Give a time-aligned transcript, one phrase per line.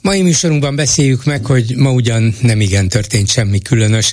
[0.00, 4.12] Mai műsorunkban beszéljük meg, hogy ma ugyan nem igen történt semmi különös,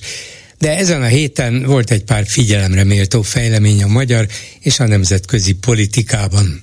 [0.60, 4.28] de ezen a héten volt egy pár figyelemre méltó fejlemény a magyar
[4.60, 6.62] és a nemzetközi politikában.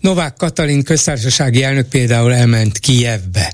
[0.00, 3.52] Novák Katalin köztársasági elnök például elment Kijevbe.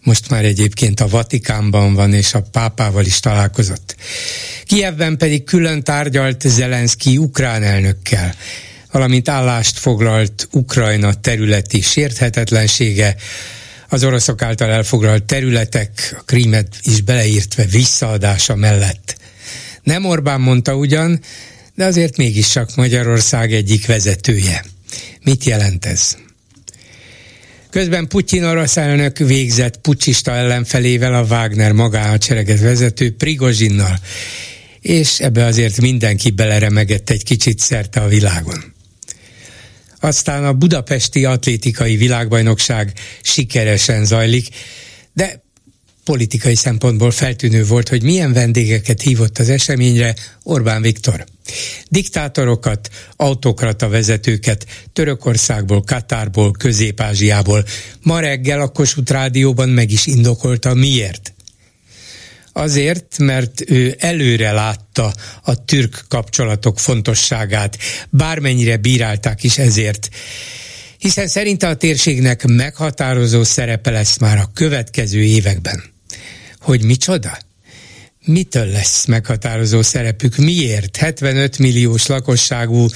[0.00, 3.96] Most már egyébként a Vatikánban van, és a pápával is találkozott.
[4.64, 8.34] Kijevben pedig külön tárgyalt Zelenszky ukrán elnökkel
[8.92, 13.16] valamint állást foglalt Ukrajna területi sérthetetlensége,
[13.92, 19.16] az oroszok által elfoglalt területek, a krímet is beleírtve visszaadása mellett.
[19.82, 21.20] Nem Orbán mondta ugyan,
[21.74, 24.64] de azért mégis csak Magyarország egyik vezetője.
[25.24, 26.16] Mit jelent ez?
[27.70, 33.98] Közben Putyin orosz elnök végzett pucsista ellenfelével a Wagner magánhadsereget vezető Prigozsinnal,
[34.80, 38.71] és ebbe azért mindenki beleremegett egy kicsit szerte a világon.
[40.02, 44.48] Aztán a budapesti atlétikai világbajnokság sikeresen zajlik,
[45.12, 45.42] de
[46.04, 51.24] politikai szempontból feltűnő volt, hogy milyen vendégeket hívott az eseményre Orbán Viktor.
[51.88, 57.64] Diktátorokat, autokrata vezetőket Törökországból, Katárból, Közép-Ázsiából.
[58.00, 61.31] Ma reggel a Kossuth Rádióban meg is indokolta miért.
[62.52, 67.78] Azért, mert ő előre látta a türk kapcsolatok fontosságát,
[68.10, 70.08] bármennyire bírálták is ezért
[71.02, 75.82] hiszen szerinte a térségnek meghatározó szerepe lesz már a következő években.
[76.60, 77.38] Hogy micsoda?
[78.24, 80.36] Mitől lesz meghatározó szerepük?
[80.36, 80.96] Miért?
[80.96, 82.86] 75 milliós lakosságú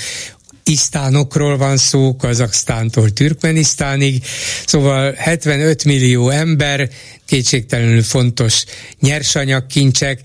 [0.70, 4.24] isztánokról van szó, Kazaksztántól Türkmenisztánig,
[4.66, 6.90] szóval 75 millió ember,
[7.24, 8.64] kétségtelenül fontos
[9.00, 10.20] nyersanyagkincsek,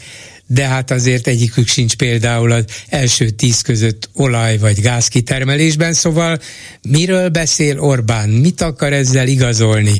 [0.45, 6.39] de hát azért egyikük sincs például az első tíz között olaj vagy gáz kitermelésben, szóval
[6.81, 9.99] miről beszél Orbán, mit akar ezzel igazolni,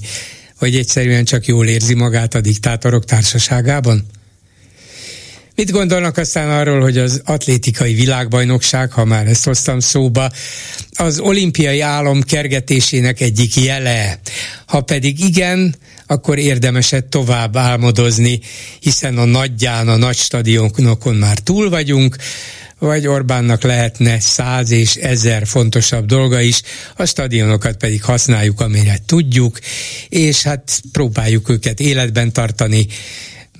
[0.57, 4.05] hogy egyszerűen csak jól érzi magát a diktátorok társaságában?
[5.56, 10.31] Mit gondolnak aztán arról, hogy az atlétikai világbajnokság, ha már ezt hoztam szóba,
[10.91, 14.19] az olimpiai álom kergetésének egyik jele?
[14.66, 15.75] Ha pedig igen,
[16.07, 18.40] akkor érdemeset tovább álmodozni,
[18.79, 22.16] hiszen a nagyján, a nagy stadionokon már túl vagyunk,
[22.79, 26.61] vagy Orbánnak lehetne száz és ezer fontosabb dolga is,
[26.95, 29.59] a stadionokat pedig használjuk, amire tudjuk,
[30.09, 32.88] és hát próbáljuk őket életben tartani,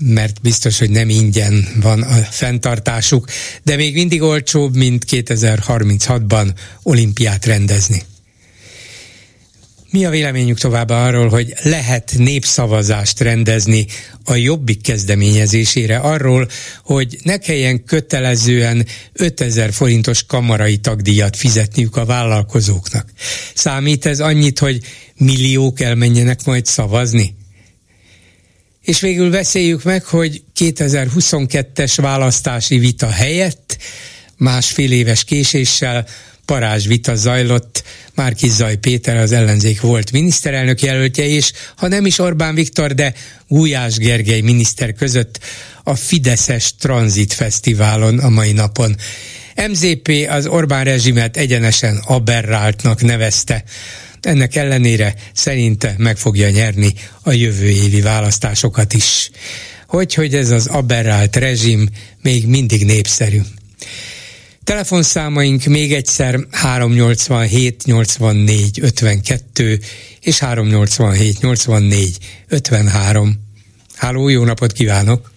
[0.02, 3.28] mert biztos, hogy nem ingyen van a fenntartásuk,
[3.64, 6.54] de még mindig olcsóbb, mint 2036-ban
[6.84, 8.04] olimpiát rendezni.
[9.92, 13.86] Mi a véleményük továbbá arról, hogy lehet népszavazást rendezni
[14.24, 16.48] a jobbik kezdeményezésére arról,
[16.84, 23.10] hogy ne kelljen kötelezően 5000 forintos kamarai tagdíjat fizetniük a vállalkozóknak.
[23.54, 24.80] Számít ez annyit, hogy
[25.18, 27.36] milliók elmenjenek majd szavazni?
[28.82, 33.78] És végül beszéljük meg, hogy 2022-es választási vita helyett
[34.38, 36.06] másfél éves késéssel
[36.46, 37.84] parázs vita zajlott,
[38.16, 43.14] Márki Zaj Péter az ellenzék volt miniszterelnök jelöltje, és ha nem is Orbán Viktor, de
[43.48, 45.40] Gulyás Gergely miniszter között
[45.84, 48.96] a Fideszes Transit Fesztiválon a mai napon.
[49.68, 53.64] MZP az Orbán rezsimet egyenesen aberráltnak nevezte.
[54.22, 56.94] Ennek ellenére szerinte meg fogja nyerni
[57.24, 59.32] a jövő évi választásokat is.
[59.88, 61.90] Hogy, hogy ez az aberrált rezsim
[62.22, 63.40] még mindig népszerű.
[64.64, 69.80] Telefonszámaink még egyszer 387 84 52
[70.22, 72.18] és 387 84
[72.48, 73.34] 53.
[73.96, 75.32] Háló, jó napot kívánok!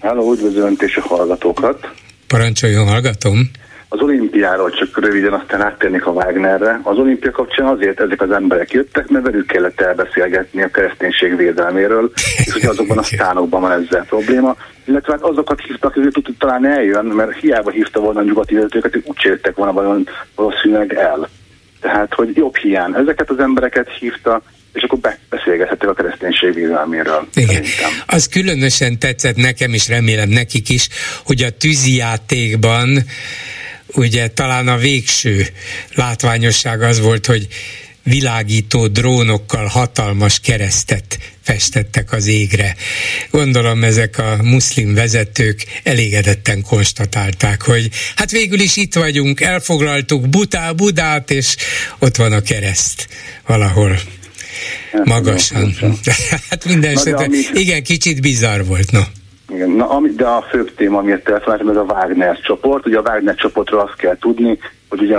[0.00, 1.92] Háló, üdvözlöm és a hallgatókat!
[2.26, 3.50] Parancsoljon, hallgatom!
[3.96, 6.80] Az olimpiáról csak röviden, aztán áttérnék a Wagnerre.
[6.82, 12.12] Az olimpia kapcsán azért ezek az emberek jöttek, mert velük kellett elbeszélgetni a kereszténység védelméről,
[12.36, 14.56] és hogy azokban a sztánokban van ezzel probléma.
[14.84, 18.92] Illetve hát azokat hívtak, hogy tud talán eljön, mert hiába hívta volna a nyugati vezetőket,
[18.92, 20.04] hogy úgy jöttek volna
[20.34, 21.28] valószínűleg el.
[21.80, 22.94] Tehát, hogy jobb hiány.
[22.94, 24.98] Ezeket az embereket hívta, és akkor
[25.28, 27.28] beszélgethettek a kereszténység védelméről.
[27.34, 27.48] Igen.
[27.48, 27.90] Szerintem.
[28.06, 30.88] Az különösen tetszett nekem, és remélem nekik is,
[31.24, 32.98] hogy a tűzijátékban
[33.96, 35.46] ugye talán a végső
[35.94, 37.48] látványosság az volt, hogy
[38.02, 42.76] világító drónokkal hatalmas keresztet festettek az égre.
[43.30, 50.70] Gondolom ezek a muszlim vezetők elégedetten konstatálták, hogy hát végül is itt vagyunk, elfoglaltuk Butá,
[50.72, 51.56] Budát, és
[51.98, 53.08] ott van a kereszt
[53.46, 54.00] valahol
[55.04, 55.76] magasan.
[56.50, 59.02] hát minden esetre, igen, kicsit bizarr volt, no.
[59.48, 62.86] Igen, na, ami, de a főbb téma, amiért telefonáltam, ez a Wagner csoport.
[62.86, 64.58] Ugye a Wagner csoportról azt kell tudni,
[64.88, 65.18] hogy ugye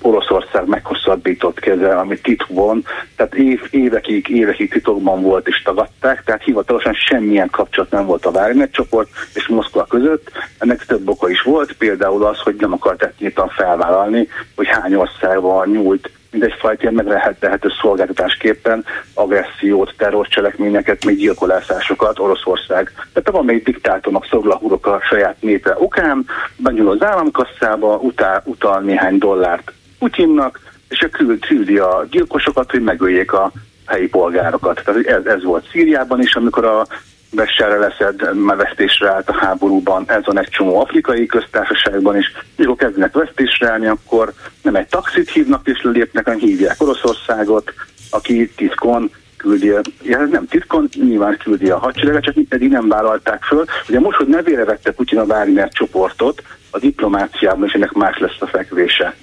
[0.00, 2.84] Oroszország meghosszabbított keze, ami titkban,
[3.16, 8.30] tehát év, évekig, évekig titokban volt és tagadták, tehát hivatalosan semmilyen kapcsolat nem volt a
[8.30, 10.30] Wagner csoport és Moszkva között.
[10.58, 15.68] Ennek több oka is volt, például az, hogy nem akart nyíltan felvállalni, hogy hány országban
[15.68, 18.84] nyújt mindegyfajta ilyen meglehető szolgáltatásképpen
[19.14, 22.92] agressziót, terrorcselekményeket, még gyilkolászásokat Oroszország.
[23.12, 26.26] Tehát van még diktátornak szorulahurok a saját népe okán,
[26.56, 32.82] benyúl az államkasszába, utál, utal néhány dollárt Putyinnak, és a küld, küldi a gyilkosokat, hogy
[32.82, 33.52] megöljék a
[33.86, 34.82] helyi polgárokat.
[34.84, 36.86] Tehát ez, ez volt Szíriában is, amikor a
[37.34, 42.32] Besserre leszed, már vesztésre állt a háborúban, ez van egy csomó afrikai köztársaságban is.
[42.56, 44.32] Mikor kezdenek vesztésre állni, akkor
[44.62, 47.72] nem egy taxit hívnak és lépnek, hanem hívják Oroszországot,
[48.10, 53.64] aki titkon küldi, ja, nem titkon, nyilván küldi a hadsereget, csak eddig nem vállalták föl.
[53.88, 58.40] Ugye most, hogy nevére vette Putyin a Wagner csoportot, a diplomáciában is ennek más lesz
[58.40, 59.14] a fekvése.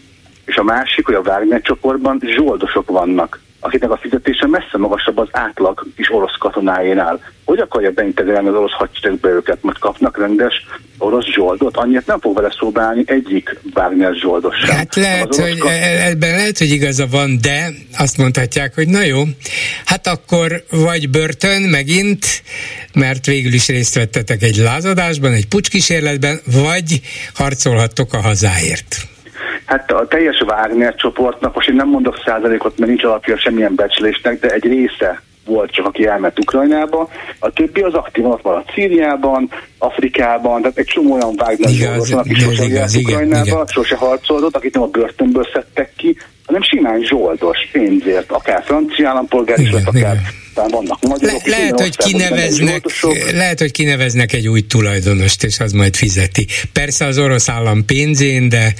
[0.45, 5.27] És a másik, hogy a Wagner csoportban zsoldosok vannak akiknek a fizetése messze magasabb az
[5.31, 7.19] átlag is orosz katonáénál.
[7.45, 9.57] Hogy akarja beintegrálni az orosz hadseregbe őket?
[9.61, 10.65] Most kapnak rendes
[10.97, 11.77] orosz zsoldot?
[11.77, 14.75] Annyit nem fog vele szobálni egyik Wagner zsoldos sem.
[14.75, 15.71] Hát lehet, hogy kat...
[15.71, 19.23] E- ebben lehet, hogy igaza van, de azt mondhatják, hogy na jó,
[19.85, 22.25] hát akkor vagy börtön megint,
[22.93, 27.01] mert végül is részt vettetek egy lázadásban, egy pucskísérletben, vagy
[27.33, 29.08] harcolhattok a hazáért.
[29.69, 34.39] Hát a teljes Wagner csoportnak, most én nem mondok százalékot, mert nincs alapja semmilyen becslésnek,
[34.39, 37.09] de egy része volt csak, aki elment Ukrajnába.
[37.39, 42.33] A többi az aktívan ott maradt Szíriában, Afrikában, tehát egy csomó olyan Wagner van, aki
[42.33, 43.65] sose igaz, Ukrajnába, igen.
[43.65, 46.17] sose harcoltott, akit nem a börtönből szedtek ki,
[46.49, 51.45] hanem simán zsoldos pénzért, akár francia állampolgár is, akár igen vannak magyarok.
[51.45, 52.85] Le, lehet, hogy kineveznek,
[53.31, 56.47] lehet, hogy kineveznek egy új tulajdonost, és az majd fizeti.
[56.73, 58.73] Persze az orosz állam pénzén, de,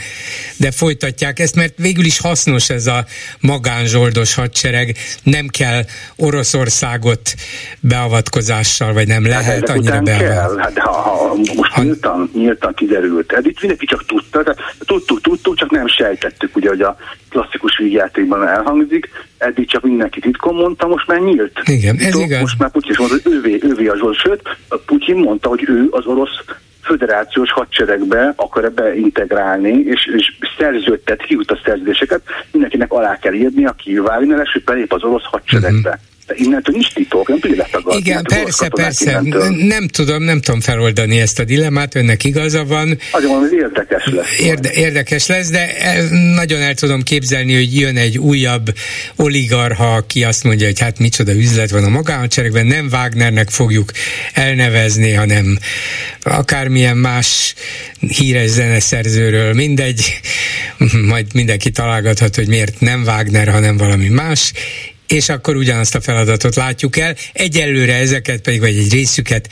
[0.57, 3.05] de folytatják ezt, mert végül is hasznos ez a
[3.39, 4.95] magánzsoldos hadsereg.
[5.23, 5.83] Nem kell
[6.15, 7.33] Oroszországot
[7.79, 10.61] beavatkozással, vagy nem lehet hát, annyira beavatkozni.
[10.61, 11.83] Hát, ha, ha most ha...
[11.83, 13.31] nyíltan, nyíltan kiderült.
[13.31, 14.55] Hát itt mindenki csak tudta, de
[14.85, 16.97] tudtuk, tudtuk, csak nem sejtettük, ugye, hogy a
[17.29, 21.61] klasszikus vígjátékban elhangzik, eddig csak mindenki titkon mondta, most már nyílt.
[21.63, 22.39] Igen, ez Titok, igaz.
[22.39, 24.41] Most már Putyin is mondta, hogy ővé, ővé az orosz, sőt,
[24.85, 26.43] Putyin mondta, hogy ő az orosz
[26.81, 32.21] föderációs hadseregbe akar beintegrálni, és, és szerződtet, kiút a szerződéseket,
[32.51, 35.89] mindenkinek alá kell írni, aki Wagner-es, hogy belép az orosz hadseregbe.
[35.89, 37.99] Uh-huh innentől is titok, nem tudja letagadni.
[37.99, 39.11] Igen, persze, persze.
[39.11, 39.49] Innentől.
[39.49, 42.97] Nem tudom, nem tudom feloldani ezt a dilemmát, önnek igaza van.
[43.11, 44.39] Azért mondom, hogy érdekes lesz.
[44.39, 45.67] Érde, érdekes lesz, de
[46.35, 48.73] nagyon el tudom képzelni, hogy jön egy újabb
[49.15, 53.91] oligarha, aki azt mondja, hogy hát micsoda üzlet van a magánhadseregben, nem Wagnernek fogjuk
[54.33, 55.57] elnevezni, hanem
[56.21, 57.53] akármilyen más
[57.99, 60.19] híres zeneszerzőről, mindegy,
[61.11, 64.53] majd mindenki találgathat, hogy miért nem Wagner, hanem valami más,
[65.09, 67.13] és akkor ugyanazt a feladatot látjuk el.
[67.33, 69.49] Egyelőre ezeket pedig, vagy egy részüket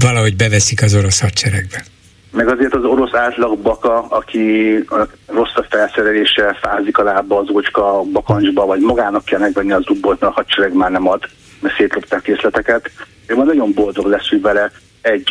[0.00, 1.84] valahogy beveszik az orosz hadseregbe.
[2.32, 4.74] Meg azért az orosz átlag baka, aki
[5.26, 10.20] rossz a felszerelése, fázik a lába az ócska bakancsba, vagy magának kell megvenni az dubbolt,
[10.20, 11.22] mert a hadsereg már nem ad,
[11.60, 12.90] mert szétlopták készleteket.
[13.26, 14.70] Ő már nagyon boldog lesz, hogy vele
[15.00, 15.28] egy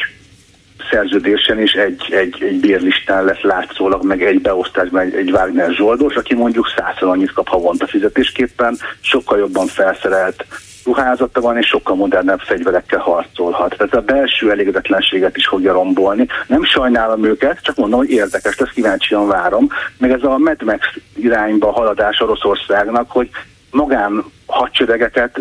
[0.92, 6.16] szerződésen is egy, egy, egy bérlistán lesz látszólag, meg egy beosztásban egy, egy Wagner Zsoldos,
[6.16, 10.46] aki mondjuk százszor annyit kap havonta fizetésképpen, sokkal jobban felszerelt
[10.86, 13.76] ruházata van, és sokkal modernebb fegyverekkel harcolhat.
[13.78, 16.28] Tehát a belső elégedetlenséget is fogja rombolni.
[16.48, 19.68] Nem sajnálom őket, csak mondom, hogy érdekes, ezt kíváncsian várom.
[19.98, 23.30] Meg ez a Mad Max irányba haladás Oroszországnak, hogy
[23.72, 25.40] magán hadseregeket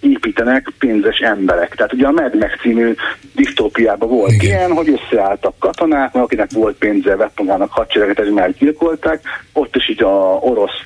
[0.00, 1.74] építenek pénzes emberek.
[1.74, 2.94] Tehát ugye a Mad Max című
[3.34, 4.46] disztópiában volt Igen.
[4.46, 9.20] ilyen, hogy összeálltak katonák, mert akinek volt pénze, vett magának hadsereget, ez már gyilkolták.
[9.52, 10.80] Ott is így a orosz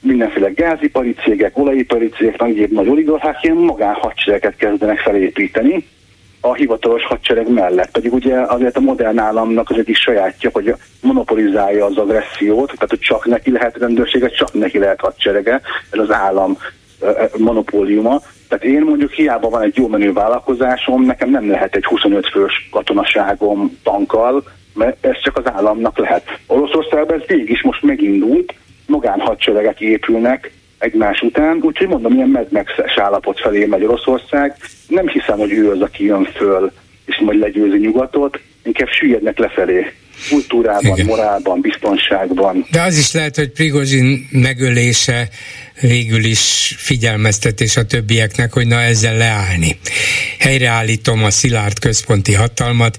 [0.00, 5.84] mindenféle gázipari cégek, olajipari cégek, egyéb nagy oligarchák ilyen magánhadsereget kezdenek felépíteni
[6.40, 7.90] a hivatalos hadsereg mellett.
[7.90, 12.98] Pedig ugye azért a modern államnak az egyik sajátja, hogy monopolizálja az agressziót, tehát hogy
[12.98, 15.60] csak neki lehet rendőrsége, csak neki lehet hadserege,
[15.90, 16.58] ez az állam
[17.38, 18.20] monopóliuma.
[18.48, 22.68] Tehát én mondjuk hiába van egy jó menő vállalkozásom, nekem nem lehet egy 25 fős
[22.70, 26.38] katonaságom tankkal, mert ez csak az államnak lehet.
[26.46, 28.54] Oroszországban ez végig is most megindult,
[28.86, 34.56] magánhadseregek épülnek, egymás után, úgyhogy mondom, ilyen Mad Max állapot felé megy Oroszország.
[34.88, 36.72] Nem hiszem, hogy ő az, aki jön föl,
[37.04, 39.92] és majd legyőzi nyugatot, inkább süllyednek lefelé
[40.28, 41.06] kultúrában, Igen.
[41.06, 42.66] morálban, biztonságban.
[42.70, 45.28] De az is lehet, hogy Prigozsin megölése
[45.80, 49.78] végül is figyelmeztetés a többieknek, hogy na ezzel leállni.
[50.38, 52.98] Helyreállítom a szilárd központi hatalmat,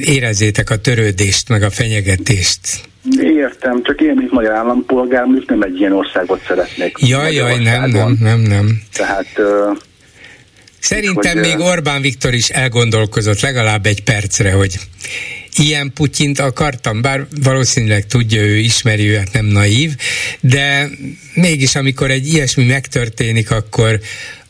[0.00, 2.60] érezzétek a törődést, meg a fenyegetést.
[3.20, 6.96] Értem, csak én, mint magyar állampolgár, most nem egy ilyen országot szeretnék.
[7.00, 8.82] Jaj, jaj, nem, nem, nem, nem.
[8.92, 9.76] Tehát uh,
[10.78, 14.78] Szerintem hogy, még Orbán Viktor is elgondolkozott legalább egy percre, hogy
[15.58, 19.96] ilyen Putyint akartam, bár valószínűleg tudja, ő ismeri, ő hát nem naív,
[20.40, 20.90] de
[21.34, 24.00] mégis amikor egy ilyesmi megtörténik, akkor,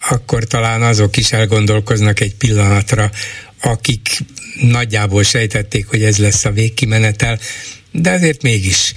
[0.09, 3.11] akkor talán azok is elgondolkoznak egy pillanatra,
[3.61, 4.09] akik
[4.61, 7.39] nagyjából sejtették, hogy ez lesz a végkimenetel,
[7.91, 8.93] de azért mégis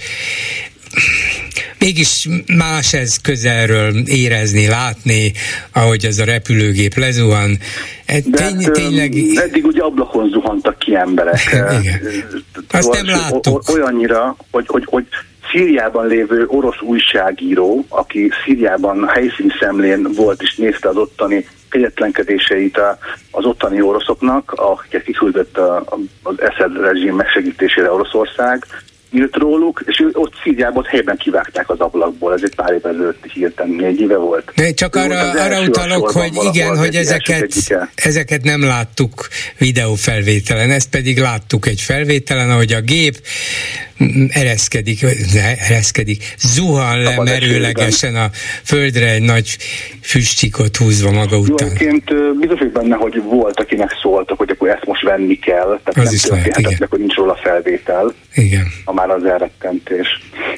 [1.78, 5.32] mégis más ez közelről érezni, látni,
[5.72, 7.58] ahogy az a repülőgép lezuhan.
[8.06, 9.14] E, tény, hát, tényleg...
[9.34, 11.40] Eddig ugye ablakon zuhantak ki emberek.
[11.80, 12.00] Igen.
[12.70, 13.68] Azt nem láttuk.
[13.68, 15.06] Olyannyira, hogy, hogy, hogy
[15.52, 22.80] Szíriában lévő orosz újságíró, aki Szíriában helyszíni szemlén volt és nézte az ottani kegyetlenkedéseit
[23.30, 25.58] az ottani oroszoknak, akiket kiküldött
[26.22, 28.66] az Eszed rezsim megsegítésére Oroszország,
[29.12, 33.72] írt róluk, és ott Szíriában helyben kivágták az ablakból, ez egy pár évvel ezelőtt hirtelen,
[33.72, 34.52] négy éve volt.
[34.54, 37.52] De csak arra, arra utalok, hogy igen, hogy ezeket,
[37.94, 43.14] ezeket nem láttuk videófelvételen, ezt pedig láttuk egy felvételen, ahogy a gép
[44.28, 45.02] ereszkedik,
[45.32, 48.30] ne, ereszkedik, zuhan le merőlegesen a
[48.64, 49.56] földre egy nagy
[50.02, 51.68] füstcsikot húzva maga után.
[51.68, 56.12] Jóként biztos hogy benne, hogy volt, akinek szóltak, hogy akkor ezt most venni kell, tehát
[56.12, 58.14] az nem történhetett, hogy nincs róla felvétel.
[58.34, 58.66] Igen.
[58.84, 60.08] A már az elrettentés.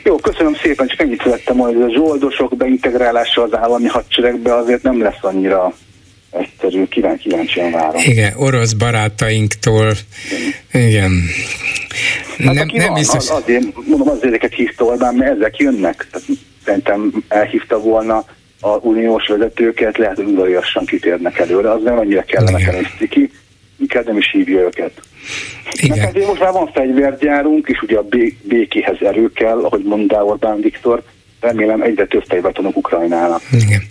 [0.05, 5.03] Jó, köszönöm szépen, csak ennyit szerettem hogy a zsoldosok beintegrálása az állami hadseregbe azért nem
[5.03, 5.73] lesz annyira
[6.31, 8.03] egyszerű, kíván kíváncsian várom.
[8.05, 9.93] Igen, orosz barátainktól,
[10.71, 10.89] igen.
[10.89, 11.11] igen.
[12.39, 13.31] Hát nem, nem van, biztos.
[13.31, 16.07] Az, azért, mondom, azért ezeket hívta Orbán, mert ezek jönnek.
[16.11, 16.27] Tehát
[16.65, 18.25] szerintem elhívta volna
[18.61, 23.31] a uniós vezetőket, lehet, hogy udvariasan kitérnek előre, az nem annyira kellene ki,
[23.83, 24.93] inkább nem is hívja őket.
[25.73, 25.99] Igen.
[25.99, 28.07] Mert azért most már van fegyvergyárunk, és ugye a
[28.43, 31.03] békéhez erő kell, ahogy mondta Orbán Viktor,
[31.43, 33.43] remélem egyre több fegyvert adunk Ukrajnának.
[33.53, 33.83] Igen.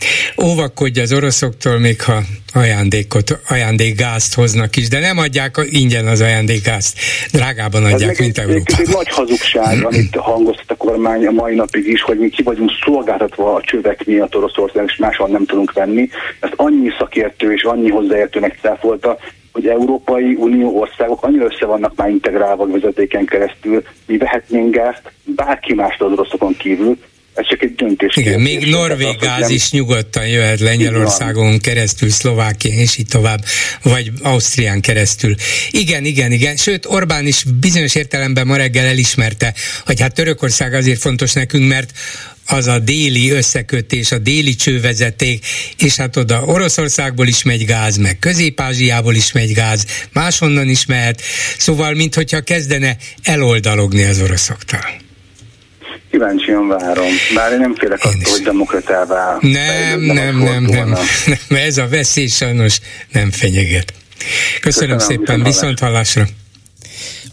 [0.44, 2.22] Óvakodj az oroszoktól, még ha
[2.54, 6.98] ajándékot, ajándékgázt hoznak is, de nem adják ingyen az ajándékgázt,
[7.32, 8.74] drágában adják, Ez mint Európa.
[8.74, 12.44] Ez egy nagy hazugság, amit hangoztat a kormány a mai napig is, hogy mi ki
[12.44, 16.10] vagyunk szolgáltatva a csövek miatt Oroszország, és máshol nem tudunk venni.
[16.40, 19.18] Ezt annyi szakértő és annyi hozzáértő megcáfolta,
[19.52, 25.74] hogy Európai Unió országok annyira össze vannak már integrálva vezetéken keresztül, mi vehetnénk gázt bárki
[25.74, 26.98] más az oroszokon kívül,
[27.34, 28.18] ez csak egy döntés.
[28.18, 33.40] Igen, még Norvég gáz is nyugodtan jöhet Lengyelországon keresztül, Szlovákián és így tovább,
[33.84, 35.36] vagy Ausztrián keresztül.
[35.70, 36.56] Igen, igen, igen.
[36.56, 39.54] Sőt, Orbán is bizonyos értelemben ma reggel elismerte,
[39.86, 41.92] hogy hát Törökország azért fontos nekünk, mert
[42.52, 45.46] az a déli összekötés, a déli csővezeték,
[45.78, 51.22] és hát oda Oroszországból is megy gáz, meg Közép-Ázsiából is megy gáz, máshonnan is mehet,
[51.58, 54.80] szóval minthogyha kezdene eloldalogni az oroszoktól.
[56.12, 60.90] Kíváncsian várom, bár én nem félek attól, hogy demokratává nem, nem, nem, nem,
[61.50, 62.80] nem, ez a veszély sajnos
[63.12, 63.94] nem fenyeget.
[64.62, 66.26] Köszönöm, Köszönöm szépen, viszont hallásra.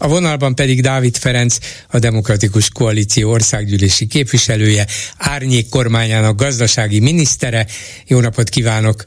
[0.01, 4.85] A vonalban pedig Dávid Ferenc, a Demokratikus Koalíció országgyűlési képviselője,
[5.17, 7.65] Árnyék kormányának gazdasági minisztere.
[8.07, 9.05] Jó napot kívánok!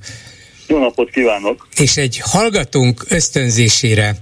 [0.66, 1.68] Jó napot kívánok!
[1.76, 4.18] És egy hallgatónk ösztönzésére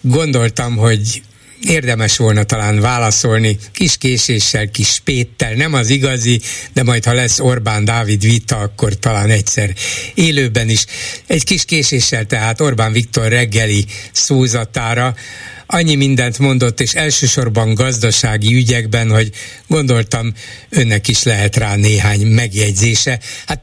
[0.00, 1.22] gondoltam, hogy
[1.62, 6.40] érdemes volna talán válaszolni kis késéssel, kis spéttel, nem az igazi,
[6.72, 9.74] de majd ha lesz Orbán Dávid vita, akkor talán egyszer
[10.14, 10.84] élőben is.
[11.26, 15.14] Egy kis késéssel tehát Orbán Viktor reggeli szózatára
[15.70, 19.30] annyi mindent mondott, és elsősorban gazdasági ügyekben, hogy
[19.66, 20.34] gondoltam,
[20.68, 23.20] önnek is lehet rá néhány megjegyzése.
[23.46, 23.62] Hát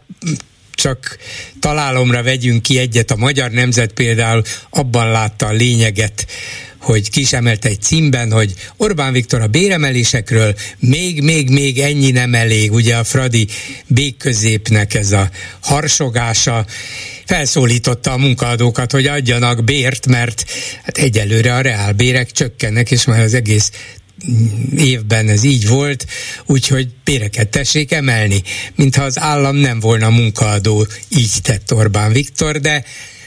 [0.73, 1.17] csak
[1.59, 3.11] találomra vegyünk ki egyet.
[3.11, 6.27] A magyar nemzet például abban látta a lényeget,
[6.79, 12.71] hogy kisemelt egy címben, hogy Orbán Viktor a béremelésekről még, még, még ennyi nem elég,
[12.71, 13.47] ugye a Fradi
[13.87, 15.29] békközépnek ez a
[15.59, 16.65] harsogása,
[17.25, 20.45] felszólította a munkaadókat, hogy adjanak bért, mert
[20.83, 23.71] hát egyelőre a reálbérek csökkennek, és már az egész
[24.77, 26.05] évben ez így volt,
[26.45, 28.41] úgyhogy béreket tessék emelni,
[28.75, 32.83] mintha az állam nem volna munkaadó, így tett Orbán Viktor, de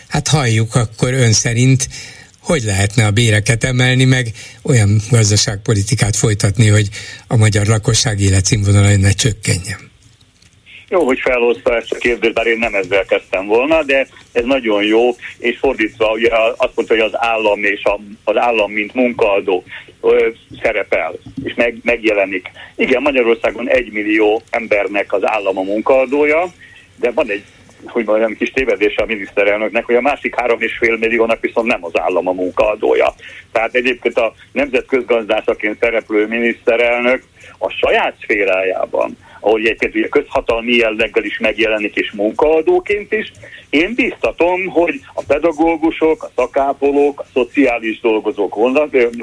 [0.08, 1.88] hát halljuk akkor ön szerint
[2.42, 4.26] hogy lehetne a béreket emelni, meg
[4.62, 6.88] olyan gazdaságpolitikát folytatni, hogy
[7.26, 9.88] a magyar lakosság életszínvonala ne csökkenjen?
[10.88, 14.84] Jó, hogy felhozta ezt a kérdést, bár én nem ezzel kezdtem volna, de ez nagyon
[14.84, 19.64] jó, és fordítva, ugye azt mondta, hogy az állam és a, az állam, mint munkaadó
[20.00, 20.28] ö,
[20.62, 21.12] szerepel,
[21.44, 22.50] és meg, megjelenik.
[22.76, 26.52] Igen, Magyarországon egy millió embernek az állam a munkaadója,
[26.96, 27.44] de van egy
[27.86, 31.84] hogy mondjam, kis tévedése a miniszterelnöknek, hogy a másik három és fél milliónak viszont nem
[31.84, 33.14] az állam a munkaadója.
[33.52, 37.22] Tehát egyébként a nemzetközgazdászaként szereplő miniszterelnök
[37.58, 43.32] a saját szférájában ahogy egyébként ugye közhatalmi jelleggel is megjelenik, és munkaadóként is.
[43.70, 48.54] Én biztatom, hogy a pedagógusok, a szakápolók, a szociális dolgozók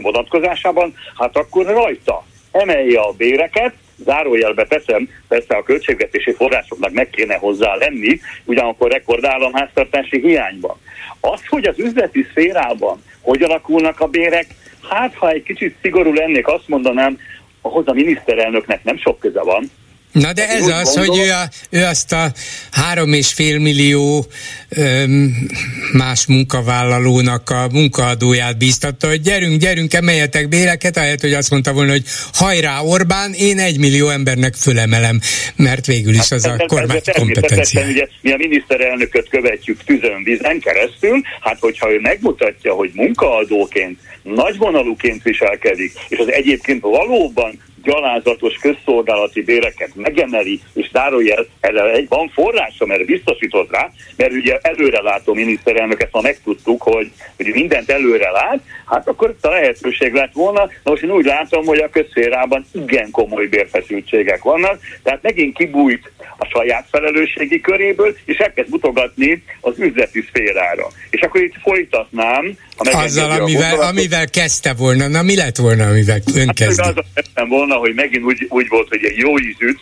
[0.01, 7.35] vonatkozásában, hát akkor rajta emelje a béreket, zárójelbe teszem, persze a költségvetési forrásoknak meg kéne
[7.35, 10.77] hozzá lenni, ugyanakkor rekordállamháztartási hiányban.
[11.19, 14.45] Az, hogy az üzleti szférában hogy alakulnak a bérek,
[14.89, 17.19] hát ha egy kicsit szigorú lennék, azt mondanám,
[17.61, 19.71] ahhoz a miniszterelnöknek nem sok köze van,
[20.19, 22.31] Na de ez az, gondolom, hogy ő, a, ő azt a
[22.71, 24.25] három és fél millió
[24.69, 25.47] öm,
[25.93, 31.91] más munkavállalónak a munkaadóját bíztatta, hogy gyerünk, gyerünk, emeljetek béreket, ahelyett, hogy azt mondta volna,
[31.91, 35.19] hogy hajrá Orbán, én egy millió embernek fölemelem,
[35.55, 37.85] mert végül is az hát, a kormány kompetencia.
[37.87, 45.23] Ugye, mi a miniszterelnököt követjük tüzön vizen keresztül, hát hogyha ő megmutatja, hogy munkaadóként nagyvonalúként
[45.23, 53.05] viselkedik, és az egyébként valóban gyalázatos közszolgálati béreket megemeli, és zárójel, erre van forrása, mert
[53.05, 58.59] biztosított rá, mert ugye előre látó miniszterelnök, ezt ma megtudtuk, hogy, hogy mindent előre lát,
[58.85, 60.59] hát akkor a lehetőség lett volna.
[60.83, 66.11] Na most én úgy látom, hogy a közszférában igen komoly bérfeszültségek vannak, tehát megint kibújt
[66.37, 70.87] a saját felelősségi köréből, és elkezd mutogatni az üzleti szférára.
[71.09, 75.07] És akkor itt folytatnám, azzal, amivel, amivel kezdte volna.
[75.07, 76.83] Na mi lett volna, amivel ön kezdte?
[76.83, 79.79] Hát, azzal volna, hogy megint úgy, úgy volt, hogy egy jó ízűt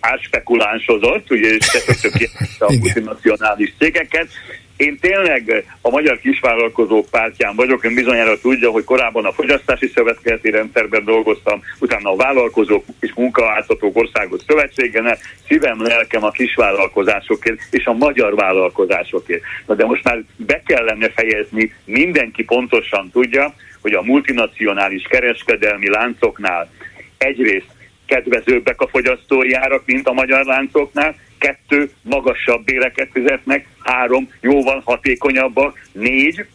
[0.00, 1.66] átspekulánsodott, ugye, és
[2.58, 4.28] a multinacionális cégeket,
[4.76, 10.50] én tényleg a Magyar Kisvállalkozók pártján vagyok, ön bizonyára tudja, hogy korábban a Fogyasztási Szövetkezeti
[10.50, 15.16] Rendszerben dolgoztam, utána a Vállalkozók és Munkaváltatók Országos Szövetségen,
[15.48, 19.42] szívem, lelkem a kisvállalkozásokért és a magyar vállalkozásokért.
[19.66, 26.70] Na de most már be kellene fejezni, mindenki pontosan tudja, hogy a multinacionális kereskedelmi láncoknál
[27.18, 27.74] egyrészt
[28.06, 35.80] kedvezőbbek a fogyasztói árak, mint a magyar láncoknál, kettő, magasabb béreket fizetnek, három, jóval hatékonyabbak,
[35.92, 36.46] négy,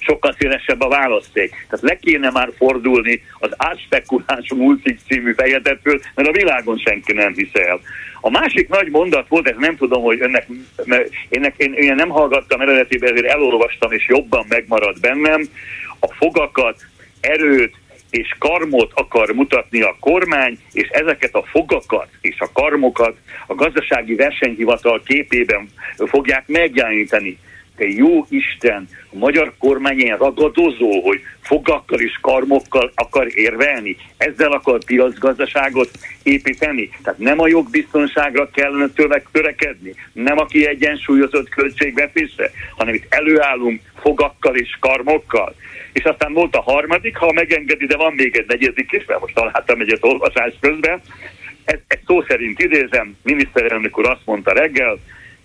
[0.00, 1.50] sokkal szélesebb a választék.
[1.50, 7.32] Tehát le kéne már fordulni az átspekuláns multik című fejezetről, mert a világon senki nem
[7.32, 7.80] hisz el.
[8.20, 10.46] A másik nagy mondat volt, ez nem tudom, hogy önnek,
[10.84, 15.48] mert én, én, én nem hallgattam eredetiben, ezért elolvastam, és jobban megmaradt bennem,
[16.00, 16.86] a fogakat,
[17.20, 17.74] erőt,
[18.16, 24.14] és karmot akar mutatni a kormány, és ezeket a fogakat és a karmokat a gazdasági
[24.14, 27.38] versenyhivatal képében fogják megjeleníteni.
[27.76, 34.52] Te jó Isten, a magyar kormány ilyen ragadozó, hogy fogakkal és karmokkal akar érvelni, ezzel
[34.52, 35.90] akar piacgazdaságot
[36.22, 36.90] építeni.
[37.02, 38.88] Tehát nem a jogbiztonságra kellene
[39.32, 45.54] törekedni, nem a kiegyensúlyozott költségvetésre, hanem itt előállunk fogakkal és karmokkal
[45.96, 49.34] és aztán volt a harmadik, ha megengedi, de van még egy negyedik is, mert most
[49.34, 51.00] találtam egyet olvasás közben.
[51.64, 54.98] Ez, ez szó szerint idézem, miniszterelnök úr azt mondta reggel,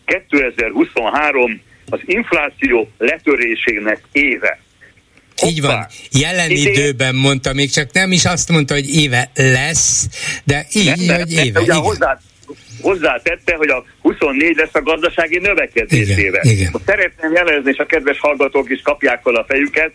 [0.06, 4.60] 2023 az infláció letörésének éve.
[5.36, 5.52] Hoppá.
[5.52, 5.86] Így van.
[6.12, 6.74] Jelen Idén...
[6.74, 10.08] időben mondta, még csak nem is azt mondta, hogy éve lesz,
[10.44, 11.60] de így, nem, hogy éve.
[11.60, 12.20] Ugye hozzá,
[12.82, 16.40] hozzátette, hogy a 24 lesz a gazdasági növekedés igen, éve.
[16.44, 16.76] Igen.
[16.86, 19.92] Szeretném jelezni, és a kedves hallgatók is kapják fel a fejüket,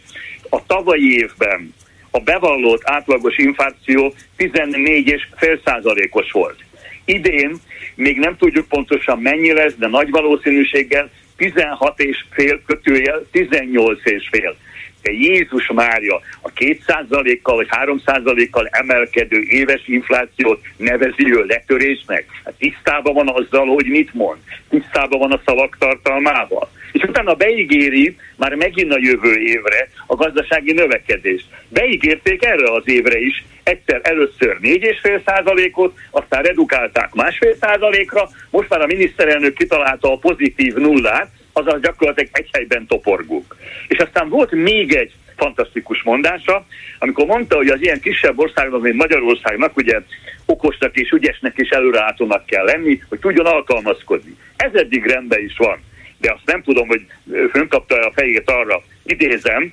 [0.51, 1.75] a tavalyi évben
[2.11, 6.65] a bevallott átlagos infláció 14,5 százalékos volt.
[7.05, 7.57] Idén
[7.95, 14.29] még nem tudjuk pontosan mennyi lesz, de nagy valószínűséggel 16 és fél kötőjel 18 és
[14.31, 14.57] fél.
[15.03, 22.25] De Jézus Mária a 2%-kal vagy 3%-kal emelkedő éves inflációt nevezi ő letörésnek.
[22.45, 24.39] Hát tisztában van azzal, hogy mit mond.
[24.69, 30.73] Tisztában van a szavak tartalmával és utána beígéri már megint a jövő évre a gazdasági
[30.73, 31.47] növekedést.
[31.69, 38.81] Beígérték erre az évre is, egyszer először 4,5 százalékot, aztán redukálták másfél százalékra, most már
[38.81, 43.57] a miniszterelnök kitalálta a pozitív nullát, azaz gyakorlatilag egy helyben toporgunk.
[43.89, 46.67] És aztán volt még egy fantasztikus mondása,
[46.99, 50.01] amikor mondta, hogy az ilyen kisebb országnak, mint Magyarországnak, ugye
[50.47, 54.37] okosnak és ügyesnek és előreálltónak kell lenni, hogy tudjon alkalmazkodni.
[54.57, 55.79] Ez eddig rendben is van
[56.19, 57.07] de azt nem tudom, hogy
[57.51, 59.73] fönkapta a fejét arra, idézem,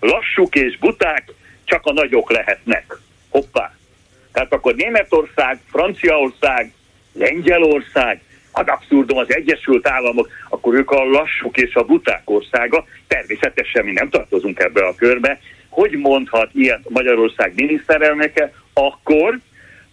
[0.00, 1.32] lassuk és buták
[1.64, 2.96] csak a nagyok lehetnek.
[3.28, 3.74] Hoppá.
[4.32, 6.72] Tehát akkor Németország, Franciaország,
[7.12, 8.20] Lengyelország,
[8.52, 13.92] az abszurdum az Egyesült Államok, akkor ők a lassúk és a buták országa, természetesen mi
[13.92, 15.40] nem tartozunk ebbe a körbe.
[15.68, 19.38] Hogy mondhat ilyet Magyarország miniszterelnöke akkor,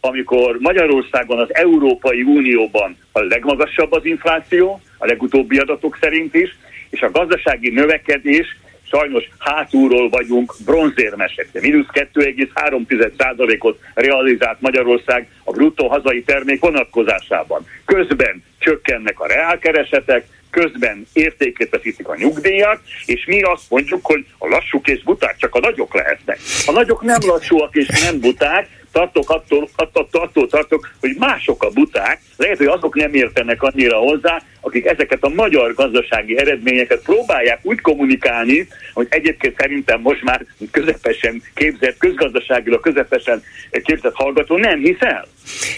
[0.07, 6.57] amikor Magyarországon az Európai Unióban a legmagasabb az infláció, a legutóbbi adatok szerint is,
[6.89, 8.57] és a gazdasági növekedés
[8.89, 11.47] sajnos hátulról vagyunk bronzérmesek.
[11.61, 17.65] Minusz 2,3%-ot realizált Magyarország a bruttó hazai termék vonatkozásában.
[17.85, 24.47] Közben csökkennek a reálkeresetek, közben értékét veszítik a nyugdíjak, és mi azt mondjuk, hogy a
[24.47, 26.39] lassúk és buták csak a nagyok lehetnek.
[26.65, 31.69] A nagyok nem lassúak és nem buták, tartok attól, attól, attól tartok, hogy mások a
[31.69, 37.59] buták, lehet, hogy azok nem értenek annyira hozzá, akik ezeket a magyar gazdasági eredményeket próbálják
[37.63, 43.43] úgy kommunikálni, hogy egyébként szerintem most már közepesen képzett, közgazdaságilag közepesen
[43.83, 45.27] képzett hallgató nem hiszel.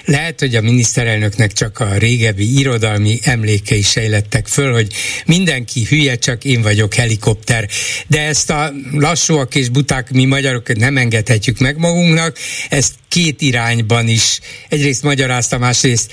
[0.06, 4.88] Lehet, hogy a miniszterelnöknek csak a régebbi irodalmi emlékei sejlettek föl, hogy
[5.26, 7.68] mindenki hülye, csak én vagyok helikopter.
[8.08, 12.38] De ezt a lassúak és buták mi magyarok nem engedhetjük meg magunknak,
[12.70, 14.40] ezt két irányban is,
[14.70, 16.12] egyrészt magyarázta, másrészt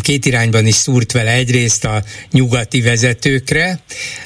[0.00, 3.78] két irányban is szúrt vele, egyrészt a nyugati vezetőkre,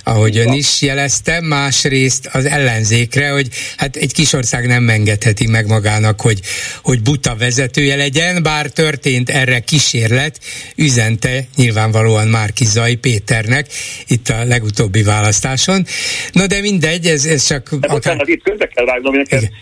[0.04, 5.66] ahogy ön is jelezte, másrészt az ellenzékre, hogy hát egy kis ország nem engedheti meg
[5.66, 6.40] magának, hogy,
[6.82, 10.38] hogy buta vezetője legyen, bár történt erre kísérlet,
[10.76, 13.66] üzente nyilvánvalóan Márki Zaj Péternek
[14.06, 15.84] itt a legutóbbi választáson.
[16.32, 17.68] Na de mindegy, ez, ez csak...
[17.70, 17.90] De akár...
[17.90, 19.14] bocsánat, itt közbe kell vágnom,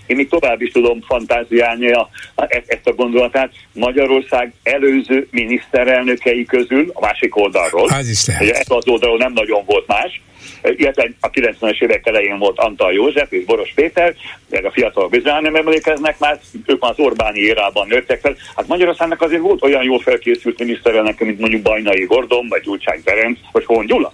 [0.07, 3.51] én még tovább is tudom fantáziálni a, a, e- ezt a gondolatát.
[3.73, 8.57] Magyarország előző miniszterelnökei közül, a másik oldalról, az is lehet.
[8.57, 10.21] ez az oldalról nem nagyon volt más,
[10.63, 14.15] illetve a 90-es évek elején volt Antal József és Boros Péter,
[14.49, 18.37] de a fiatalok bizony nem emlékeznek már, ők már az Orbáni érában nőttek fel.
[18.57, 23.39] Hát Magyarországnak azért volt olyan jó felkészült miniszterelnök, mint mondjuk Bajnai Gordon, vagy Gyurcsány Ferenc,
[23.53, 24.13] vagy Hon Gyula.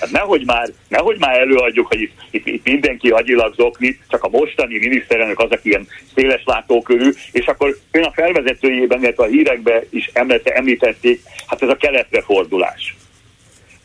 [0.00, 4.28] Hát nehogy már, nehogy már előadjuk, hogy itt, itt, itt mindenki agyilag zokni, csak a
[4.28, 9.82] mostani miniszterelnök az, aki ilyen széles látókörű, és akkor ön a felvezetőjében, illetve a hírekbe
[9.90, 10.10] is
[10.44, 12.94] említették, hát ez a keletre fordulás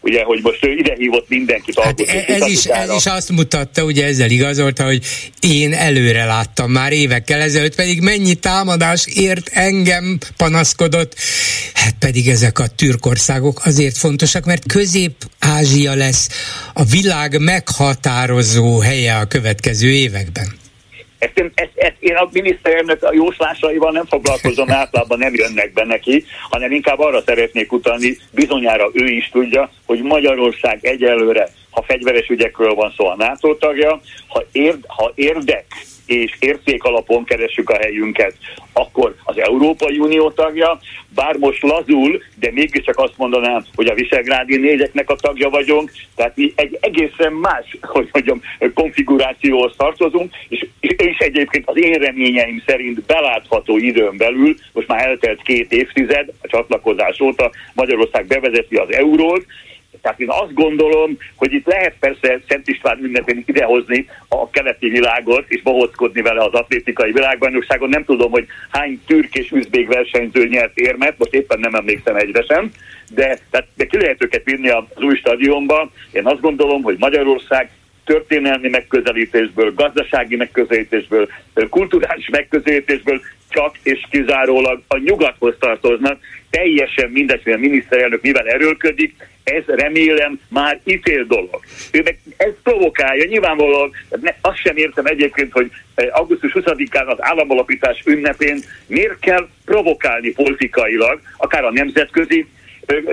[0.01, 3.83] ugye, hogy most ő ide hívott mindenkit hát e- ez, is, ez is azt mutatta,
[3.83, 5.05] ugye ezzel igazolta, hogy
[5.39, 11.15] én előre láttam már évekkel ezelőtt, pedig mennyi támadás ért engem, panaszkodott.
[11.73, 16.29] Hát pedig ezek a türkországok azért fontosak, mert Közép-Ázsia lesz
[16.73, 20.59] a világ meghatározó helye a következő években.
[21.21, 25.85] Ezt én, ezt, ezt én a miniszterelnök a jóslásaival nem foglalkozom, általában nem jönnek be
[25.85, 32.27] neki, hanem inkább arra szeretnék utalni, bizonyára ő is tudja, hogy Magyarország egyelőre, ha fegyveres
[32.27, 35.65] ügyekről van szó, a NATO tagja, ha, érd, ha érdek
[36.05, 38.35] és érték alapon keressük a helyünket,
[38.73, 40.79] akkor az Európai Unió tagja,
[41.15, 46.35] bár most lazul, de mégiscsak azt mondanám, hogy a Visegrádi négyeknek a tagja vagyunk, tehát
[46.35, 48.41] mi egy egészen más, hogy mondjam,
[48.73, 55.41] konfigurációhoz tartozunk, és, és egyébként az én reményeim szerint belátható időn belül, most már eltelt
[55.41, 59.45] két évtized a csatlakozás óta, Magyarország bevezeti az eurót,
[60.01, 65.45] tehát én azt gondolom, hogy itt lehet persze Szent István ünnepén idehozni a keleti világot,
[65.47, 67.89] és bohockodni vele az atlétikai világbajnokságon.
[67.89, 72.43] Nem tudom, hogy hány türk és üzbék versenyző nyert érmet, most éppen nem emlékszem egyre
[72.43, 72.71] sem,
[73.13, 75.91] de, tehát, de ki lehet őket vinni az új stadionba.
[76.11, 77.69] Én azt gondolom, hogy Magyarország
[78.05, 81.29] történelmi megközelítésből, gazdasági megközelítésből,
[81.69, 86.19] kulturális megközelítésből csak és kizárólag a nyugathoz tartoznak.
[86.51, 91.59] Teljesen mindegy, hogy a miniszterelnök mivel erőlködik, ez remélem már ítél dolog.
[91.91, 97.21] Ő meg ez provokálja, nyilvánvalóan ne, azt sem értem egyébként, hogy eh, augusztus 20-án az
[97.21, 102.47] államalapítás ünnepén miért kell provokálni politikailag, akár a nemzetközi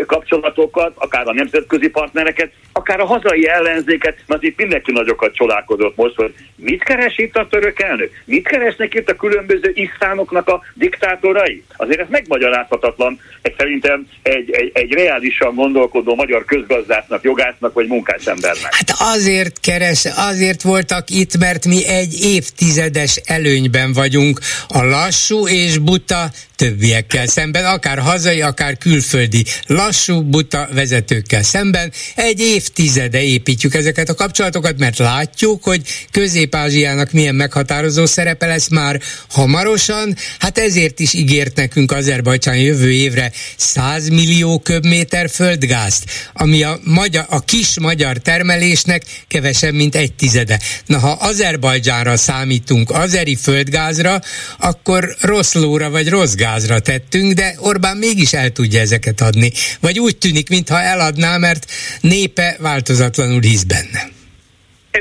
[0.06, 6.14] kapcsolatokat, akár a nemzetközi partnereket, akár a hazai ellenzéket, mert itt mindenki nagyokat csodálkozott most,
[6.14, 8.10] hogy mit keres itt a török elnök?
[8.24, 11.64] Mit keresnek itt a különböző isztánoknak a diktátorai?
[11.76, 18.74] Azért ez megmagyarázhatatlan, egy szerintem egy, egy, egy reálisan gondolkodó magyar közgazdásznak, jogásznak vagy munkásembernek.
[18.74, 25.78] Hát azért keres, azért voltak itt, mert mi egy évtizedes előnyben vagyunk a lassú és
[25.78, 31.92] buta többiekkel szemben, akár hazai, akár külföldi lassú, buta vezetőkkel szemben.
[32.14, 39.00] Egy évtizede építjük ezeket a kapcsolatokat, mert látjuk, hogy Közép-Ázsiának milyen meghatározó szerepe lesz már
[39.28, 40.16] hamarosan.
[40.38, 47.26] Hát ezért is ígért nekünk Azerbajcsán jövő évre 100 millió köbméter földgázt, ami a, magyar,
[47.28, 50.60] a kis magyar termelésnek kevesebb, mint egy tizede.
[50.86, 54.20] Na, ha Azerbajdzsánra számítunk, azeri földgázra,
[54.58, 59.52] akkor rossz lóra vagy rossz gáz gázra tettünk, de Orbán mégis el tudja ezeket adni.
[59.80, 61.66] Vagy úgy tűnik, mintha eladná, mert
[62.00, 64.16] népe változatlanul hisz benne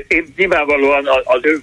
[0.07, 1.61] én nyilvánvalóan az ő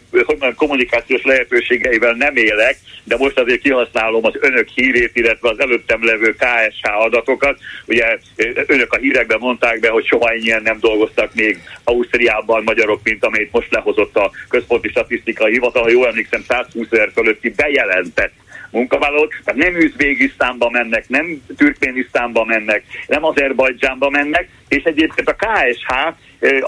[0.56, 6.34] kommunikációs lehetőségeivel nem élek, de most azért kihasználom az önök hírét, illetve az előttem levő
[6.34, 7.58] KSH adatokat.
[7.86, 8.18] Ugye
[8.66, 13.52] önök a hírekben mondták be, hogy soha ennyien nem dolgoztak még Ausztriában magyarok, mint amelyet
[13.52, 15.82] most lehozott a Központi Statisztikai Hivatal.
[15.82, 18.32] Ha jól emlékszem, 120 ezer fölötti bejelentett
[18.74, 25.92] munkavállalók, tehát nem Üzbégisztánba mennek, nem Türkménisztánba mennek, nem Azerbajdzsánba mennek, és egyébként a KSH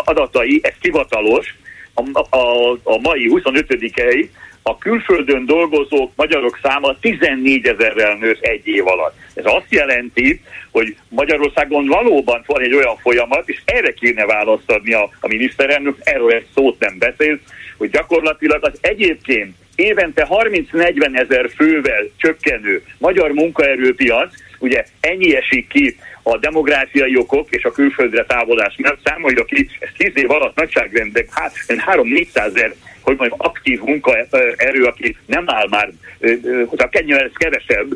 [0.04, 1.54] adatai, ez hivatalos,
[1.94, 4.28] a, a, a mai 25-i
[4.68, 9.14] a külföldön dolgozók magyarok száma 14 ezerrel nőtt egy év alatt.
[9.34, 10.40] Ez azt jelenti,
[10.70, 15.96] hogy Magyarországon valóban van egy olyan folyamat, és erre kéne választ adni a, a miniszterelnök,
[16.00, 17.40] erről egy szót nem beszélt,
[17.76, 25.96] hogy gyakorlatilag az egyébként évente 30-40 ezer fővel csökkenő magyar munkaerőpiac, ugye ennyi esik ki
[26.22, 31.28] a demográfiai okok és a külföldre távolás miatt számolja ki, ez 10 év alatt nagyságrendek,
[31.30, 32.74] hát 3-400 ezer
[33.06, 35.90] hogy mondjam, aktív munkaerő, aki nem áll már,
[36.66, 37.86] hogy a kenyő ez kevesebb,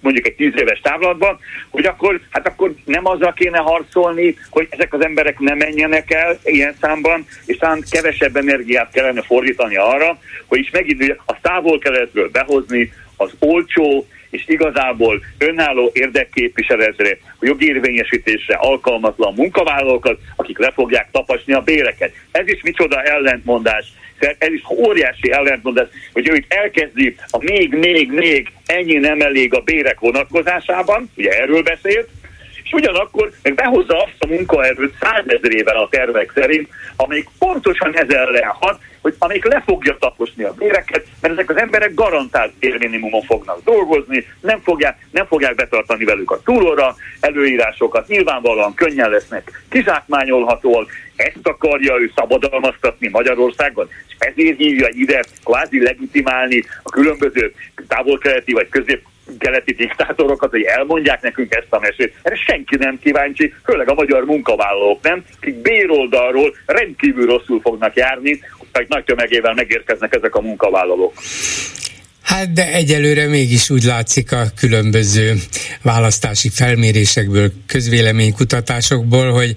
[0.00, 1.38] mondjuk egy tíz éves távlatban,
[1.70, 6.38] hogy akkor, hát akkor nem azzal kéne harcolni, hogy ezek az emberek nem menjenek el
[6.44, 12.92] ilyen számban, és talán kevesebb energiát kellene fordítani arra, hogy is megint a távol-keletről behozni
[13.16, 21.60] az olcsó, és igazából önálló érdekképviseletre, a jogérvényesítésre alkalmatlan munkavállalókat, akik le fogják tapasni a
[21.60, 22.12] béreket.
[22.30, 28.10] Ez is micsoda ellentmondás ez is óriási ellentmondás, hogy ő itt elkezdi a még, még,
[28.10, 32.08] még ennyi nem elég a bérek vonatkozásában, ugye erről beszélt,
[32.64, 38.80] és ugyanakkor meg behozza azt a munkaerőt százezrével a tervek szerint, amelyik pontosan ezzel hat,
[39.00, 44.26] hogy amelyik le fogja taposni a béreket, mert ezek az emberek garantált bérminimumon fognak dolgozni,
[44.40, 52.00] nem fogják, nem fogják betartani velük a túlóra előírásokat, nyilvánvalóan könnyen lesznek kizsákmányolhatóak, ezt akarja
[52.00, 57.54] ő szabadalmaztatni Magyarországon, és ezért hívja ide kvázi legitimálni a különböző
[57.88, 59.02] távol-keleti vagy közép
[59.38, 62.14] keleti diktátorokat, hogy elmondják nekünk ezt a mesét.
[62.22, 68.40] Erre senki nem kíváncsi, főleg a magyar munkavállalók nem, akik béroldalról rendkívül rosszul fognak járni,
[68.72, 71.12] hogy nagy tömegével megérkeznek ezek a munkavállalók.
[72.24, 75.34] Hát de egyelőre mégis úgy látszik a különböző
[75.82, 79.54] választási felmérésekből, közvéleménykutatásokból, hogy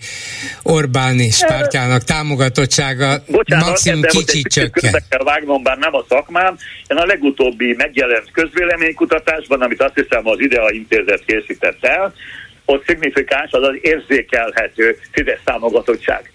[0.63, 5.03] Orbán és pártjának támogatottsága Bocsánat, maximum kicsit csökken.
[5.09, 6.57] kell vágnom, bár nem a szakmám.
[6.87, 12.13] Én a legutóbbi megjelent közvéleménykutatásban, amit azt hiszem az IDEA intézet készített el,
[12.65, 16.31] ott szignifikáns az az érzékelhető Fidesz támogatottság.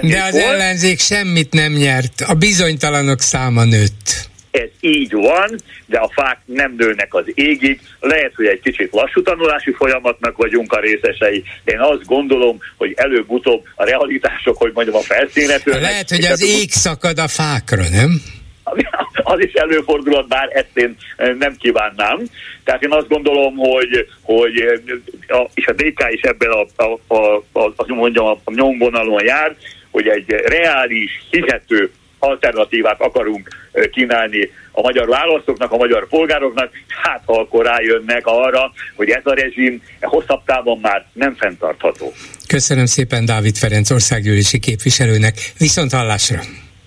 [0.00, 0.44] De az volt.
[0.44, 6.74] ellenzék semmit nem nyert, a bizonytalanok száma nőtt ez így van, de a fák nem
[6.76, 7.80] nőnek az égig.
[8.00, 11.44] Lehet, hogy egy kicsit lassú tanulási folyamatnak vagyunk a részesei.
[11.64, 16.70] Én azt gondolom, hogy előbb-utóbb a realitások, hogy mondjam, a felszínre Lehet, hogy az ég
[16.70, 18.22] szakad a fákra, nem?
[19.32, 22.18] az is előfordulhat, bár ezt én eh, nem kívánnám.
[22.64, 26.98] Tehát én azt gondolom, hogy, hogy eh, a, és a DK is ebben a, a,
[27.06, 29.56] a, a, a, mondjam, a nyomvonalon jár,
[29.90, 33.48] hogy egy reális, hihető alternatívát akarunk
[33.92, 39.34] kínálni a magyar választóknak, a magyar polgároknak, hát ha akkor rájönnek arra, hogy ez a
[39.34, 42.12] rezsim hosszabb távon már nem fenntartható.
[42.46, 46.40] Köszönöm szépen Dávid Ferenc országgyűlési képviselőnek, viszont hallásra!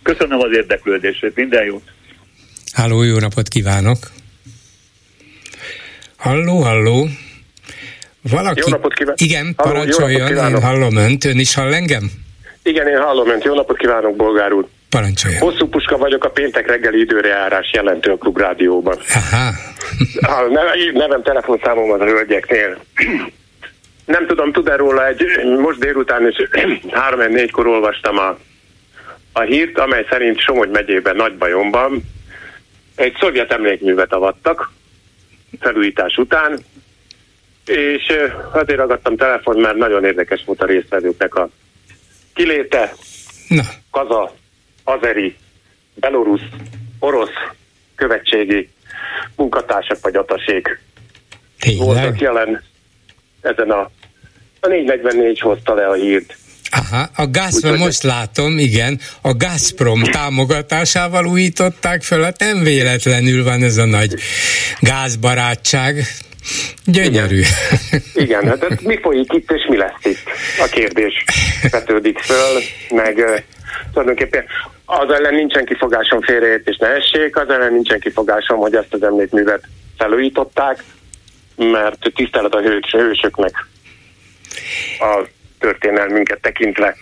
[0.04, 1.84] Köszönöm az érdeklődését, minden jót!
[2.74, 3.98] Halló, jó napot kívánok!
[6.18, 7.08] Halló, halló!
[8.22, 8.60] Valaki...
[8.60, 9.22] Jó napot kívánok!
[9.22, 12.12] Igen, parancsoljon, én hallom önt, ön is hall engem?
[12.64, 13.44] Igen, én hallom önt.
[13.44, 14.68] Jó napot kívánok, bolgár úr!
[14.94, 15.40] Parancsolja.
[15.40, 18.98] Hosszú puska vagyok a péntek reggeli időrejárás jelentő a klubrádióban.
[19.14, 19.48] Aha.
[20.36, 22.78] a nevem telefonszámom az a hölgyeknél.
[24.06, 25.26] Nem tudom, tud-e róla egy,
[25.62, 26.36] most délután is
[27.12, 28.38] 3-4-kor olvastam a,
[29.32, 32.04] a hírt, amely szerint Somogy megyében, Nagybajomban
[32.96, 34.72] egy szovjet emlékművet avattak
[35.60, 36.60] felújítás után,
[37.66, 38.14] és
[38.52, 41.50] azért ragadtam telefon, mert nagyon érdekes volt a résztvevőknek a
[42.34, 42.94] kiléte.
[43.48, 43.62] Na.
[43.92, 44.34] Kaza
[44.84, 45.36] azeri,
[45.96, 46.42] belorusz,
[47.00, 47.54] orosz
[47.96, 48.70] követségi
[49.36, 50.80] munkatársak vagy atasék
[51.60, 51.86] Tényleg?
[51.86, 52.64] voltak jelen
[53.42, 53.92] ezen a,
[54.60, 56.38] a 444 hozta le a hírt.
[56.76, 63.64] Aha, a Gazprom, most látom, igen, a Gazprom támogatásával újították fel, hát nem véletlenül van
[63.64, 64.14] ez a nagy
[64.80, 66.08] gázbarátság.
[66.86, 67.42] Gyönyörű.
[68.14, 70.24] Igen, igen hát mi folyik itt, és mi lesz itt?
[70.60, 71.24] A kérdés
[71.72, 73.44] vetődik föl, meg
[73.92, 74.46] tulajdonképpen
[74.86, 79.64] az ellen nincsen kifogásom félreértés ne essék, az ellen nincsen kifogásom, hogy ezt az emlékművet
[79.98, 80.84] felújították,
[81.56, 83.68] mert tisztelet a hősöknek
[85.00, 85.28] a
[85.60, 86.96] történelmünket tekintve.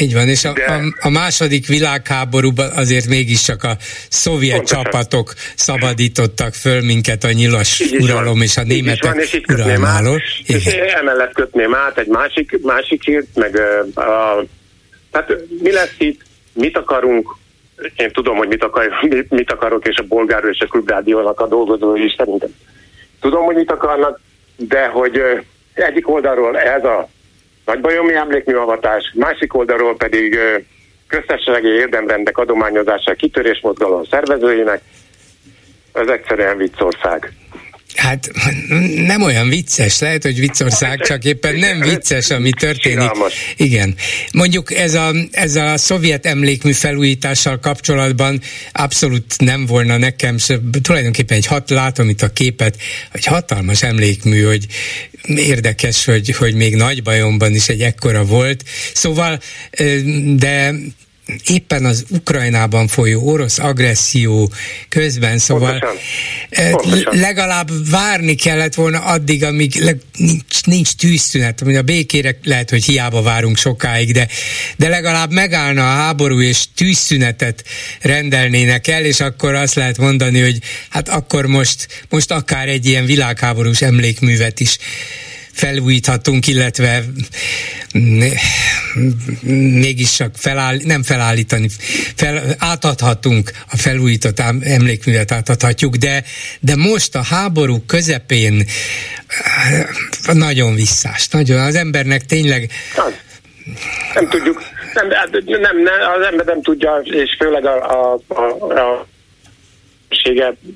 [0.00, 0.64] Így van, és a, De...
[0.64, 3.76] a, a második világháborúban azért mégiscsak a
[4.08, 4.82] szovjet Pontosan.
[4.82, 8.42] csapatok szabadítottak föl minket a nyilas így uralom van.
[8.42, 10.22] és a németek uralmáról.
[10.46, 10.64] És
[10.94, 13.60] emellett kötném át egy másik, másik hírt, meg
[13.94, 14.44] a, a,
[15.12, 16.20] tehát mi lesz itt,
[16.52, 17.36] mit akarunk,
[17.96, 18.88] én tudom, hogy mit, akar,
[19.28, 22.54] mit, akarok, és a bolgár és a klubrádiónak a dolgozói is szerintem.
[23.20, 24.20] Tudom, hogy mit akarnak,
[24.56, 25.22] de hogy
[25.74, 27.08] egyik oldalról ez a
[27.64, 30.38] nagybajomi emlékműavatás, másik oldalról pedig
[31.06, 34.82] köztársasági érdemrendek adományozása kitörésmozgalom szervezőinek,
[35.92, 37.32] ez egyszerűen viccország.
[37.94, 38.30] Hát
[38.96, 43.10] nem olyan vicces, lehet, hogy viccország, csak éppen nem vicces, ami történik.
[43.56, 43.94] Igen.
[44.32, 48.40] Mondjuk ez a, ez a szovjet emlékmű felújítással kapcsolatban
[48.72, 50.36] abszolút nem volna nekem,
[50.82, 52.76] tulajdonképpen egy hat, látom itt a képet,
[53.12, 54.66] egy hatalmas emlékmű, hogy
[55.26, 58.64] érdekes, hogy, hogy még nagy bajomban is egy ekkora volt.
[58.94, 59.40] Szóval,
[60.36, 60.74] de
[61.46, 64.52] éppen az Ukrajnában folyó orosz agresszió
[64.88, 65.96] közben, szóval Pontosan.
[66.50, 67.18] Eh, Pontosan.
[67.20, 73.22] legalább várni kellett volna addig, amíg nincs, nincs tűzszünet, ami a békére lehet, hogy hiába
[73.22, 74.28] várunk sokáig, de,
[74.76, 77.64] de legalább megállna a háború és tűzszünetet
[78.00, 80.58] rendelnének el, és akkor azt lehet mondani, hogy
[80.88, 84.78] hát akkor most, most akár egy ilyen világháborús emlékművet is
[85.52, 87.02] felújíthatunk, illetve
[89.80, 91.68] mégis csak feláll, nem felállítani,
[92.16, 96.22] fel, átadhatunk a felújított emlékművet átadhatjuk, de,
[96.60, 98.64] de most a háború közepén
[99.28, 99.86] eh,
[100.32, 102.70] nagyon visszás, nagyon, az embernek tényleg
[104.14, 104.28] nem.
[104.28, 104.62] Tudjuk,
[104.94, 105.06] nem,
[105.60, 108.42] nem, nem, az ember nem tudja, és főleg a, a, a,
[108.80, 109.06] a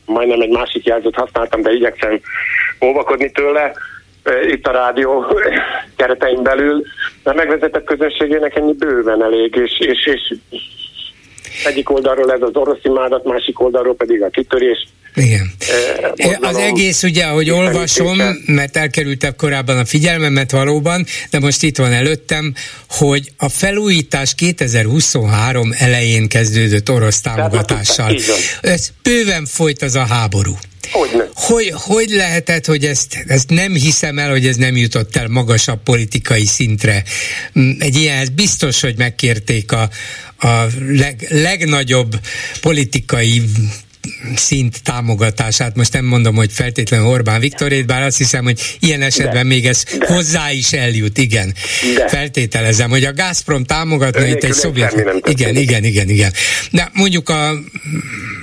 [0.05, 2.21] majdnem egy másik jelzőt használtam, de igyekszem
[2.85, 3.73] óvakodni tőle,
[4.49, 5.25] itt a rádió
[5.97, 6.83] keretein belül,
[7.23, 10.39] mert megvezetett közönségének ennyi bőven elég, és, és, és
[11.65, 14.89] egyik oldalról ez az orosz imádat, másik oldalról pedig a kitörés.
[15.15, 15.53] Igen.
[16.17, 21.77] Eh, az egész ugye, ahogy olvasom, mert elkerültem korábban a figyelmemet valóban, de most itt
[21.77, 22.55] van előttem,
[22.89, 28.15] hogy a felújítás 2023 elején kezdődött orosz támogatással.
[28.61, 30.53] Ez bőven folyt az a háború.
[31.35, 35.83] Hogy, hogy lehetett, hogy ezt, ezt nem hiszem el, hogy ez nem jutott el magasabb
[35.83, 37.05] politikai szintre.
[37.59, 39.91] Mm, egy ilyenhez biztos, hogy megkérték a,
[40.39, 42.21] a leg, legnagyobb
[42.61, 43.43] politikai
[44.37, 45.77] szint támogatását.
[45.77, 49.67] Most nem mondom, hogy feltétlenül Orbán Viktorét, bár azt hiszem, hogy ilyen esetben de, még
[49.67, 50.07] ez de.
[50.07, 51.55] hozzá is eljut, igen.
[51.95, 52.09] De.
[52.09, 55.05] Feltételezem, hogy a Gazprom támogatna itt egy szovjet...
[55.29, 56.33] Igen, igen, igen, igen.
[56.71, 57.51] De mondjuk a,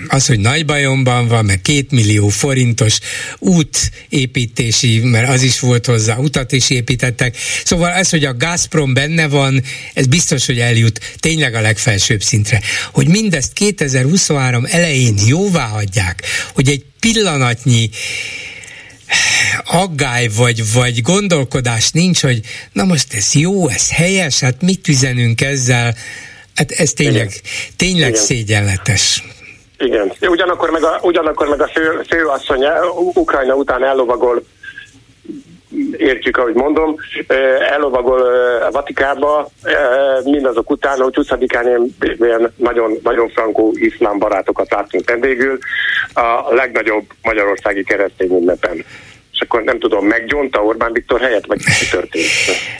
[0.07, 2.99] az, hogy nagy bajomban van, meg két millió forintos
[3.39, 7.37] útépítési, mert az is volt hozzá, utat is építettek.
[7.63, 12.61] Szóval ez, hogy a Gazprom benne van, ez biztos, hogy eljut tényleg a legfelsőbb szintre.
[12.91, 16.21] Hogy mindezt 2023 elején jó jóvá hagyják,
[16.53, 17.89] hogy egy pillanatnyi
[19.65, 22.39] aggály vagy, vagy gondolkodás nincs, hogy
[22.71, 25.95] na most ez jó, ez helyes, hát mit üzenünk ezzel,
[26.55, 27.41] hát ez tényleg, Igen.
[27.77, 28.21] tényleg Igen.
[28.21, 29.23] szégyenletes.
[29.77, 32.63] Igen, ugyanakkor meg a, ugyanakkor meg a fő, főasszony
[33.13, 34.43] Ukrajna után ellovagol
[35.97, 36.95] értjük, ahogy mondom,
[37.71, 38.21] elovagol
[38.61, 39.49] a Vatikába,
[40.23, 41.87] mindazok után, hogy 20-án
[42.19, 45.57] ilyen nagyon, nagyon frankó iszlám barátokat láttunk vendégül
[46.13, 48.85] a legnagyobb magyarországi keresztény ünnepen
[49.43, 52.25] akkor nem tudom, meggyonta Orbán Viktor helyett, vagy mi történt?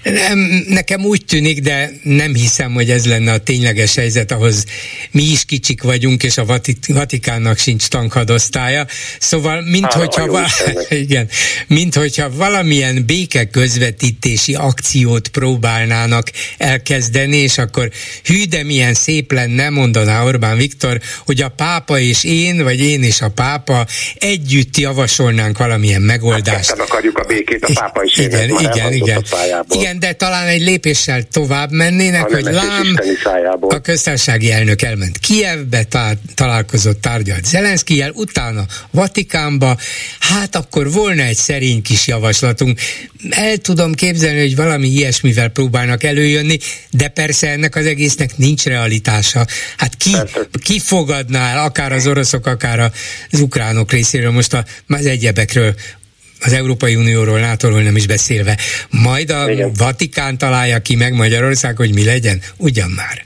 [0.04, 4.66] Nem, nekem úgy tűnik, de nem hiszem, hogy ez lenne a tényleges helyzet, ahhoz
[5.12, 6.46] mi is kicsik vagyunk, és a
[6.88, 8.86] Vatikánnak sincs tankhadosztálya.
[9.20, 11.30] Szóval, mint hogyha, va- igen,
[11.68, 17.90] mint hogyha valamilyen béke közvetítési akciót próbálnának elkezdeni, és akkor
[18.24, 23.04] hű, de milyen szép lenne, mondaná Orbán Viktor, hogy a pápa és én, vagy én
[23.04, 23.86] és a pápa
[24.20, 26.76] együtt javasolnánk valamilyen megoldást megoldást.
[26.76, 29.24] Nem akarjuk a békét, a pápa is igen, igen, igen.
[29.70, 32.96] Igen, de talán egy lépéssel tovább mennének, ha hogy lám,
[33.60, 35.86] a köztársasági elnök elment Kievbe,
[36.36, 39.78] találkozott, tárgyalt Zelenszkijel, utána Vatikánba,
[40.20, 42.80] hát akkor volna egy szerény kis javaslatunk.
[43.30, 46.58] El tudom képzelni, hogy valami ilyesmivel próbálnak előjönni,
[46.90, 49.46] de persze ennek az egésznek nincs realitása.
[49.78, 50.16] Hát ki,
[50.64, 54.54] ki fogadná el, akár az oroszok, akár az ukránok részéről, most
[54.88, 55.76] az egyebekről
[56.44, 58.58] az Európai Unióról, nato nem is beszélve.
[58.90, 59.72] Majd a Igen.
[59.78, 62.42] Vatikán találja ki meg Magyarország, hogy mi legyen?
[62.58, 63.26] Ugyan már.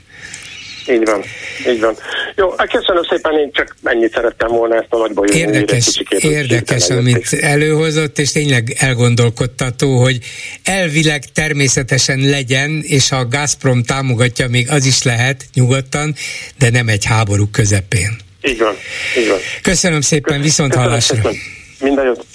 [0.90, 1.24] Így van,
[1.68, 1.96] így van.
[2.36, 7.32] Jó, hát köszönöm szépen, én csak ennyit szerettem volna ezt a nagyból Érdekes, érdekes amit
[7.32, 10.18] előhozott, és tényleg elgondolkodtató, hogy
[10.64, 16.14] elvileg természetesen legyen, és ha a Gazprom támogatja, még az is lehet nyugodtan,
[16.58, 18.16] de nem egy háború közepén.
[18.42, 18.74] Így van,
[19.18, 19.38] így van.
[19.62, 21.30] Köszönöm szépen, viszont hallásra.
[21.80, 22.26] Minden jót.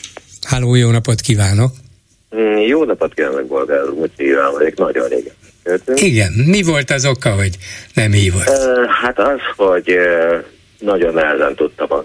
[0.44, 1.72] Háló, jó napot kívánok.
[2.36, 4.10] Mm, jó napot kívánok, Bolgár úr,
[4.58, 5.34] vagyok, nagyon régen.
[5.96, 7.58] Igen, mi volt az oka, hogy
[7.94, 8.48] nem hívott?
[8.48, 9.98] Uh, hát az, hogy
[10.80, 12.04] nagyon nehezen tudtam a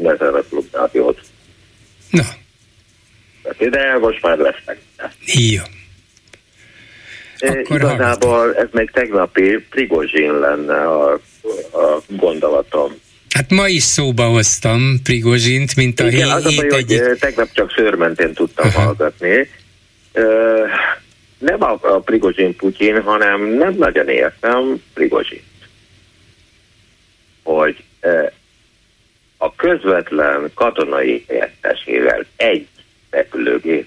[0.00, 1.20] nezemet klubrádiót.
[2.10, 2.22] Na.
[3.58, 4.78] De most már lesznek.
[5.26, 5.62] Jó.
[7.38, 8.62] Akkor Igazából hallgatom.
[8.62, 11.12] ez még tegnapi Prigozsin lenne a,
[11.72, 12.92] a gondolatom.
[13.34, 17.02] Hát ma is szóba hoztam Prigozsint, mint a Igen, hét, az a baj, egyik...
[17.02, 18.80] hogy tegnap csak szőrmentén tudtam Aha.
[18.80, 19.48] hallgatni.
[20.14, 20.24] Uh,
[21.38, 25.42] nem a, a Prigozsin Putyin, hanem nem nagyon értem Prigozsint.
[27.42, 28.32] Hogy uh,
[29.36, 32.66] a közvetlen katonai értesével egy
[33.10, 33.86] repülőgép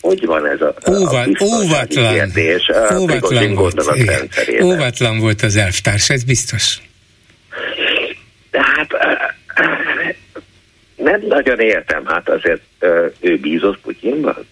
[0.00, 4.28] hogy van ez a, Óva, a óvatlan, kérdés óvatlan, volt, igen,
[4.62, 6.80] óvatlan volt az elvtárs, ez biztos.
[8.52, 8.88] Hát
[10.96, 12.62] nem nagyon értem, hát azért
[13.20, 14.46] ő bízott Putyinban.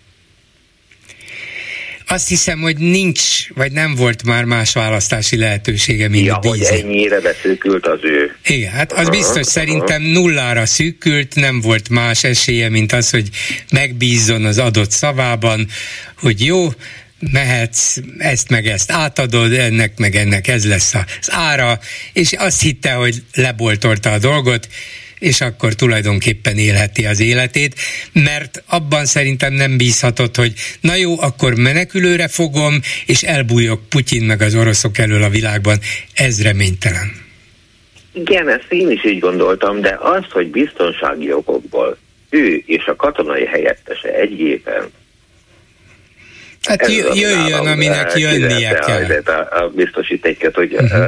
[2.07, 6.66] Azt hiszem, hogy nincs, vagy nem volt már más választási lehetősége, mint ja, bízni.
[6.66, 8.36] hogy ennyire beszűkült az ő.
[8.46, 9.42] Igen, hát az biztos, aha.
[9.42, 13.28] szerintem nullára szűkült, nem volt más esélye, mint az, hogy
[13.72, 15.66] megbízzon az adott szavában,
[16.20, 16.68] hogy jó,
[17.33, 21.79] mehetsz, ezt meg ezt átadod, ennek meg ennek ez lesz az ára,
[22.12, 24.68] és azt hitte, hogy leboltorta a dolgot,
[25.18, 27.75] és akkor tulajdonképpen élheti az életét,
[28.12, 34.41] mert abban szerintem nem bízhatott, hogy na jó, akkor menekülőre fogom, és elbújok Putyin meg
[34.41, 35.79] az oroszok elől a világban.
[36.14, 37.22] Ez reménytelen.
[38.12, 41.97] Igen, ezt én is így gondoltam, de az, hogy biztonsági okokból
[42.31, 44.91] ő és a katonai helyettese egy gépen
[46.64, 49.22] Hát jöjjön, aminek jönnie kell.
[49.24, 51.04] A, a biztosítéket, hogy uh-huh.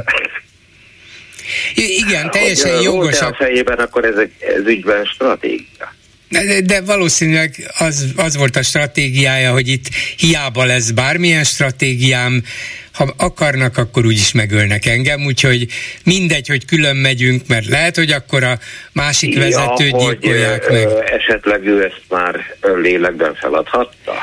[1.75, 3.21] Igen, teljesen hogy, jogos.
[3.21, 5.95] a fejében, akkor ez, ez ügyben stratégia.
[6.29, 9.85] De, de valószínűleg az, az volt a stratégiája, hogy itt
[10.17, 12.43] hiába lesz bármilyen stratégiám,
[12.91, 15.67] ha akarnak, akkor úgyis megölnek engem, úgyhogy
[16.03, 18.59] mindegy, hogy külön megyünk, mert lehet, hogy akkor a
[18.91, 20.87] másik ja, vezetőt gyilkolják meg.
[21.05, 24.13] Esetleg ő ezt már lélekben feladhatta?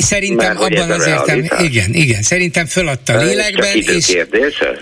[0.00, 4.16] Szerintem Mert abban az értem, igen, igen, szerintem föladta a lélekben, és,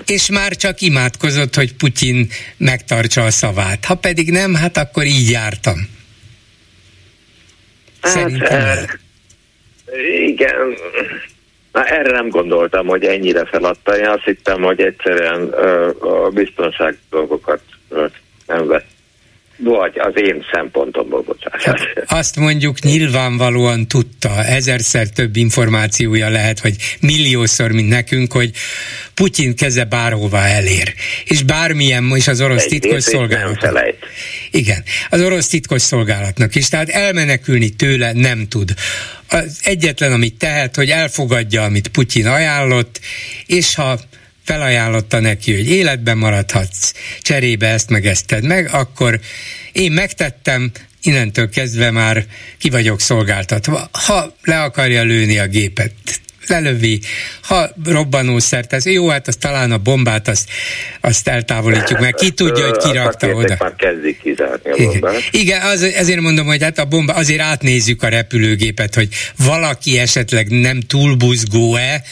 [0.07, 3.85] és már csak imádkozott, hogy Putyin megtartsa a szavát.
[3.85, 5.89] Ha pedig nem, hát akkor így jártam.
[8.01, 8.99] Hát, szerintem hát,
[10.27, 10.77] igen.
[11.73, 13.99] Na, erre nem gondoltam, hogy ennyire feladta.
[13.99, 15.49] Én azt hittem, hogy egyszerűen
[15.99, 17.61] a biztonság dolgokat
[18.47, 18.92] nem vett
[19.57, 21.81] vagy az én szempontomból, bocsánat.
[22.07, 28.51] Azt mondjuk nyilvánvalóan tudta, ezerszer több információja lehet, vagy milliószor, mint nekünk, hogy
[29.15, 30.95] Putyin keze bárhová elér.
[31.25, 33.95] És bármilyen, és az orosz Egy titkos szolgálatnak.
[34.51, 36.69] Igen, az orosz titkos szolgálatnak is.
[36.69, 38.75] Tehát elmenekülni tőle nem tud.
[39.29, 43.01] Az egyetlen, amit tehet, hogy elfogadja, amit Putyin ajánlott,
[43.47, 44.01] és ha
[44.45, 49.21] felajánlotta neki, hogy életben maradhatsz, cserébe ezt meg ezt tedd meg, akkor
[49.73, 50.71] én megtettem,
[51.03, 52.27] innentől kezdve már
[52.59, 53.89] ki vagyok szolgáltatva.
[53.93, 55.93] Ha le akarja lőni a gépet,
[56.47, 57.01] lelövi,
[57.43, 60.49] ha robbanószert, ez jó, hát az talán a bombát azt,
[61.01, 63.57] azt eltávolítjuk, mert ki tudja, hogy kirakta oda.
[63.59, 65.23] Már kezdik kizárni a bombát.
[65.31, 69.99] Igen, Igen az, ezért mondom, hogy hát a bomba, azért átnézzük a repülőgépet, hogy valaki
[69.99, 72.03] esetleg nem túl buzgó-e,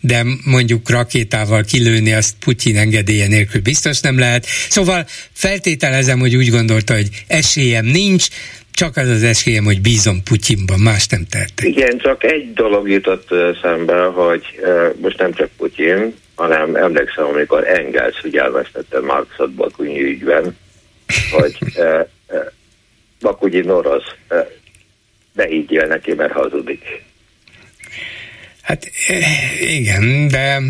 [0.00, 4.46] de mondjuk rakétával kilőni azt Putyin engedélye nélkül biztos nem lehet.
[4.68, 8.28] Szóval feltételezem, hogy úgy gondolta, hogy esélyem nincs,
[8.72, 11.66] csak az az esélyem, hogy bízom Putyinban, más nem tehetek.
[11.66, 13.28] Igen, csak egy dolog jutott
[13.62, 14.60] szembe, hogy
[15.00, 20.56] most nem csak Putyin, hanem emlékszem, amikor Engels figyelmeztette Marxot Bakunyi ügyben,
[21.30, 21.58] hogy
[23.20, 24.14] Bakunyi orosz,
[25.32, 26.84] ne higgyél neki, mert hazudik.
[28.62, 28.90] Hát
[29.60, 30.60] igen, de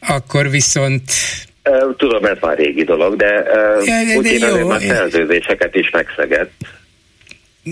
[0.00, 1.02] akkor viszont
[1.96, 3.26] Tudom, ez már régi dolog, de,
[3.84, 6.52] ja, de, de jó, már szerződéseket is megszegett.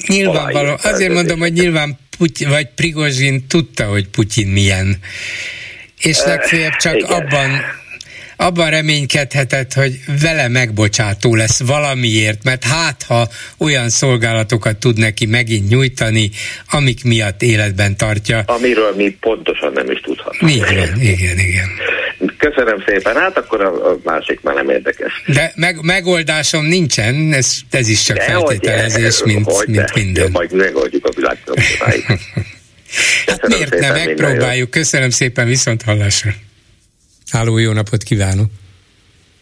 [0.07, 0.79] Nyilvánvaló.
[0.83, 4.97] Azért mondom, hogy nyilván Putyin, vagy Prigozsin tudta, hogy Putyin milyen.
[6.01, 7.51] És legfeljebb csak uh, abban
[8.41, 13.29] abban reménykedhetett, hogy vele megbocsátó lesz valamiért, mert hát ha
[13.59, 16.31] olyan szolgálatokat tud neki megint nyújtani,
[16.71, 18.43] amik miatt életben tartja.
[18.47, 20.55] Amiről mi pontosan nem is tudhatunk.
[20.55, 21.69] Igen, igen, igen.
[22.41, 25.23] Köszönöm szépen, hát akkor a, a másik már nem érdekes.
[25.27, 30.25] De meg, megoldásom nincsen, ez, ez is csak De feltételezés, hogy, mint, hogy mint minden.
[30.25, 31.39] Jó, majd megoldjuk a világ
[33.27, 34.71] Hát miért ne, megpróbáljuk.
[34.71, 36.31] Köszönöm szépen, viszont hallásra.
[37.31, 38.47] Háló, jó napot kívánok!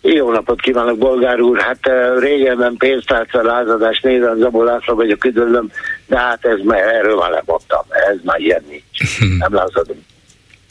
[0.01, 1.61] Jó napot kívánok, bolgár úr!
[1.61, 5.71] Hát uh, régebben pénztárca lázadás nézem, Zabó László vagyok, üdvözlöm,
[6.07, 9.19] de hát ez már, erről már lemondtam, ez már ilyen nincs.
[9.39, 10.01] Nem lázadunk.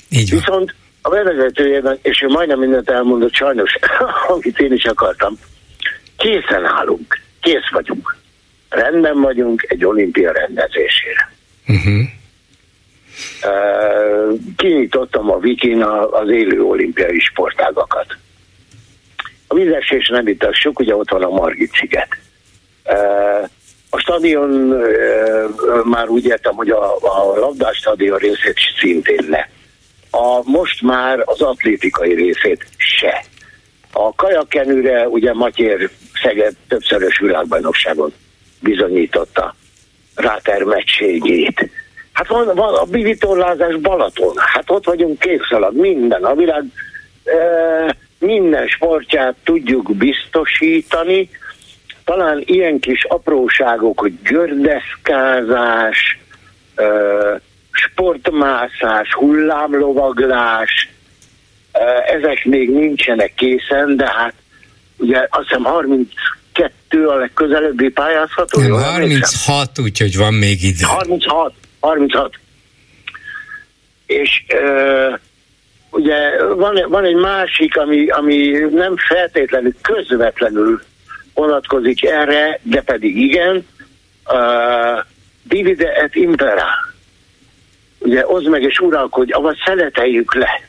[0.09, 0.39] Így van.
[0.39, 0.75] Viszont
[1.07, 3.77] a bevezetőjében, és ő majdnem mindent elmondott, sajnos,
[4.33, 5.39] amit én is akartam,
[6.17, 8.15] készen állunk, kész vagyunk.
[8.69, 11.31] Rendben vagyunk egy olimpia rendezésére.
[11.67, 12.03] Uh-huh.
[14.55, 18.17] Kinyitottam a Vikin az élő olimpiai sportágakat.
[19.47, 22.17] A vízesés nem sok, ugye ott van a Margit sziget.
[23.89, 24.49] A stadion
[25.83, 29.49] már úgy értem, hogy a, a labdás stadion részét szintén le.
[30.17, 33.23] A, most már az atlétikai részét se.
[33.91, 35.89] A kajakenőre ugye Matyér
[36.23, 38.13] Szeged többszörös világbajnokságon
[38.59, 39.55] bizonyította
[40.15, 41.69] rátermettségét.
[42.13, 46.63] Hát van, van a bivitorlázás Balaton, hát ott vagyunk kékszalag, minden, a világ
[47.23, 51.29] e, minden sportját tudjuk biztosítani,
[52.05, 56.19] talán ilyen kis apróságok, hogy gördeszkázás,
[56.75, 56.85] e,
[57.77, 60.89] sportmászás, hullámlovaglás,
[62.07, 64.33] ezek még nincsenek készen, de hát
[64.97, 68.59] ugye azt hiszem 32 a legközelebbi pályázható.
[68.59, 70.85] Nem, 36, úgyhogy van még idő.
[70.85, 71.53] 36.
[71.79, 72.35] 36.
[74.05, 75.19] És uh,
[75.89, 80.81] ugye van, van egy másik, ami, ami nem feltétlenül közvetlenül
[81.33, 83.67] vonatkozik erre, de pedig igen,
[84.25, 85.05] uh,
[85.43, 86.65] divide et impera.
[87.99, 90.61] Ugye, oszd meg és uralkodj, avagy szeleteljük le.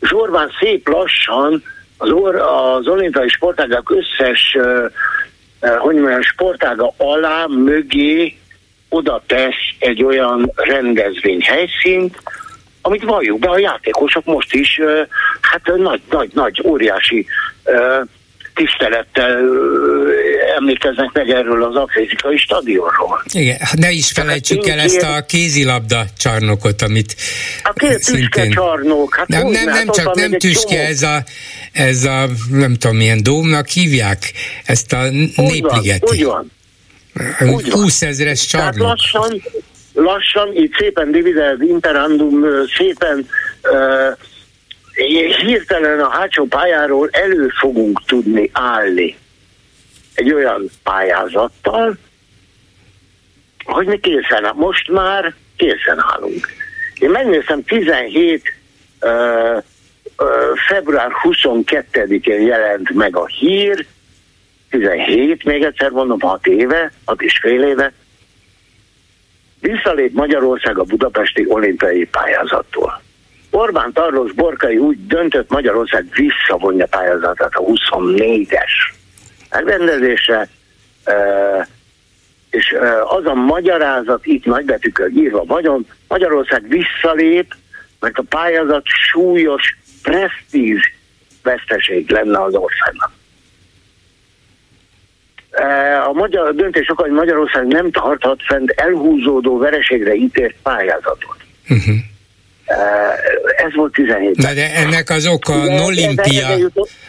[0.00, 1.62] És Orbán szép lassan
[1.98, 4.56] az, or, az olimpiai sportágak összes
[5.60, 8.36] hogy mondjam, sportága alá, mögé
[8.88, 12.22] oda tesz egy olyan rendezvény helyszínt,
[12.82, 14.80] amit valljuk be, a játékosok most is
[15.40, 17.26] hát nagy, nagy, nagy, óriási
[18.54, 19.42] tisztelettel
[20.56, 23.22] emlékeznek meg erről az atlétikai stadionról.
[23.32, 27.16] Igen, ne is felejtsük el ezt a kézilabda csarnokot, amit
[27.62, 28.50] a két szintén...
[28.50, 31.22] csarnok, hát nem, nem, nem csak nem tüske, ez a,
[31.72, 34.32] ez a, nem tudom milyen dómnak hívják,
[34.64, 36.16] ezt a népligeti.
[36.16, 36.50] Úgy van,
[37.40, 38.74] úgy 20 ezeres csarnok.
[38.74, 39.42] Tehát lassan,
[39.94, 42.44] lassan, így szépen dividend imperandum,
[42.76, 43.28] szépen
[43.62, 44.18] uh,
[45.46, 49.16] hirtelen a hátsó pályáról elő fogunk tudni állni
[50.16, 51.96] egy olyan pályázattal,
[53.64, 54.52] hogy mi készen.
[54.54, 56.48] Most már készen állunk.
[56.98, 58.42] Én megnéztem 17
[59.00, 59.62] uh, uh,
[60.68, 63.86] február 22-én jelent meg a hír,
[64.70, 67.92] 17, még egyszer mondom, 6 éve, 6 és fél éve,
[69.60, 73.02] visszalép Magyarország a budapesti olimpiai pályázattól.
[73.50, 78.94] Orbán Tarlós Borkai úgy döntött, Magyarország visszavonja pályázatát a 24-es
[79.50, 80.48] megrendezésre,
[82.50, 87.54] és az a magyarázat itt nagybetűkkel írva vagyon, Magyarország visszalép,
[88.00, 90.78] mert a pályázat súlyos presztíz
[91.42, 93.12] veszteség lenne az országnak.
[96.08, 101.36] A magyar döntés oka, hogy Magyarország nem tarthat fent elhúzódó vereségre ítélt pályázatot.
[101.68, 101.94] Uh-huh.
[103.56, 104.36] Ez volt 17.
[104.36, 106.46] Na de ennek az oka a Nolimpia,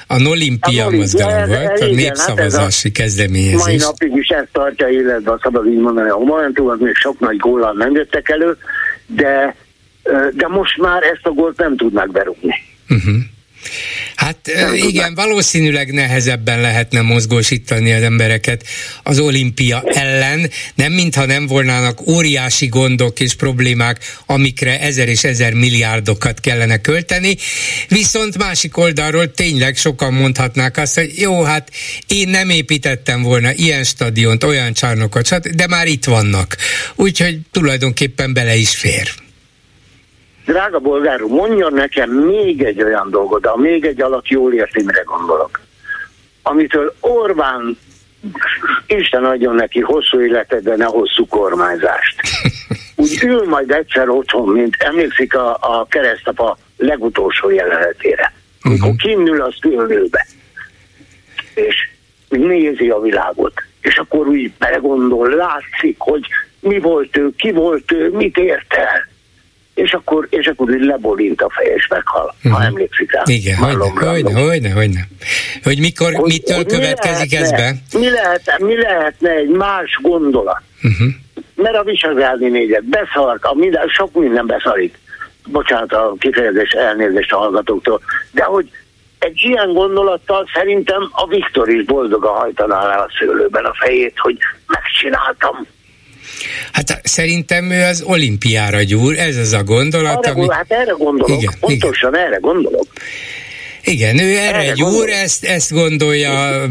[0.08, 3.64] a Nolimpia mozgalom volt, a népszavazási hát kezdeményezés.
[3.64, 7.38] Mai napig is ezt tartja életben, szabad így mondani, a Momentum az még sok nagy
[7.38, 8.58] góllal nem jöttek elő,
[9.06, 9.56] de,
[10.34, 12.56] de most már ezt a gólt nem tudnak berúgni.
[12.90, 13.16] Uh-huh.
[14.16, 15.14] Hát nem igen, tudom.
[15.14, 18.64] valószínűleg nehezebben lehetne mozgósítani az embereket
[19.04, 25.54] az olimpia ellen, nem mintha nem volnának óriási gondok és problémák, amikre ezer és ezer
[25.54, 27.38] milliárdokat kellene költeni,
[27.88, 31.72] viszont másik oldalról tényleg sokan mondhatnák azt, hogy jó, hát
[32.08, 36.58] én nem építettem volna ilyen stadiont, olyan csarnokot, de már itt vannak.
[36.96, 39.26] Úgyhogy tulajdonképpen bele is fér.
[40.48, 45.02] Drága bolgár mondjon nekem még egy olyan dolgot, de még egy alatt jól érti, mire
[45.02, 45.60] gondolok.
[46.42, 47.78] Amitől Orbán
[48.88, 52.22] Isten adjon neki hosszú életet, de ne hosszú kormányzást.
[52.96, 58.34] Úgy ül majd egyszer otthon, mint emlékszik a, a keresztapa legutolsó jelenetére.
[58.62, 59.02] Amikor uh-huh.
[59.02, 60.28] kinnül a szülőbe,
[61.54, 61.90] és
[62.30, 66.28] nézi a világot, és akkor úgy belegondol, látszik, hogy
[66.60, 69.08] mi volt ő, ki volt ő, mit ért el
[69.78, 72.52] és akkor, és akkor úgy lebolint a feje, és meghal, uh-huh.
[72.52, 72.68] ha mhm.
[72.68, 73.22] emlékszik rá.
[73.26, 75.08] Igen, hogyne, hogyne, hogyne, hogyne.
[75.64, 77.98] Hogy mikor, hogy, mitől hogy következik mi lehetne, ez be?
[78.00, 80.62] Mi lehetne, mi lehetne egy más gondolat?
[80.84, 81.08] Uh-huh.
[81.56, 84.98] Mert a Visegrádi négyet beszart, a minden, sok minden beszarik.
[85.48, 88.02] Bocsánat a kifejezés, elnézést a hallgatóktól.
[88.32, 88.70] De hogy
[89.20, 94.38] egy ilyen gondolattal szerintem a Viktor is boldogan hajtaná le a szőlőben a fejét, hogy
[94.68, 95.68] megcsináltam.
[96.72, 100.26] Hát szerintem ő az olimpiára gyúr, ez az a gondolat.
[100.26, 100.48] Arra, ami...
[100.50, 102.26] Hát erre gondolok, igen, pontosan igen.
[102.26, 102.88] erre gondolok.
[103.84, 106.62] Igen, ő erre, erre gyúr, ezt, ezt gondolja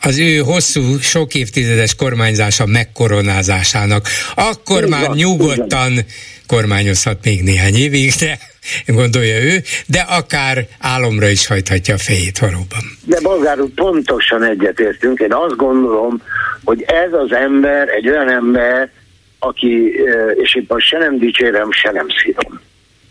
[0.00, 4.08] az ő hosszú, sok évtizedes kormányzása megkoronázásának.
[4.34, 6.04] Akkor Igen, már nyugodtan
[6.46, 8.38] kormányozhat még néhány évig, de
[8.86, 12.82] gondolja ő, de akár álomra is hajthatja a fejét valóban.
[13.04, 15.20] De Bolgár úr, pontosan egyetértünk.
[15.20, 16.22] Én azt gondolom,
[16.64, 18.90] hogy ez az ember egy olyan ember,
[19.38, 19.94] aki,
[20.42, 22.60] és itt most se nem dicsérem, se nem szívom.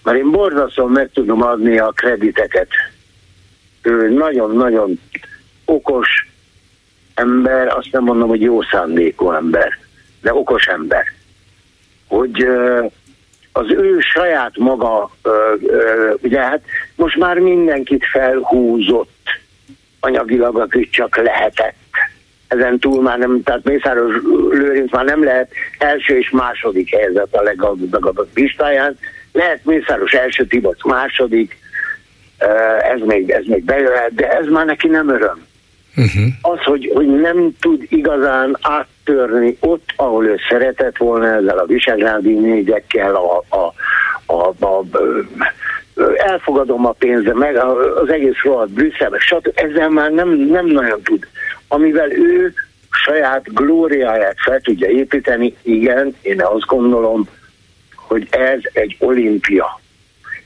[0.04, 2.68] Mert én borzasztóan meg tudom adni a krediteket.
[3.82, 5.00] Ő nagyon-nagyon
[5.66, 6.08] okos
[7.14, 9.78] ember, azt nem mondom, hogy jó szándékú ember,
[10.22, 11.04] de okos ember.
[12.08, 12.46] Hogy
[13.52, 15.12] az ő saját maga,
[16.22, 16.62] ugye hát
[16.96, 19.30] most már mindenkit felhúzott
[20.00, 21.76] anyagilag, akit csak lehetett.
[22.48, 24.14] Ezen túl már nem, tehát Mészáros
[24.50, 28.98] Lőrinc már nem lehet első és második helyzet a leggazdagabb listáján.
[29.32, 31.58] Lehet Mészáros első, Tibot második,
[32.94, 35.46] ez még, ez még bejöhet, de ez már neki nem öröm.
[35.98, 36.24] Uh-huh.
[36.42, 38.58] Az, hogy, hogy nem tud igazán
[39.12, 43.74] áttörni ott, ahol ő szeretett volna ezzel a visegrádi négyekkel, a, a,
[44.34, 44.84] a, a
[46.16, 47.56] elfogadom a pénze, meg
[48.02, 49.52] az egész rohadt Brüsszelbe, stb.
[49.54, 51.28] Ezzel már nem, nem nagyon tud.
[51.68, 52.54] Amivel ő
[52.92, 57.28] saját glóriáját fel tudja építeni, igen, én azt gondolom,
[57.96, 59.80] hogy ez egy olimpia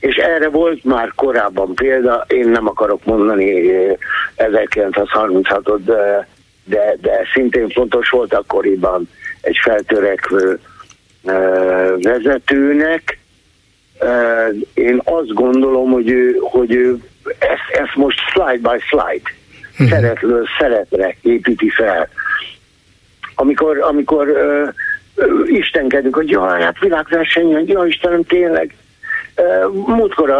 [0.00, 3.62] és erre volt már korábban példa, én nem akarok mondani
[4.36, 6.28] 1936-ot, de,
[6.66, 9.08] de, de szintén fontos volt akkoriban
[9.40, 10.58] egy feltörekvő
[12.00, 13.18] vezetőnek.
[14.74, 16.98] Én azt gondolom, hogy ő, hogy ő
[17.38, 19.30] ezt, ezt most slide by slide,
[19.76, 19.86] hmm.
[19.86, 22.08] szeretről szeretre építi fel.
[23.34, 24.68] Amikor, amikor uh,
[25.46, 28.74] istenkedünk, hogy jaj, hát világverseny, jaj Istenem, tényleg,
[29.86, 30.30] Múltkor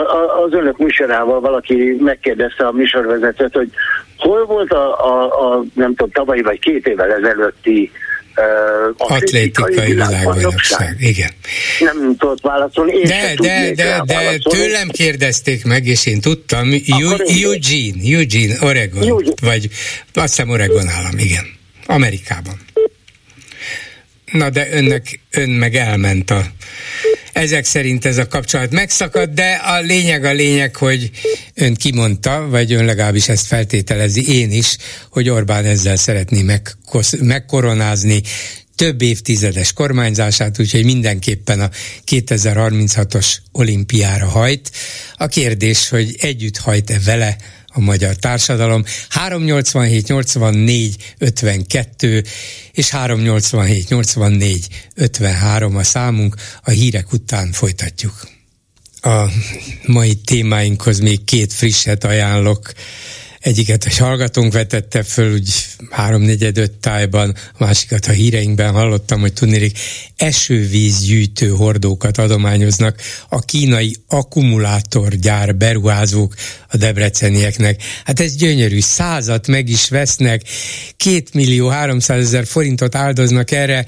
[0.45, 3.71] az önök műsorával valaki megkérdezte a műsorvezetőt, hogy
[4.17, 7.91] hol volt a, a, a nem tudom, tavalyi vagy két évvel ezelőtti
[8.37, 10.97] uh, atlétikai világbajnokság.
[11.01, 11.31] Igen.
[11.81, 12.93] Nem tudott válaszolni.
[12.93, 16.69] Én de, de, de, de tőlem kérdezték meg, és én tudtam.
[16.73, 19.03] Eugene, Eugene, Oregon.
[19.03, 19.35] Eugene.
[19.41, 19.69] Vagy
[20.15, 21.45] azt hiszem Oregon állam, igen.
[21.87, 22.55] Amerikában.
[24.33, 26.43] Na de önnek, ön meg elment a
[27.37, 31.11] ezek szerint ez a kapcsolat megszakadt, de a lényeg a lényeg, hogy
[31.55, 34.77] ön kimondta, vagy ön legalábbis ezt feltételezi én is,
[35.11, 38.23] hogy Orbán ezzel szeretné megkosz, megkoronázni
[38.75, 41.71] több évtizedes kormányzását, úgyhogy mindenképpen a
[42.11, 44.71] 2036-os olimpiára hajt.
[45.17, 47.37] A kérdés, hogy együtt hajt-e vele
[47.77, 48.85] a magyar társadalom.
[49.09, 52.25] 387 84 52
[52.73, 56.35] és 387 84 53 a számunk.
[56.63, 58.29] A hírek után folytatjuk.
[59.01, 59.31] A
[59.87, 62.73] mai témáinkhoz még két frisset ajánlok.
[63.47, 69.33] Egyiket a hallgatónk vetette föl, úgy háromnegyed öt tájban, a másikat a híreinkben hallottam, hogy
[69.33, 69.79] tudnék
[70.17, 76.35] esővízgyűjtő hordókat adományoznak a kínai akkumulátorgyár beruházók
[76.69, 77.83] a debrecenieknek.
[78.05, 80.43] Hát ez gyönyörű, százat meg is vesznek,
[80.97, 83.87] két millió háromszázezer forintot áldoznak erre,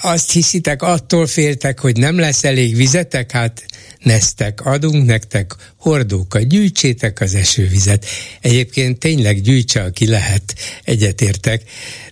[0.00, 3.30] azt hiszitek, attól féltek, hogy nem lesz elég vizetek?
[3.30, 3.66] Hát
[4.02, 8.06] neztek, adunk nektek hordókat, gyűjtsétek az esővizet.
[8.40, 11.62] Egyébként tényleg gyűjtse, aki lehet, egyetértek,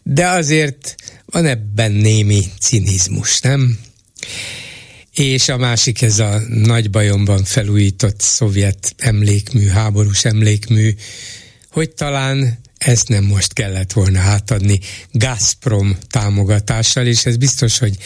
[0.03, 0.95] de azért
[1.26, 3.78] van ebben némi cinizmus, nem?
[5.14, 10.95] És a másik ez a nagy bajomban felújított szovjet emlékmű, háborús emlékmű,
[11.70, 14.78] hogy talán ezt nem most kellett volna átadni
[15.12, 17.97] Gazprom támogatással, és ez biztos, hogy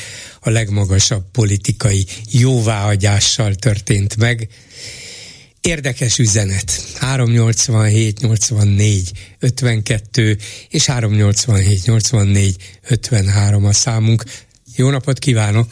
[0.41, 4.49] a legmagasabb politikai jóváhagyással történt meg.
[5.61, 6.83] Érdekes üzenet.
[6.97, 9.11] 387 84
[9.41, 10.37] 52
[10.69, 12.57] és 387 84
[12.89, 14.23] 53 a számunk.
[14.77, 15.67] Jó napot kívánok!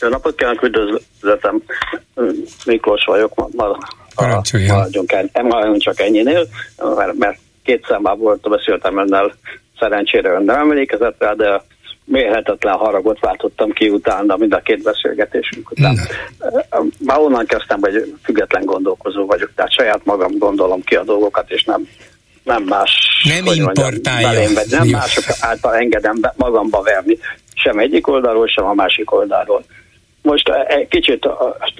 [0.00, 1.62] Jó napot kívánok, üdvözletem.
[2.64, 3.78] Miklós vagyok, ma, ma,
[4.14, 4.70] maradjunk,
[5.46, 6.48] maradjunk csak ennyinél,
[7.18, 9.34] mert két szemmel volt, beszéltem önnel,
[9.78, 11.62] szerencsére ön nem emlékezett rá, de
[12.04, 15.98] mérhetetlen haragot váltottam ki utána, mind a két beszélgetésünk után.
[16.98, 21.64] Már onnan kezdtem, hogy független gondolkozó vagyok, tehát saját magam gondolom ki a dolgokat, és
[21.64, 21.88] nem
[22.44, 23.22] nem más.
[23.24, 24.28] Nem importálja.
[24.28, 27.18] Mondjam, belém, nem mások által engedem be, magamba verni,
[27.54, 29.64] sem egyik oldalról, sem a másik oldalról.
[30.22, 31.28] Most egy kicsit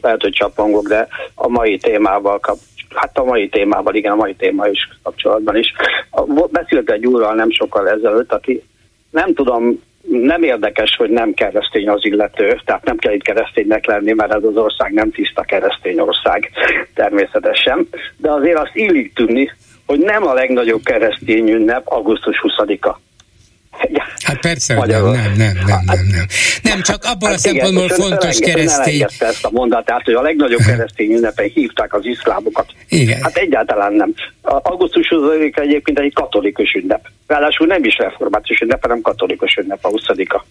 [0.00, 2.58] lehet, hogy csapongok, de a mai témával kap,
[2.94, 5.72] hát a mai témával, igen, a mai téma is kapcsolatban is.
[6.50, 8.62] Beszélt egy úrral nem sokkal ezelőtt, aki
[9.10, 14.12] nem tudom, nem érdekes, hogy nem keresztény az illető, tehát nem kell itt kereszténynek lenni,
[14.12, 16.50] mert ez az ország nem tiszta keresztény ország
[16.94, 19.50] természetesen, de azért azt illik tudni,
[19.86, 22.98] hogy nem a legnagyobb keresztény ünnep augusztus 20-a.
[24.24, 26.26] Hát persze, hogy nem, nem, nem, nem, nem, nem.
[26.62, 29.06] Nem, csak abból hát a szempontból igen, fontos keresztény.
[29.18, 32.66] ezt a mondatát, hogy a legnagyobb keresztény ünnepen hívták az iszlámokat.
[32.88, 33.22] Igen.
[33.22, 34.14] Hát egyáltalán nem.
[34.42, 35.20] A augusztus 20
[35.54, 37.08] egyébként egy katolikus ünnep.
[37.26, 40.44] Ráadásul nem is reformációs ünnep, hanem katolikus ünnep a 20-a.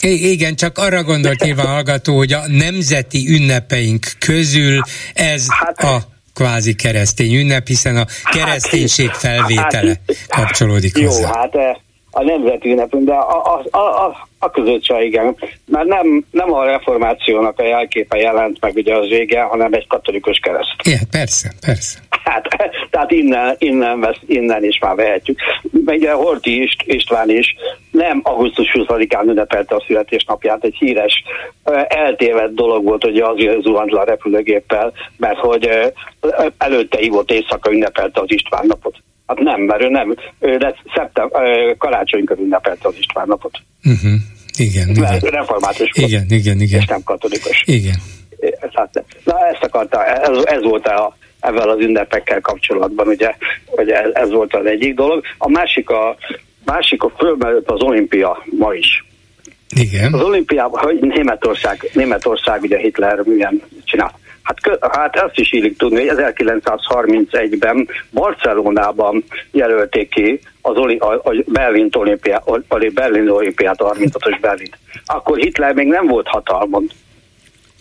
[0.00, 4.80] Igen, csak arra gondolt nyilván hallgató, hogy a nemzeti ünnepeink közül
[5.14, 5.98] ez hát, a
[6.34, 11.20] kvázi keresztény ünnep, hiszen a hát, kereszténység felvétele hát, kapcsolódik hozzá.
[11.20, 11.76] Jó, hát eh,
[12.18, 15.36] a nemzeti ünnepünk, de a, a, a, a között se igen.
[15.66, 20.38] Mert nem, nem a reformációnak a jelképe jelent meg ugye az vége, hanem egy katolikus
[20.38, 20.74] kereszt.
[20.84, 21.98] Igen, persze, persze.
[22.24, 22.48] Hát,
[22.90, 25.38] tehát innen, innen, vesz, innen is már vehetjük.
[25.86, 27.54] Ugye Horti Ist, István is
[27.90, 31.22] nem augusztus 20-án ünnepelte a születésnapját, egy híres
[31.88, 35.70] eltévedt dolog volt, hogy azért zuhant le a repülőgéppel, mert hogy
[36.58, 38.96] előtte hívott éjszaka ünnepelte az István napot.
[39.28, 41.30] Hát nem, mert ő nem, ő de szeptem,
[41.78, 43.60] karácsonykor ünnepelte az István napot.
[43.84, 44.12] Uh-huh.
[44.56, 45.18] Igen, igen.
[45.18, 46.80] Református igen, igen, igen.
[46.80, 47.62] És nem katolikus.
[47.66, 47.96] Igen.
[48.72, 53.34] Hát, na ezt akarta, ez, ez volt a, ezzel az ünnepekkel kapcsolatban, ugye,
[53.66, 55.24] hogy ez, ez volt az egyik dolog.
[55.38, 56.16] A másik a,
[56.64, 59.04] másik a fölmerült az olimpia ma is.
[59.76, 60.12] Igen.
[60.12, 64.14] Az olimpiában, hogy Németország, Németország ugye Hitler milyen csinált.
[64.48, 71.34] Hát, hát ezt is illik tudni, hogy 1931-ben Barcelonában jelölték ki az oli, a, a
[71.46, 72.42] Berlin olimpiát,
[72.94, 74.70] Berlin olimpiát, a 36-os Berlin.
[75.06, 76.86] Akkor Hitler még nem volt hatalmon.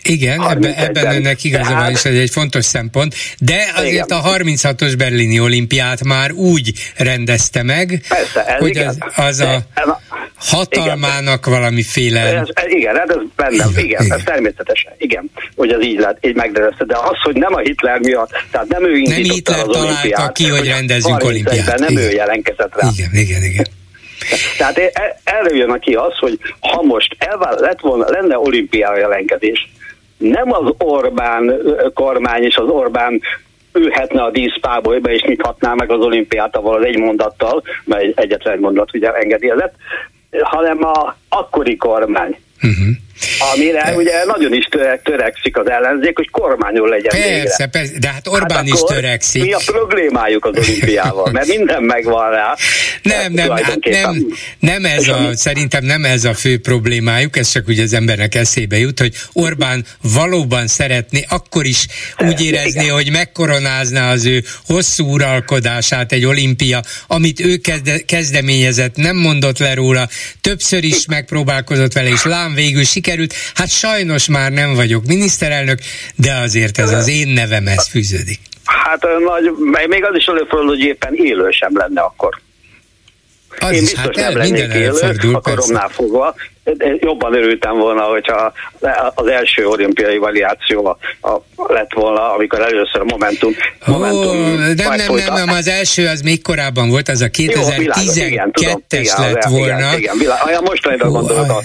[0.08, 4.20] Igen, ebben, ebben önnek igaza van, és ez egy fontos szempont, de azért igen.
[4.20, 8.88] a 36-os berlini olimpiát már úgy rendezte meg, Persze, hogy igen.
[8.88, 9.66] az, az a
[10.38, 11.60] hatalmának igen.
[11.60, 12.20] valamiféle...
[12.20, 16.26] Ez, ez, igen, hát ez bennem, igen, igen, ez természetesen, igen, hogy az így lett,
[16.26, 19.60] így megrendezte, de az, hogy nem a Hitler miatt, tehát nem ő indította nem Hitler
[19.60, 21.80] az olimpiát, ki, hogy rendezzünk olimpiát.
[21.80, 22.03] Nem igen.
[22.03, 22.89] ő jelentkezett rá.
[22.97, 23.66] Igen, igen, igen.
[24.58, 24.80] Tehát
[25.24, 29.70] előjön ki az, hogy ha most elvál, lett volna, lenne olimpiai jelentkezés,
[30.18, 31.53] nem az Orbán
[31.93, 33.22] kormány és az Orbán
[33.74, 38.59] ülhetne a díszpábolyba és nyithatná meg az olimpiát avval az egy mondattal, mert egyetlen egy
[38.59, 39.74] mondat ugye engedélyezett,
[40.41, 42.38] hanem a akkori kormány.
[42.55, 42.95] Uh-huh.
[43.53, 44.68] Amire ugye nagyon is
[45.03, 47.68] törekszik az ellenzék, hogy kormányon legyen persze, végre.
[47.68, 49.41] Persze, de hát Orbán hát is törekszik.
[49.41, 51.32] Mi a problémájuk az olimpiával?
[51.32, 52.55] Mert minden megvan rá.
[53.01, 54.28] Nem, nem, hát nem,
[54.59, 58.78] nem ez a, szerintem nem ez a fő problémájuk, ez csak ugye az embernek eszébe
[58.78, 61.88] jut, hogy Orbán valóban szeretné akkor is
[62.18, 62.95] úgy érezni, igen.
[62.95, 69.74] hogy megkoronázná az ő hosszú uralkodását egy olimpia, amit ő kezde, kezdeményezett, nem mondott le
[69.74, 70.07] róla,
[70.41, 73.34] többször is megpróbálkozott vele, és lám végül sikerült sikerült.
[73.53, 75.80] Hát sajnos már nem vagyok miniszterelnök,
[76.16, 78.39] de azért ez az én nevemhez fűződik.
[78.66, 79.51] Hát nagy,
[79.88, 82.39] még az is előfordul, hogy éppen élő sem lenne akkor.
[83.60, 86.36] Az Én biztos hát nem lennék élő, a koromnál fogva.
[86.99, 88.53] Jobban örültem volna, hogyha
[89.16, 90.97] az első olimpiai variáció a,
[91.28, 96.08] a, lett volna, amikor először a Momentum, oh, Momentum nem, nem, nem, nem, az első
[96.08, 99.78] az még korábban volt, az a 2012-es lett volna.
[99.78, 101.62] Igen, igen, világ, olyan mostanira gondolok, a,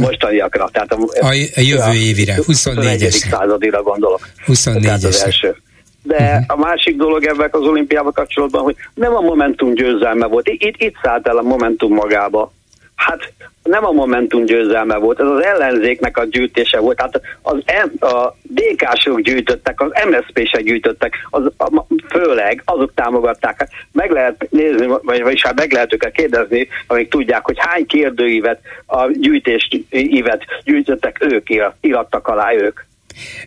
[0.00, 0.68] mostaniakra.
[0.72, 1.26] Tehát a, a,
[1.56, 3.28] a jövő évire, 24-es.
[3.30, 4.28] századira gondolok.
[4.46, 5.06] 24-es.
[5.06, 5.56] az első.
[6.02, 6.44] De uh-huh.
[6.46, 10.48] a másik dolog ebben az olimpiával kapcsolatban, hogy nem a Momentum győzelme volt.
[10.48, 12.52] Itt, itt szállt el a Momentum magába.
[12.94, 13.32] Hát
[13.62, 16.96] nem a Momentum győzelme volt, ez az ellenzéknek a gyűjtése volt.
[16.96, 23.58] Tehát az M, a DK-sok gyűjtöttek, az MSZP-sek gyűjtöttek, az, a, főleg azok támogatták.
[23.58, 27.86] Hát meg lehet nézni, vagy, vagyis hát meg lehet őket kérdezni, amíg tudják, hogy hány
[27.86, 31.48] kérdőívet, a gyűjtés ívet gyűjtöttek ők,
[31.80, 32.80] irattak alá ők.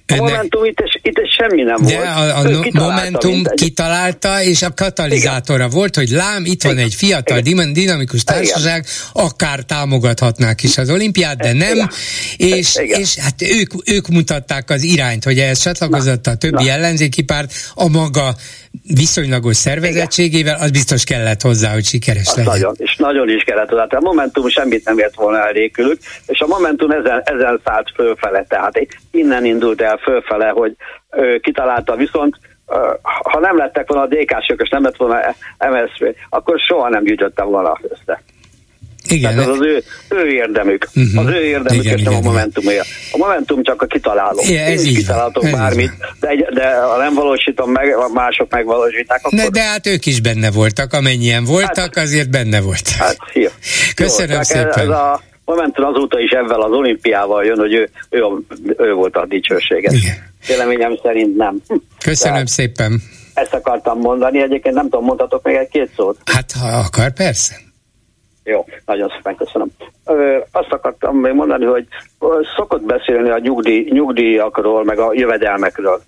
[0.08, 2.06] A Momentum itt, itt semmi nem de volt.
[2.06, 5.70] A, a no, Momentum kitalálta, és a katalizátora Igen.
[5.70, 7.74] volt, hogy lám, itt van egy fiatal Igen.
[7.74, 9.26] dinamikus társaság, Igen.
[9.26, 11.90] akár támogathatnák is az olimpiát, de nem, Igen.
[12.38, 13.00] És, Igen.
[13.00, 16.72] és hát ők, ők mutatták az irányt, hogy ehhez csatlakozott a többi Na.
[16.72, 18.36] ellenzéki párt a maga
[18.82, 22.52] viszonylagos szervezettségével, az biztos kellett hozzá, hogy sikeres az legyen.
[22.52, 23.88] Nagyon, és nagyon is kellett hozzá.
[23.88, 28.46] Tehát a Momentum semmit nem ért volna elrékülük, és a Momentum ezen, ezen szállt fölfele,
[28.50, 30.76] tehát innen indult el fölfele, hogy
[31.10, 32.38] ö, kitalálta viszont
[33.24, 37.48] ha nem lettek volna a DK-sök, és nem lett volna MSZP, akkor soha nem gyűjtöttem
[37.48, 38.22] volna össze.
[39.08, 39.36] Igen.
[39.36, 40.88] Tehát az az ő, ő érdemük.
[40.96, 41.26] Uh-huh.
[41.26, 42.78] Az ő érdemük, igen, és nem igen, a Momentumé.
[43.12, 44.42] A Momentum csak a kitaláló.
[44.48, 49.40] Igen, ez Én kitaláltok bármit, de, egy, de ha nem valósítom meg, mások megvalósítják, akkor...
[49.40, 52.96] Ne, de hát ők is benne voltak, amennyien voltak, hát, azért benne voltak.
[52.98, 53.50] Hát, jó.
[53.96, 54.80] Köszönöm jó, szépen.
[54.80, 58.24] Ez a Momentum azóta is ebben az olimpiával jön, hogy ő, ő,
[58.78, 59.94] ő volt a dicsőséges.
[59.94, 60.16] Igen.
[60.48, 61.62] Véleményem szerint nem.
[62.04, 63.02] Köszönöm Tehát, szépen.
[63.34, 66.18] Ezt akartam mondani, egyébként nem tudom, mondhatok még egy-két szót?
[66.26, 67.56] Hát, ha akar, persze.
[68.44, 69.68] Jó, nagyon szépen köszönöm.
[70.06, 71.88] Ö, azt akartam még mondani, hogy
[72.56, 76.02] szokott beszélni a nyugdíj, nyugdíjakról, meg a jövedelmekről.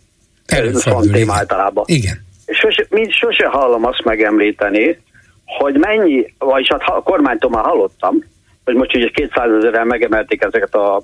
[0.45, 1.83] Előfordul, téma általában.
[1.87, 2.25] Igen.
[2.47, 4.99] Sose, mind sose hallom azt megemlíteni,
[5.45, 8.23] hogy mennyi, vagyis hát a kormánytól már hallottam,
[8.65, 11.03] hogy most ugye 200 ezerrel megemelték ezeket a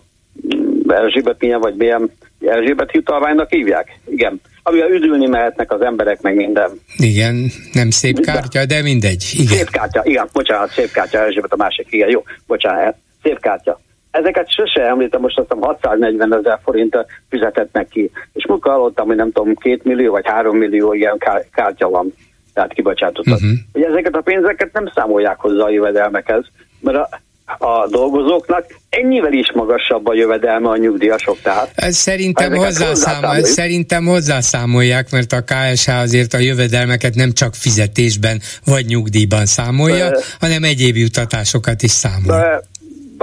[0.55, 3.99] mm, Erzsébet milyen, vagy milyen Erzsébet jutalványnak hívják?
[4.05, 4.41] Igen.
[4.64, 6.72] Amivel üdülni mehetnek az emberek, meg minden.
[6.97, 9.26] Igen, nem szép kártya, de mindegy.
[9.34, 9.57] Igen.
[9.57, 13.80] Szép kártya, igen, bocsánat, szép kártya, Erzsébet a másik, igen, jó, bocsánat, szép kártya.
[14.12, 16.97] Ezeket sose említem, most azt hiszem 640 ezer forint
[17.30, 18.12] fizetett neki.
[18.34, 21.18] És múlva hallottam, hogy nem tudom, két millió vagy három millió ilyen
[21.51, 22.14] kártya van,
[22.53, 23.34] tehát kibocsátottak.
[23.34, 23.49] Uh-huh.
[23.72, 26.45] Hogy ezeket a pénzeket nem számolják hozzá a jövedelmekhez,
[26.80, 27.09] mert a,
[27.58, 31.41] a dolgozóknak, ennyivel is magasabb a jövedelme a nyugdíjasok.
[31.41, 38.86] Tehát szerintem, hozzászámol, szerintem hozzászámolják, mert a KSH azért a jövedelmeket nem csak fizetésben vagy
[38.86, 42.38] nyugdíjban számolja, de, hanem egyéb jutatásokat is számol.
[42.38, 42.62] De,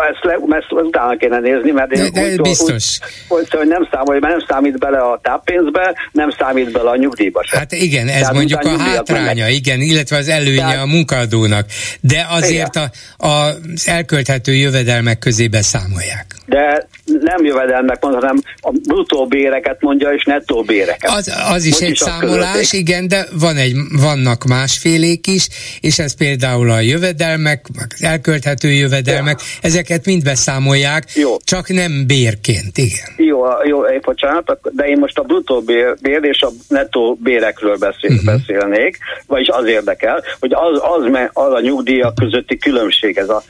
[0.06, 2.98] ezt, le, ezt utána kéne nézni, mert én de, de úgy, biztos.
[3.28, 7.44] Úgy, hogy nem számol, mert nem számít bele a táppénzbe, nem számít bele a nyugdíjba
[7.44, 7.58] sem.
[7.58, 9.54] Hát igen, ez Tehát mondjuk a hátránya, mennek.
[9.54, 11.66] igen, illetve az előnye Tehát, a munkadónak.
[12.00, 16.26] De azért a, a, az elkölthető jövedelmek közé beszámolják.
[16.46, 21.10] De nem jövedelmek mond, hanem a bruttó béreket mondja, és nettó béreket.
[21.10, 25.48] Az, az is Most egy is számolás, igen, de van egy, vannak másfélék is,
[25.80, 29.68] és ez például a jövedelmek, az elkölthető jövedelmek, ja.
[29.88, 31.36] Ezeket mind beszámolják, jó.
[31.44, 33.08] csak nem bérként, igen.
[33.16, 37.76] Jó, jó, egy bocsánat, de én most a bruttó bér, bér és a nettó bérekről
[37.76, 38.24] beszél, uh-huh.
[38.24, 43.42] beszélnék, vagyis az érdekel, hogy az, az, az a nyugdíjak közötti különbség, ez, a,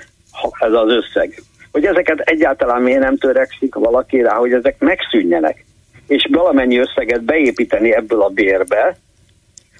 [0.59, 5.64] ez az összeg hogy ezeket egyáltalán miért nem törekszik valaki rá, hogy ezek megszűnjenek,
[6.07, 8.97] és valamennyi összeget beépíteni ebből a bérbe,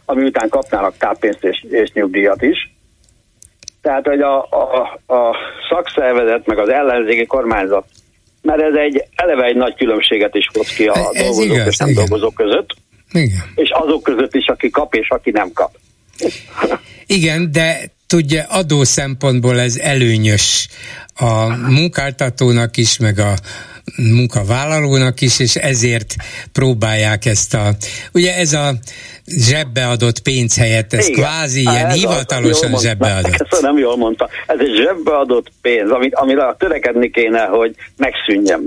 [0.05, 2.78] ami után kapnának táppénzt és, és nyugdíjat is.
[3.89, 5.37] Tehát, hogy a, a, a
[5.71, 7.85] szakszervezet meg az ellenzéki kormányzat,
[8.43, 11.77] mert ez egy eleve egy nagy különbséget is hoz ki a ez dolgozók igaz, és
[11.77, 12.05] nem igen.
[12.05, 12.77] dolgozók között,
[13.13, 13.43] igen.
[13.55, 15.71] és azok között is, aki kap és aki nem kap.
[17.19, 20.69] Igen, de tudja, adó szempontból ez előnyös
[21.15, 23.35] a munkáltatónak is, meg a
[23.97, 26.15] munkavállalónak is, és ezért
[26.53, 27.71] próbálják ezt a,
[28.13, 28.75] ugye ez a
[29.27, 31.21] zsebbeadott pénz helyett, ez Igen.
[31.21, 33.47] kvázi ilyen ez hivatalosan az, zsebbeadott.
[33.51, 34.29] Ezt nem jól mondta.
[34.47, 38.61] Ez egy zsebbeadott pénz, amit, amire törekedni kéne, hogy megszűnjem.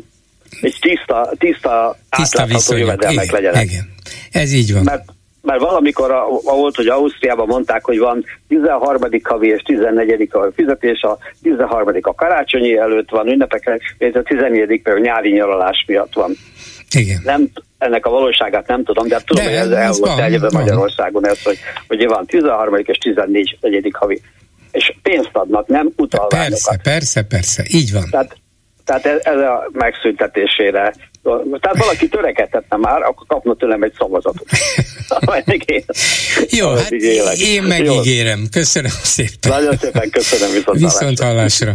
[0.61, 3.63] És tiszta, tiszta, tiszta átlátható jövedelmek legyenek.
[3.63, 3.93] Igen.
[4.32, 4.84] Ez így van.
[4.84, 5.03] Mert
[5.42, 9.02] mert valamikor a, a volt, hogy Ausztriában mondták, hogy van 13.
[9.24, 10.28] havi és 14.
[10.32, 11.94] havi fizetés, a 13.
[12.02, 14.82] a karácsonyi előtt van ünnepekre, és a 14.
[14.84, 16.32] a nyári nyaralás miatt van.
[16.92, 17.22] Igen.
[17.24, 21.44] Nem, ennek a valóságát nem tudom, de tudom, de hogy ez, ez volt Magyarországon ez,
[21.44, 22.76] hogy, hogy van 13.
[22.76, 23.92] és 14.
[23.94, 24.22] havi.
[24.72, 26.50] És pénzt adnak, nem utalványokat.
[26.50, 28.08] Persze, persze, persze, így van.
[28.12, 28.36] Tehát,
[28.86, 30.94] tehát ez, ez a megszüntetésére
[31.59, 34.47] tehát valaki törekedhetne már, akkor kapna tőlem egy szavazatot.
[36.49, 36.91] Jó, hát
[37.39, 38.47] én megígérem.
[38.51, 39.51] Köszönöm szépen.
[39.51, 41.74] Nagyon szépen köszönöm, viszont, viszont hallásra.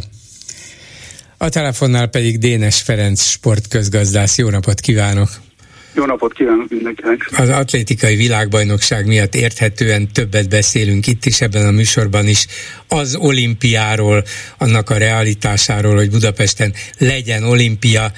[1.38, 4.38] A telefonnál pedig Dénes Ferenc sportközgazdász.
[4.38, 5.28] Jó napot kívánok!
[5.94, 7.30] Jó napot kívánok mindenkinek!
[7.36, 12.46] Az atlétikai világbajnokság miatt érthetően többet beszélünk itt is, ebben a műsorban is,
[12.88, 14.24] az olimpiáról,
[14.58, 18.12] annak a realitásáról, hogy Budapesten legyen olimpia,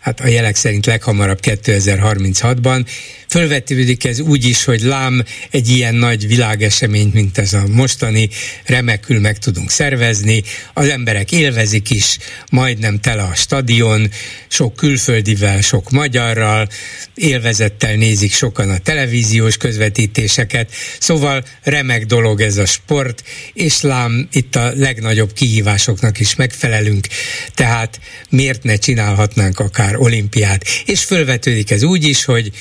[0.00, 2.86] hát a jelek szerint leghamarabb 2036-ban.
[3.30, 8.28] Fölvetődik ez úgy is, hogy lám egy ilyen nagy világeseményt, mint ez a mostani,
[8.64, 10.42] remekül meg tudunk szervezni,
[10.74, 12.18] az emberek élvezik is,
[12.50, 14.10] majdnem tele a stadion,
[14.48, 16.68] sok külföldivel, sok magyarral,
[17.14, 24.56] élvezettel nézik sokan a televíziós közvetítéseket, szóval remek dolog ez a sport, és lám itt
[24.56, 27.06] a legnagyobb kihívásoknak is megfelelünk,
[27.54, 28.00] tehát
[28.30, 30.64] miért ne csinálhatnánk akár olimpiát.
[30.84, 32.52] És fölvetődik ez úgy is, hogy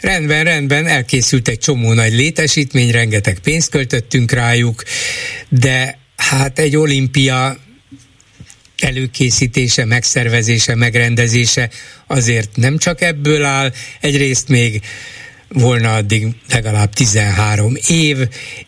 [0.00, 4.82] rendben, rendben, elkészült egy csomó nagy létesítmény, rengeteg pénzt költöttünk rájuk,
[5.48, 7.56] de hát egy olimpia
[8.78, 11.70] előkészítése, megszervezése, megrendezése
[12.06, 14.82] azért nem csak ebből áll, egyrészt még
[15.52, 18.16] volna addig legalább 13 év,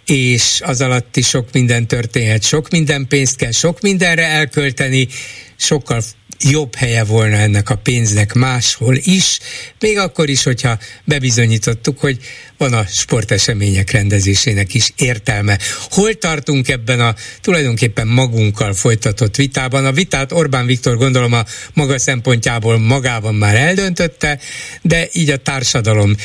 [0.07, 5.09] és az alatt is sok minden történhet, sok minden pénzt kell sok mindenre elkölteni,
[5.57, 6.03] sokkal
[6.51, 9.39] jobb helye volna ennek a pénznek máshol is,
[9.79, 12.19] még akkor is, hogyha bebizonyítottuk, hogy
[12.57, 15.59] van a sportesemények rendezésének is értelme.
[15.91, 19.85] Hol tartunk ebben a tulajdonképpen magunkkal folytatott vitában?
[19.85, 24.39] A vitát Orbán Viktor gondolom a maga szempontjából magában már eldöntötte,
[24.83, 26.17] de így a társadalom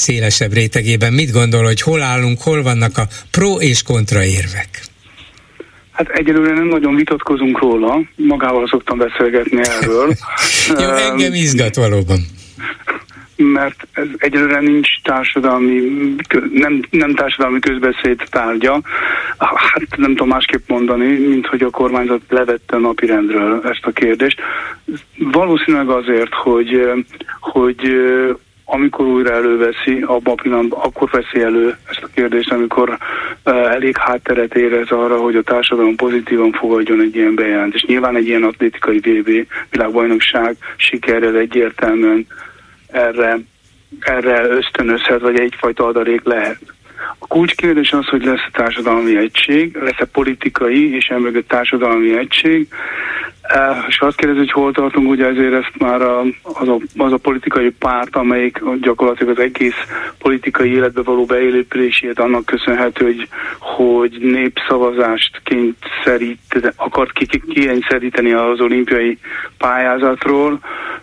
[0.00, 4.70] szélesebb rétegében mit gondol, hogy hol állunk, hol vannak a pro és kontra érvek?
[5.92, 10.14] Hát egyelőre nem nagyon vitatkozunk róla, magával szoktam beszélgetni erről.
[10.82, 12.18] Jó, engem izgat valóban.
[13.36, 15.80] Mert ez egyelőre nincs társadalmi,
[16.52, 18.80] nem, nem társadalmi közbeszéd tárgya.
[19.38, 24.40] Hát nem tudom másképp mondani, mint hogy a kormányzat levette a napirendről ezt a kérdést.
[25.18, 26.80] Valószínűleg azért, hogy,
[27.40, 27.80] hogy
[28.72, 32.88] amikor újra előveszi, abban a pillanatban akkor veszi elő ezt a kérdést, amikor
[33.44, 37.86] uh, elég hátteret érez arra, hogy a társadalom pozitívan fogadjon egy ilyen bejelentést.
[37.86, 42.26] Nyilván egy ilyen atlétikai VB világbajnokság sikerrel egyértelműen
[42.86, 43.38] erre,
[44.00, 46.58] erre ösztönözhet, vagy egyfajta adalék lehet.
[47.18, 53.09] A kulcskérdés az, hogy lesz-e társadalmi egység, lesz-e politikai és emögött társadalmi egység, Eh,
[53.88, 57.70] és azt kérdezi, hogy hol tartunk, ugye ezért ezt már az, a, az a politikai
[57.70, 59.74] párt, amelyik gyakorlatilag az egész
[60.18, 63.28] politikai életbe való beélépülését annak köszönhető, hogy,
[63.58, 67.12] hogy népszavazást kényszerít, akart
[67.52, 69.18] kényszeríteni az olimpiai
[69.58, 70.58] pályázatról,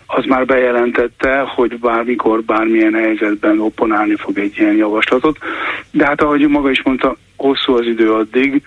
[0.06, 5.38] az már bejelentette, hogy bármikor, bármilyen helyzetben opponálni fog egy ilyen javaslatot.
[5.90, 8.62] De hát ahogy maga is mondta, hosszú az idő addig,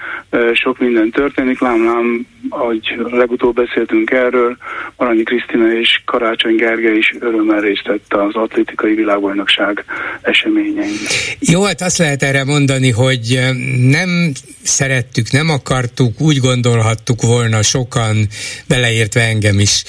[0.53, 4.57] sok minden történik, lám-lám, ahogy legutóbb beszéltünk erről,
[4.95, 9.85] Aranyi Krisztina és Karácsony Gergely is örömmel részt vett az atlétikai világbajnokság
[10.21, 10.97] eseményein.
[11.39, 13.39] Jó, hát azt lehet erre mondani, hogy
[13.77, 14.31] nem
[14.63, 18.27] szerettük, nem akartuk, úgy gondolhattuk volna sokan,
[18.67, 19.83] beleértve engem is,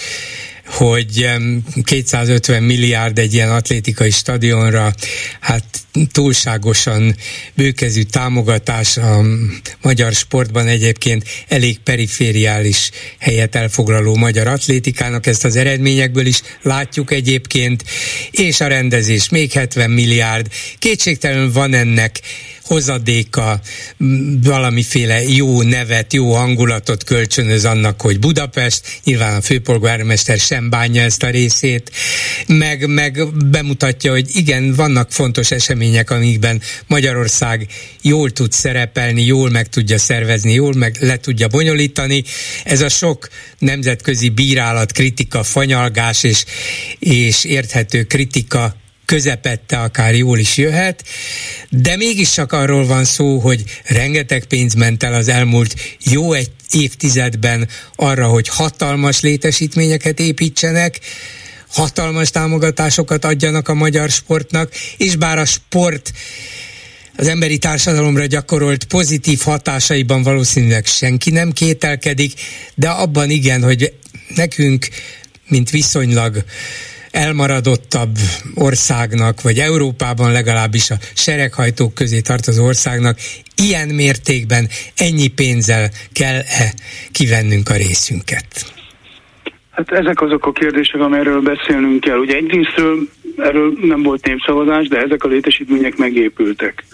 [0.66, 1.28] hogy
[1.84, 4.94] 250 milliárd egy ilyen atlétikai stadionra,
[5.40, 5.64] hát
[6.12, 7.16] túlságosan
[7.54, 9.24] bőkezű támogatás a
[9.82, 17.84] magyar sportban egyébként elég perifériális helyet elfoglaló magyar atlétikának, ezt az eredményekből is látjuk egyébként,
[18.30, 20.46] és a rendezés még 70 milliárd.
[20.78, 22.20] Kétségtelenül van ennek
[22.64, 23.60] hozadéka,
[24.42, 31.22] valamiféle jó nevet, jó hangulatot kölcsönöz annak, hogy Budapest, nyilván a főpolgármester sem bánja ezt
[31.22, 31.90] a részét,
[32.46, 37.66] meg, meg bemutatja, hogy igen, vannak fontos események, amikben Magyarország
[38.02, 42.24] jól tud szerepelni, jól meg tudja szervezni, jól meg le tudja bonyolítani.
[42.64, 46.44] Ez a sok nemzetközi bírálat, kritika, fanyalgás és,
[46.98, 48.76] és érthető kritika
[49.12, 51.04] közepette akár jól is jöhet,
[51.68, 56.50] de mégis csak arról van szó, hogy rengeteg pénz ment el az elmúlt jó egy
[56.70, 61.00] évtizedben arra, hogy hatalmas létesítményeket építsenek,
[61.68, 66.12] hatalmas támogatásokat adjanak a magyar sportnak, és bár a sport
[67.16, 72.32] az emberi társadalomra gyakorolt pozitív hatásaiban valószínűleg senki nem kételkedik,
[72.74, 73.92] de abban igen, hogy
[74.34, 74.88] nekünk,
[75.48, 76.44] mint viszonylag
[77.12, 78.16] elmaradottabb
[78.54, 83.18] országnak, vagy Európában legalábbis a sereghajtók közé tartozó országnak
[83.56, 86.72] ilyen mértékben ennyi pénzzel kell-e
[87.12, 88.46] kivennünk a részünket?
[89.70, 92.18] Hát ezek azok a kérdések, amelyről beszélnünk kell.
[92.18, 92.98] Ugye egyrésztről
[93.36, 96.84] erről nem volt népszavazás, de ezek a létesítmények megépültek.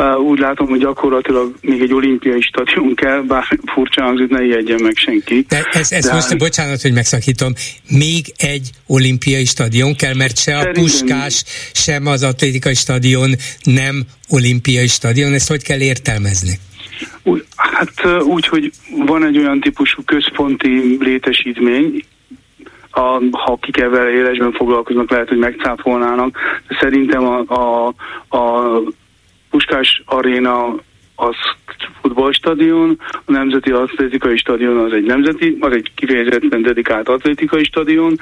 [0.00, 3.44] Úgy látom, hogy gyakorlatilag még egy olimpiai stadion kell, bár
[3.74, 5.44] furcsa hangzik, ne ijedjen meg senki.
[5.48, 6.12] De ez, ez De...
[6.12, 7.52] most, bocsánat, hogy megszakítom,
[7.88, 13.30] még egy olimpiai stadion kell, mert se a Puskás, sem az atlétikai stadion
[13.64, 16.58] nem olimpiai stadion, ezt hogy kell értelmezni?
[17.22, 18.70] Úgy, hát úgy, hogy
[19.06, 22.04] van egy olyan típusú központi létesítmény,
[22.90, 23.76] a, ha kik
[24.14, 26.36] élesben foglalkoznak, lehet, hogy megcáfolnának.
[26.68, 27.86] De szerintem a, a,
[28.36, 28.82] a
[29.50, 30.74] Puskás Aréna
[31.14, 31.34] az
[32.00, 38.18] futballstadion, a Nemzeti Atlétikai Stadion az egy nemzeti, az egy kifejezetten dedikált atlétikai stadion.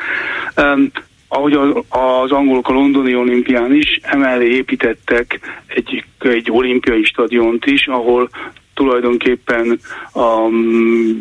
[0.56, 0.90] Um,
[1.28, 7.86] ahogy az, az angolok a londoni olimpián is, emellé építettek egy, egy olimpiai stadiont is,
[7.86, 8.28] ahol
[8.74, 9.80] tulajdonképpen
[10.12, 10.48] a,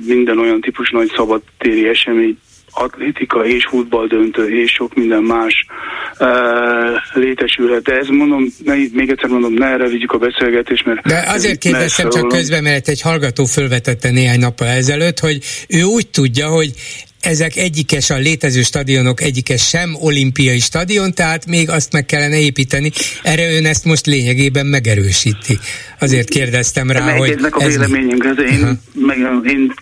[0.07, 2.37] minden olyan típusú nagy szabadtéri esemény
[2.79, 5.65] atlétika és futball döntő és sok minden más
[6.19, 6.27] uh,
[7.13, 7.83] létesülhet.
[7.83, 11.01] De ez mondom, ne, még egyszer mondom, ne erre vigyük a beszélgetést, mert...
[11.01, 16.07] De azért kérdeztem csak közben, mert egy hallgató fölvetette néhány nappal ezelőtt, hogy ő úgy
[16.07, 16.71] tudja, hogy
[17.27, 22.91] ezek egyikes a létező stadionok, egyikes sem olimpiai stadion, tehát még azt meg kellene építeni.
[23.23, 25.57] Erre ön ezt most lényegében megerősíti.
[25.99, 27.37] Azért kérdeztem rá, hogy...
[27.49, 28.77] a véleményünk, ez én, uh-huh.
[28.93, 29.73] meg, én,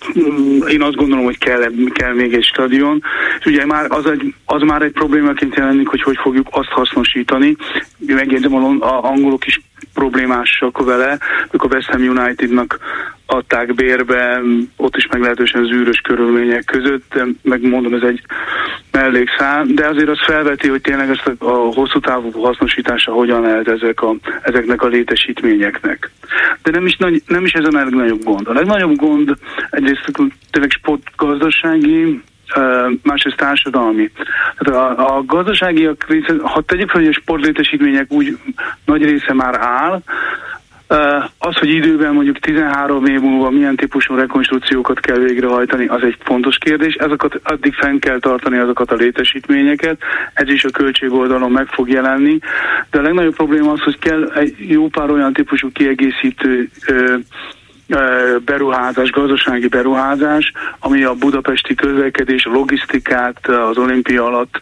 [0.69, 3.03] én azt gondolom, hogy kell, kell még egy stadion.
[3.39, 7.55] És ugye már az, egy, az már egy problémaként jelenik, hogy hogy fogjuk azt hasznosítani.
[7.97, 9.59] Megjegyzem, a angolok is
[9.93, 11.17] problémásak vele,
[11.51, 12.79] ők a West Ham Unitednak
[13.25, 14.41] adták bérbe,
[14.75, 18.21] ott is meglehetősen zűrös körülmények között, megmondom, ez egy
[18.91, 23.67] mellékszám, de azért az felveti, hogy tényleg ezt a, a hosszú távú hasznosítása hogyan lehet
[23.67, 26.11] ezek a, ezeknek a létesítményeknek.
[26.63, 28.47] De nem is, nagy, nem is ez a legnagyobb gond.
[28.47, 29.37] A legnagyobb gond
[29.69, 30.11] egyrészt
[30.51, 32.21] tényleg sportgazdasági,
[33.03, 34.11] másrészt társadalmi.
[34.57, 38.37] Tehát a, a gazdaságiak része, ha tegyük fel, hogy a sportlétesítmények úgy
[38.85, 40.01] nagy része már áll,
[41.37, 46.57] az, hogy időben mondjuk 13 év múlva milyen típusú rekonstrukciókat kell végrehajtani, az egy fontos
[46.57, 46.93] kérdés.
[46.93, 49.97] Ezeket addig fenn kell tartani azokat a létesítményeket,
[50.33, 52.39] ez is a költség oldalon meg fog jelenni.
[52.89, 56.69] De a legnagyobb probléma az, hogy kell egy jó pár olyan típusú kiegészítő
[58.45, 64.61] beruházás, gazdasági beruházás, ami a budapesti közlekedés, logisztikát az olimpia alatt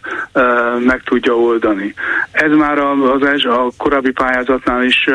[0.86, 1.93] meg tudja oldani.
[2.32, 5.09] Ez már az a korábbi pályázatnál is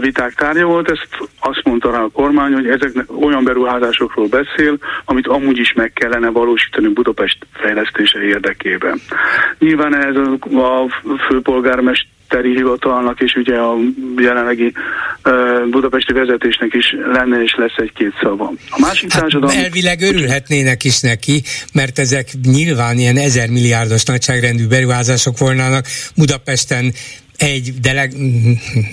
[0.00, 1.08] viták tárgya volt, ezt
[1.40, 6.28] azt mondta rá a kormány, hogy ezek olyan beruházásokról beszél, amit amúgy is meg kellene
[6.28, 9.00] valósítani Budapest fejlesztése érdekében.
[9.58, 10.86] Nyilván ez a
[11.28, 13.76] főpolgármester teri hivatalnak és ugye a
[14.16, 14.72] jelenlegi
[15.70, 18.52] budapesti vezetésnek is lenne és lesz egy-két szava.
[18.70, 19.56] A másik hát társadalom...
[19.56, 25.86] Elvileg örülhetnének is neki, mert ezek nyilván ilyen ezer milliárdos nagyságrendű beruházások volnának.
[26.16, 26.92] Budapesten
[27.38, 28.14] egy, de leg,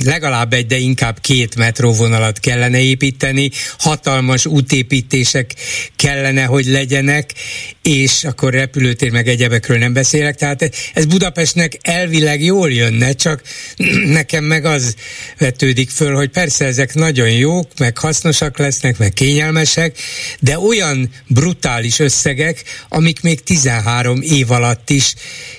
[0.04, 5.56] legalább egy, de inkább két metróvonalat kellene építeni, hatalmas útépítések
[5.96, 7.34] kellene, hogy legyenek,
[7.82, 13.42] és akkor repülőtér meg egyebekről nem beszélek, tehát ez Budapestnek elvileg jól jönne, csak
[14.06, 14.96] nekem meg az
[15.38, 19.98] vetődik föl, hogy persze ezek nagyon jók, meg hasznosak lesznek, meg kényelmesek,
[20.40, 25.14] de olyan brutális összegek, amik még 13 év alatt is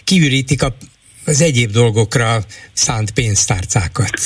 [0.05, 0.76] kiürítik a
[1.27, 2.37] az egyéb dolgokra
[2.72, 4.18] szánt pénztárcákat.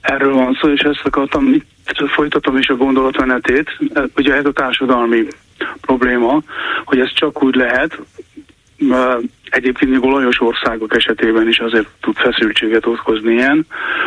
[0.00, 3.78] Erről van szó, és ezt akartam, itt folytatom is a gondolatmenetét.
[4.16, 5.26] Ugye ez a társadalmi
[5.80, 6.42] probléma,
[6.84, 7.98] hogy ez csak úgy lehet,
[9.50, 13.66] egyébként még olajos országok esetében is azért tud feszültséget okozni ilyen,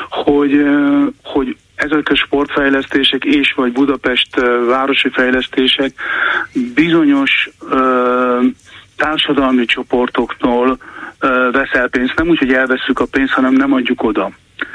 [0.10, 0.64] hogy,
[1.24, 5.94] hogy ezek a sportfejlesztések és vagy Budapest városi fejlesztések
[6.74, 7.50] bizonyos
[8.96, 10.78] társadalmi csoportoktól
[11.52, 14.32] veszel pénzt, nem úgy, hogy elveszük a pénzt, hanem nem adjuk oda.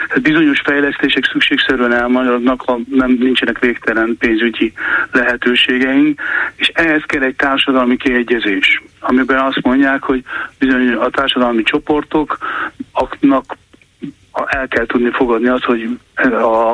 [0.09, 4.73] Tehát bizonyos fejlesztések szükségszerűen elmaradnak, ha nem nincsenek végtelen pénzügyi
[5.13, 6.21] lehetőségeink,
[6.57, 10.23] és ehhez kell egy társadalmi kiegyezés, amiben azt mondják, hogy
[10.59, 13.57] bizony a társadalmi csoportoknak
[14.47, 15.99] el kell tudni fogadni azt, hogy
[16.31, 16.71] a,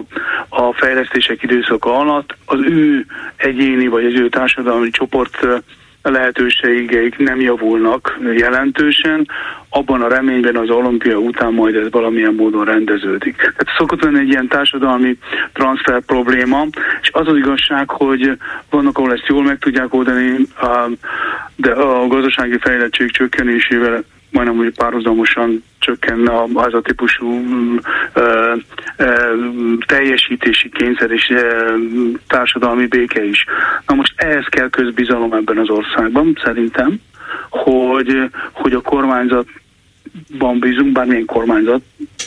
[0.48, 3.06] a fejlesztések időszaka alatt az ő
[3.36, 5.46] egyéni vagy az ő társadalmi csoport
[6.10, 9.28] lehetőségeik nem javulnak jelentősen,
[9.68, 13.36] abban a reményben az olimpia után majd ez valamilyen módon rendeződik.
[13.36, 15.18] Tehát szokott lenni egy ilyen társadalmi
[15.52, 16.66] transfer probléma,
[17.02, 18.38] és az az igazság, hogy
[18.70, 20.36] vannak, ahol ezt jól meg tudják oldani,
[21.56, 27.44] de a gazdasági fejlettség csökkenésével majdnem úgy párhuzamosan csökkenne az a típusú
[28.12, 28.54] ö,
[28.96, 29.34] ö,
[29.86, 31.74] teljesítési kényszer és ö,
[32.26, 33.44] társadalmi béke is.
[33.86, 37.00] Na most ehhez kell közbizalom ebben az országban, szerintem,
[37.50, 39.46] hogy, hogy a kormányzat
[40.38, 41.82] van bízunk, bármilyen kormányzat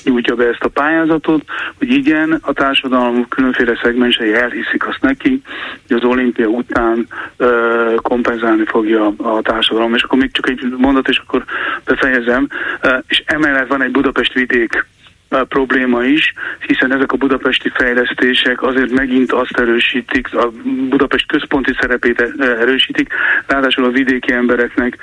[0.05, 1.43] nyújtja be ezt a pályázatot,
[1.77, 5.41] hogy igen, a társadalom különféle szegmensei elhiszik azt neki,
[5.87, 7.07] hogy az olimpia után
[7.37, 9.93] ö, kompenzálni fogja a, társadalom.
[9.93, 11.43] És akkor még csak egy mondat, és akkor
[11.85, 12.47] befejezem.
[12.81, 14.85] Ö, és emellett van egy Budapest vidék
[15.29, 16.33] probléma is,
[16.67, 20.51] hiszen ezek a budapesti fejlesztések azért megint azt erősítik, a
[20.89, 23.13] Budapest központi szerepét erősítik,
[23.47, 24.97] ráadásul a vidéki embereknek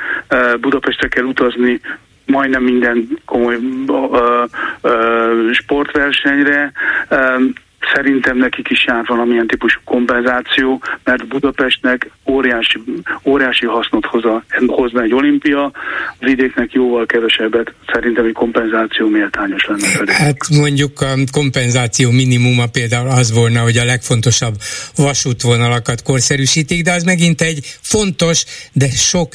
[0.61, 1.81] Budapestre kell utazni
[2.27, 4.45] majdnem minden komoly ö,
[4.81, 6.73] ö, sportversenyre.
[7.09, 7.17] Ö,
[7.95, 12.83] Szerintem nekik is jár valamilyen típusú kompenzáció, mert Budapestnek óriási,
[13.25, 15.73] óriási hasznot hozza, hozna egy olimpia,
[16.19, 20.13] vidéknek jóval kevesebbet, szerintem egy kompenzáció méltányos lenne felé.
[20.13, 24.55] Hát mondjuk a kompenzáció minimuma például az volna, hogy a legfontosabb
[24.97, 29.29] vasútvonalakat korszerűsítik, de az megint egy fontos, de sok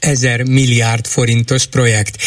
[0.00, 2.22] ezer milliárd forintos projekt.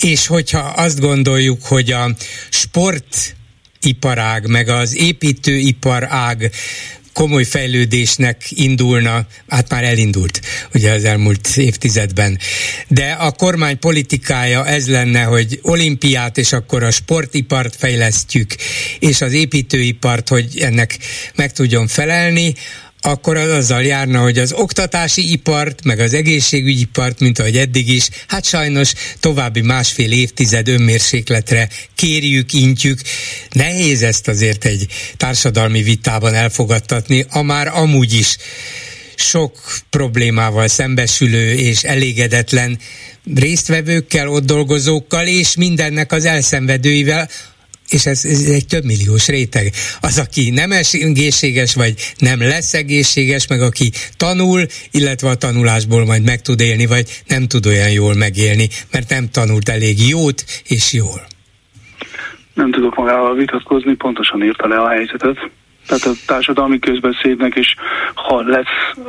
[0.00, 2.16] És hogyha azt gondoljuk, hogy a
[2.50, 3.36] sport
[3.80, 6.50] iparág, meg az építőiparág
[7.16, 10.40] komoly fejlődésnek indulna, hát már elindult
[10.74, 12.38] ugye az elmúlt évtizedben.
[12.88, 18.54] De a kormány politikája ez lenne, hogy olimpiát és akkor a sportipart fejlesztjük,
[18.98, 20.98] és az építőipart, hogy ennek
[21.34, 22.54] meg tudjon felelni,
[23.06, 28.08] akkor az azzal járna, hogy az oktatási ipart, meg az egészségügyipart, mint ahogy eddig is,
[28.26, 33.00] hát sajnos további másfél évtized önmérsékletre kérjük, intjük.
[33.50, 38.36] Nehéz ezt azért egy társadalmi vitában elfogadtatni, a már amúgy is
[39.14, 39.58] sok
[39.90, 42.78] problémával szembesülő és elégedetlen
[43.34, 47.28] résztvevőkkel, ott dolgozókkal, és mindennek az elszenvedőivel,
[47.88, 49.72] és ez, ez egy több milliós réteg.
[50.00, 56.24] Az, aki nem egészséges, vagy nem lesz egészséges, meg aki tanul, illetve a tanulásból majd
[56.24, 60.92] meg tud élni, vagy nem tud olyan jól megélni, mert nem tanult elég jót és
[60.92, 61.26] jól.
[62.54, 65.50] Nem tudok magával vitatkozni, pontosan írta le a helyzetet
[65.86, 67.74] tehát a társadalmi közbeszédnek, és
[68.14, 69.06] ha lesz,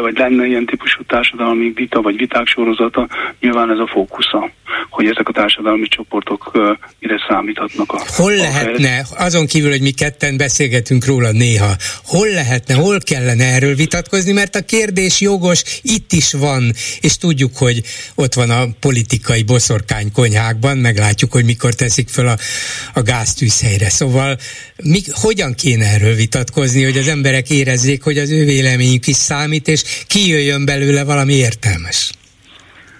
[0.00, 3.08] vagy lenne ilyen típusú társadalmi vita, vagy viták sorozata,
[3.40, 4.50] nyilván ez a fókusza,
[4.90, 6.50] hogy ezek a társadalmi csoportok
[6.98, 7.92] mire számíthatnak.
[7.92, 11.70] A, hol lehetne, azon kívül, hogy mi ketten beszélgetünk róla néha,
[12.04, 17.56] hol lehetne, hol kellene erről vitatkozni, mert a kérdés jogos, itt is van, és tudjuk,
[17.56, 17.80] hogy
[18.14, 22.36] ott van a politikai boszorkány konyhákban, meglátjuk, hogy mikor teszik fel a,
[22.94, 23.88] a gáztűzhelyre.
[23.88, 24.36] Szóval
[24.82, 29.68] mi, hogyan kéne erről vitatkozni, hogy az emberek érezzék, hogy az ő véleményük is számít,
[29.68, 32.10] és kijöjjön belőle valami értelmes.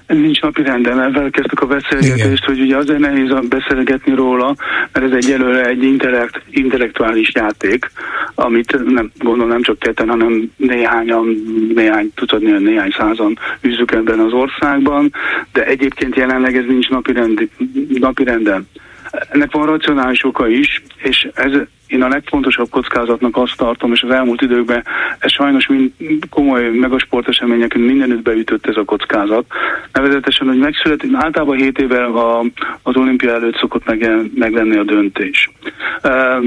[0.07, 2.55] Nincs napi renden, ezzel kezdtük a beszélgetést, Igen.
[2.55, 4.57] hogy ugye azért nehéz beszélgetni róla,
[4.93, 7.91] mert ez egy előre egy intellekt, intellektuális játék,
[8.35, 11.27] amit nem gondolom nem csak ketten, hanem néhányan,
[11.75, 15.13] néhány tucatnél, néhány százan űzzük ebben az országban,
[15.53, 17.51] de egyébként jelenleg ez nincs napi, rendi,
[17.89, 18.69] napi renden.
[19.11, 21.53] Ennek van racionális oka is, és ez
[21.91, 24.85] én a legfontosabb kockázatnak azt tartom, és az elmúlt időkben
[25.19, 25.93] ez sajnos mind
[26.31, 29.45] komoly megasporteseményeken mindenütt beütött ez a kockázat.
[29.93, 32.45] Nevezetesen, hogy megszületik, általában 7 évvel a,
[32.83, 35.51] az olimpia előtt szokott meg, meg a döntés.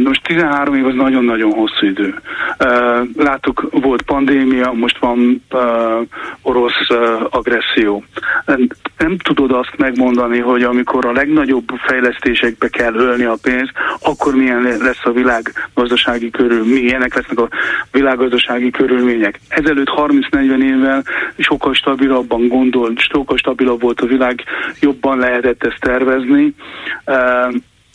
[0.04, 2.16] Most 13 év az nagyon-nagyon hosszú idő.
[3.18, 5.44] Láttuk, volt pandémia, most van
[6.42, 6.88] orosz
[7.30, 8.04] agresszió.
[8.98, 13.72] Nem tudod azt megmondani, hogy amikor a legnagyobb fejlesztésekbe kell ölni a pénzt,
[14.02, 17.50] akkor milyen lesz a világ világgazdasági körül, milyenek lesznek a
[17.92, 19.40] világgazdasági körülmények.
[19.48, 21.04] Ezelőtt 30-40 évvel
[21.38, 24.44] sokkal stabilabban gondolt, sokkal stabilabb volt a világ,
[24.80, 26.54] jobban lehetett ezt tervezni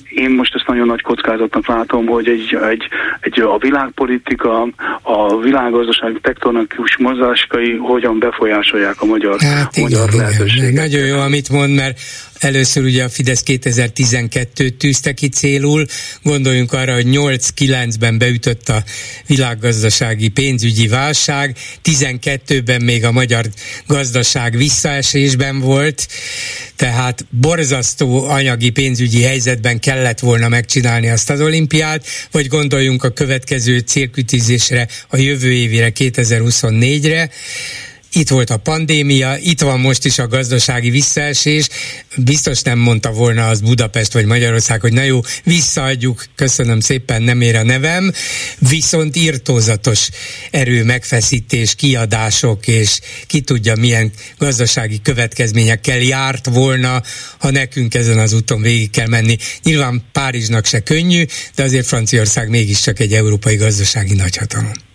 [0.08, 2.88] én most ezt nagyon nagy kockázatnak látom, hogy egy, egy,
[3.20, 4.68] egy a világpolitika,
[5.02, 10.72] a világgazdaság tektonikus mozgáskai hogyan befolyásolják a magyar, hát igen, magyar igen, lehetőséget.
[10.72, 12.00] Nagyon jó, amit mond, mert
[12.38, 15.86] Először ugye a Fidesz 2012-t tűzte ki célul,
[16.22, 18.84] gondoljunk arra, hogy 8-9-ben beütött a
[19.26, 23.46] világgazdasági pénzügyi válság, 12-ben még a magyar
[23.86, 26.08] gazdaság visszaesésben volt,
[26.76, 33.78] tehát borzasztó anyagi pénzügyi helyzetben kellett volna megcsinálni azt az olimpiát, vagy gondoljunk a következő
[33.78, 37.30] célkütizésre, a jövő évére, 2024-re,
[38.12, 41.68] itt volt a pandémia, itt van most is a gazdasági visszaesés.
[42.16, 47.40] Biztos nem mondta volna az Budapest vagy Magyarország, hogy na jó, visszaadjuk, köszönöm szépen, nem
[47.40, 48.12] ér a nevem.
[48.58, 50.08] Viszont írtózatos
[50.50, 57.02] erő, megfeszítés, kiadások, és ki tudja milyen gazdasági következményekkel járt volna,
[57.38, 59.36] ha nekünk ezen az úton végig kell menni.
[59.62, 61.24] Nyilván Párizsnak se könnyű,
[61.54, 64.87] de azért Franciaország mégiscsak egy európai gazdasági nagyhatalom.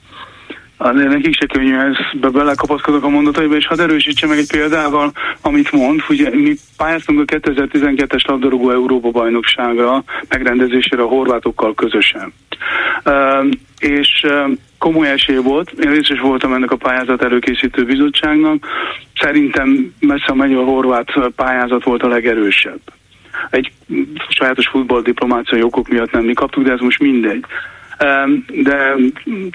[0.78, 1.96] Nekik se könnyű ez,
[2.32, 6.02] belekapaszkodok a mondataiba, és hadd erősítse meg egy példával, amit mond.
[6.10, 12.34] Ugye mi pályáztunk a 2012-es labdarúgó Európa bajnokságra megrendezésére a horvátokkal közösen.
[13.80, 14.26] És
[14.78, 18.68] komoly esély volt, én részes voltam ennek a pályázat előkészítő bizottságnak,
[19.16, 22.80] szerintem messze megy a horvát pályázat volt a legerősebb.
[23.50, 23.72] egy
[24.30, 27.46] sajátos futballdiplomáciai okok miatt nem mi kaptuk, de ez most mindegy
[28.48, 28.96] de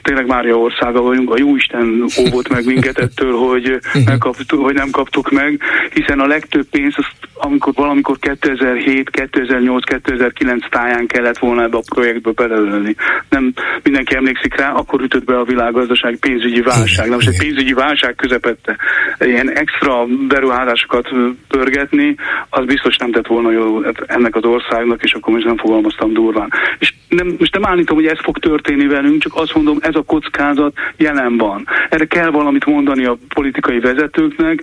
[0.02, 5.30] tényleg Mária országa vagyunk, a Jóisten óvott meg minket ettől, hogy, megkaptuk, hogy nem kaptuk
[5.30, 5.60] meg,
[5.94, 6.94] hiszen a legtöbb pénz,
[7.34, 12.94] amikor valamikor 2007, 2008, 2009 táján kellett volna ebbe a projektbe belelőni.
[13.28, 13.52] Nem
[13.82, 17.08] mindenki emlékszik rá, akkor ütött be a világgazdaság pénzügyi válság.
[17.08, 18.76] Na most egy pénzügyi válság közepette
[19.18, 21.08] ilyen extra beruházásokat
[21.48, 22.14] pörgetni,
[22.50, 26.52] az biztos nem tett volna jó ennek az országnak, és akkor most nem fogalmaztam durván.
[26.78, 30.02] És nem, most nem állítom, hogy ez fog történni velünk, csak azt mondom, ez a
[30.02, 31.66] kockázat jelen van.
[31.90, 34.60] Erre kell valamit mondani a politikai vezetőknek,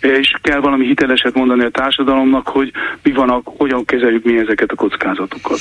[0.00, 2.72] és kell valami hiteleset mondani a társadalomnak, hogy
[3.02, 5.60] mi van, hogyan kezeljük mi ezeket a kockázatokat.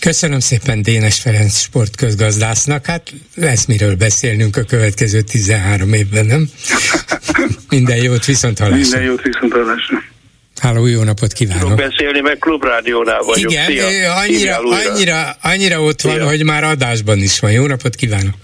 [0.00, 2.86] Köszönöm szépen Dénes Ferenc sportközgazdásznak.
[2.86, 6.44] Hát lesz miről beszélnünk a következő 13 évben, nem?
[7.76, 8.80] Minden jót, viszont hallásra.
[8.80, 9.99] Minden jót, viszont hallásra.
[10.60, 11.62] Háló, jó napot kívánok!
[11.62, 13.50] Tudok beszélni, mert klubrádiónál vagyok.
[13.50, 14.14] Igen, Szia.
[14.14, 16.26] annyira, annyira, annyira ott van, Szia.
[16.26, 17.50] hogy már adásban is van.
[17.50, 18.34] Jó napot kívánok!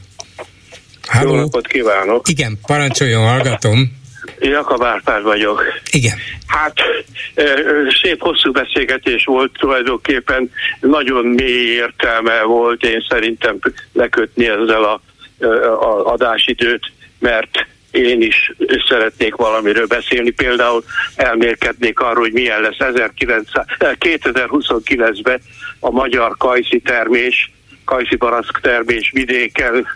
[1.09, 1.35] Háló.
[1.35, 2.29] Jó napot kívánok!
[2.29, 4.05] Igen, parancsoljon, hallgatom.
[4.41, 5.63] Jakab Árpád vagyok.
[5.91, 6.19] Igen.
[6.47, 6.75] Hát
[8.03, 13.59] szép hosszú beszélgetés volt tulajdonképpen, nagyon mély értelme volt én szerintem
[13.93, 15.01] lekötni ezzel a,
[15.85, 17.67] a adásidőt, mert
[17.97, 18.53] én is
[18.89, 20.85] szeretnék valamiről beszélni, például
[21.17, 22.77] elmérkednék arról, hogy milyen lesz
[23.79, 25.41] 2029-ben
[25.81, 27.51] a magyar kajszi termés,
[27.85, 29.87] kajszi baraszk termés vidéken,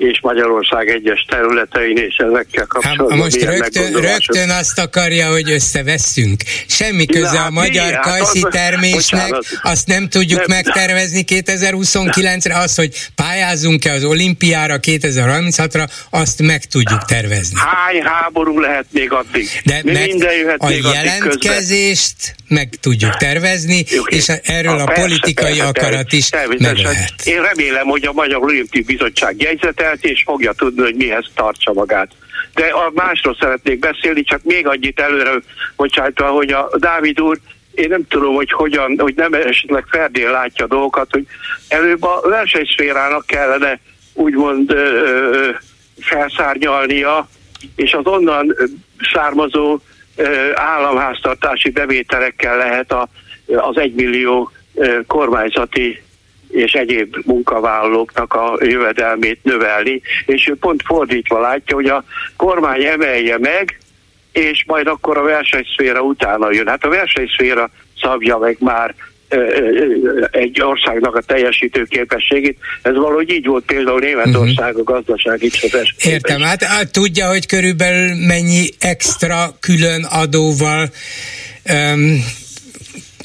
[0.00, 3.10] és Magyarország egyes területein, és ezekkel kapcsolatban.
[3.10, 6.42] Ha most rögtön, rögtön azt akarja, hogy összevesszünk.
[6.66, 12.74] Semmi köze a magyar hát kajszi termésnek, bocsánat, azt nem tudjuk nem, megtervezni 2029-re, az,
[12.74, 17.56] hogy pályázunk-e az olimpiára 2036-ra, azt meg tudjuk tervezni.
[17.58, 19.48] Hány háború lehet még addig?
[19.64, 22.34] De meg minden jöhet a még jelentkezést közben.
[22.48, 27.12] meg tudjuk tervezni, Jó, és erről a, a politikai persze, akarat is meg lehet.
[27.24, 31.72] Én remélem, hogy a Magyar Olimpiai Bizottság jegyzete művelt, és fogja tudni, hogy mihez tartsa
[31.72, 32.10] magát.
[32.54, 35.30] De a másról szeretnék beszélni, csak még annyit előre
[35.76, 37.38] bocsátva, hogy a Dávid úr
[37.74, 41.26] én nem tudom, hogy hogyan, hogy nem esetleg Ferdén látja dolgokat, hogy
[41.68, 43.80] előbb a versenyszférának kellene
[44.12, 45.50] úgymond ö, ö,
[46.00, 47.28] felszárnyalnia,
[47.76, 48.56] és az onnan
[49.12, 49.78] származó
[50.16, 53.08] ö, államháztartási bevételekkel lehet a,
[53.46, 54.50] az egymillió
[55.06, 56.02] kormányzati
[56.50, 62.04] és egyéb munkavállalóknak a jövedelmét növelni, és ő pont fordítva látja, hogy a
[62.36, 63.78] kormány emelje meg,
[64.32, 66.66] és majd akkor a versenyszféra utána jön.
[66.66, 67.70] Hát a versenyszféra
[68.00, 68.94] szabja meg már
[70.30, 72.58] egy országnak a teljesítő képességét.
[72.82, 75.94] Ez valahogy így volt például Németország a gazdasági csodás.
[76.04, 80.90] Értem, hát, hát tudja, hogy körülbelül mennyi extra külön adóval
[81.72, 82.24] um,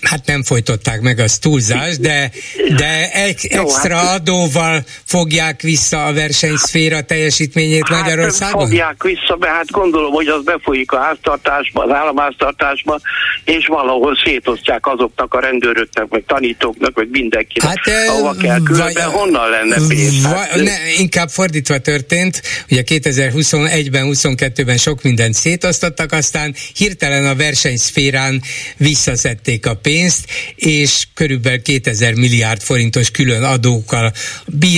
[0.06, 2.32] hát nem folytották meg az túlzás, de,
[2.76, 8.68] de egy extra hát, adóval fogják vissza a versenyszféra teljesítményét hát Magyarországon?
[8.68, 12.99] fogják vissza, mert hát gondolom, hogy az befolyik a háztartásba, az államháztartásba,
[13.44, 19.49] és valahol szétosztják azoknak a rendőröknek, vagy tanítóknak, vagy mindenkinek, hát, ahova kell különben, honnan
[19.49, 20.26] lenne pénz?
[20.26, 22.41] Hát, ne, inkább fordítva történt,
[22.72, 28.41] ugye 2021-ben, 22-ben sok mindent szétosztottak, aztán hirtelen a versenyszférán
[28.77, 34.12] visszaszedték a pénzt, pénzt, és körülbelül 2000 milliárd forintos külön adókkal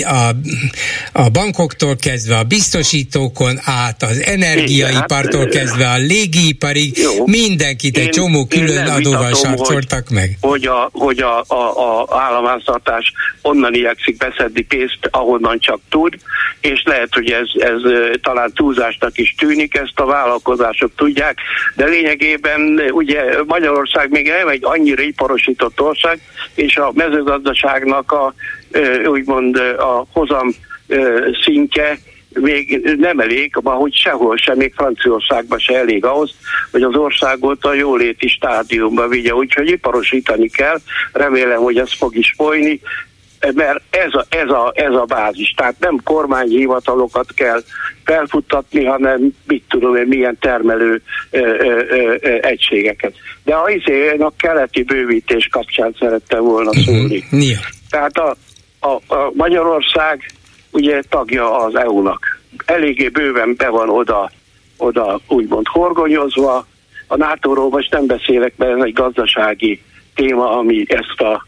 [0.03, 0.29] a,
[1.11, 7.25] a bankoktól kezdve a biztosítókon át, az energiaipartól hát, kezdve a légiiparig, jó.
[7.25, 10.37] mindenkit egy csomó külön adóval sarcoltak meg.
[10.41, 16.13] Hogy a, hogy a, a, a államháztartás onnan igyekszik beszedni pénzt, ahonnan csak tud,
[16.61, 17.81] és lehet, hogy ez, ez
[18.21, 21.37] talán túlzásnak is tűnik, ezt a vállalkozások tudják,
[21.75, 26.19] de lényegében ugye Magyarország még nem egy annyira iparosított ország,
[26.55, 28.33] és a mezőgazdaságnak a
[29.05, 30.49] úgymond a hozam
[31.43, 31.97] szintje
[32.39, 36.31] még nem elég, hogy sehol sem, még Franciaországban se elég ahhoz,
[36.71, 40.77] hogy az országot a jóléti stádiumba vigye, úgyhogy iparosítani kell,
[41.11, 42.81] remélem, hogy ez fog is folyni,
[43.55, 45.53] mert ez a, ez, a, ez a bázis.
[45.57, 47.63] Tehát nem kormányhivatalokat kell
[48.03, 51.83] felfuttatni, hanem mit tudom én, milyen termelő ö, ö,
[52.21, 53.13] ö, egységeket.
[53.43, 56.79] De a, én a keleti bővítés kapcsán szerettem volna mhm.
[56.79, 57.17] szólni.
[57.17, 57.49] Uh-huh.
[57.89, 58.35] Tehát a,
[58.79, 60.31] a, a Magyarország
[60.71, 62.39] ugye tagja az EU-nak.
[62.65, 64.31] Eléggé bőven be van oda,
[64.77, 66.67] oda úgymond horgonyozva.
[67.07, 69.81] A NATO-ról most nem beszélek, mert ez egy gazdasági
[70.15, 71.45] téma, ami ezt a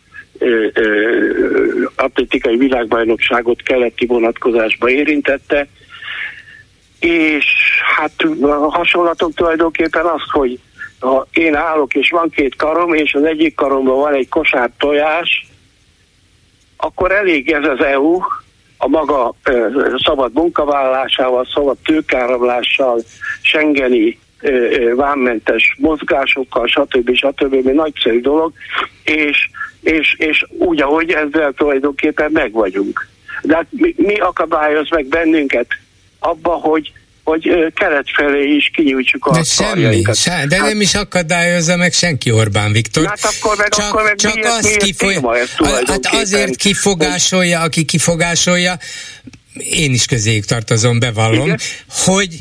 [1.95, 5.68] atlétikai világbajnokságot keleti vonatkozásba érintette,
[6.99, 7.45] és
[7.95, 8.11] hát
[8.41, 10.60] a hasonlatom tulajdonképpen az, hogy
[10.99, 15.48] ha én állok, és van két karom, és az egyik karomban van egy kosár tojás,
[16.78, 18.20] akkor elég ez az EU
[18.78, 19.68] a maga ö,
[20.03, 23.02] szabad munkavállalásával, szabad tőkáramlással,
[23.41, 24.28] Schengeni ö, ö,
[24.95, 27.16] vámmentes mozgásokkal, stb.
[27.16, 27.53] stb.
[27.70, 28.53] nagyszerű dolog,
[29.03, 29.49] és,
[29.82, 33.07] és, és úgy, ahogy ezzel tulajdonképpen meg vagyunk.
[33.41, 35.68] De hát mi, mi akadályoz meg bennünket
[36.20, 36.91] abba, hogy
[37.24, 41.94] hogy kelet felé is kinyújtsuk a De semmi, se, de hát, nem is akadályozza meg
[41.94, 43.06] senki Orbán Viktor.
[43.06, 45.16] Hát akkor meg, csak, akkor meg csak miért, azt miért kifoly...
[45.86, 48.78] hát azért kifogásolja, aki kifogásolja,
[49.53, 51.60] én is közéjük tartozom, bevallom, Igen?
[52.06, 52.40] hogy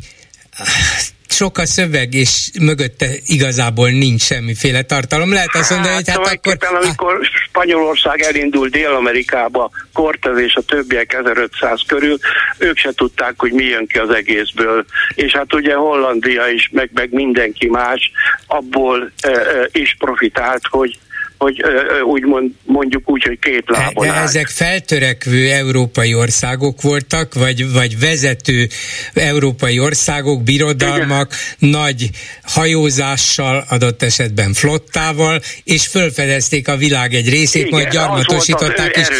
[1.28, 5.32] sok a szöveg, és mögötte igazából nincs semmiféle tartalom.
[5.32, 6.74] Lehet azt mondani, hát, hogy hát akkor...
[6.82, 12.18] amikor Spanyolország elindult Dél-Amerikába, Cortez és a többiek 1500 körül,
[12.58, 14.84] ők se tudták, hogy mi jön ki az egészből.
[15.14, 18.10] És hát ugye Hollandia is, meg, meg mindenki más
[18.46, 20.98] abból e, e, is profitált, hogy
[21.38, 21.62] hogy
[22.04, 27.98] úgy mond, mondjuk úgy, hogy két lábon De ezek feltörekvő európai országok voltak, vagy, vagy
[27.98, 28.68] vezető
[29.14, 31.70] európai országok, birodalmak, Igen.
[31.70, 32.10] nagy
[32.42, 38.96] hajózással, adott esetben flottával, és fölfedezték a világ egy részét, Igen, majd gyarmatosították.
[38.96, 39.10] Az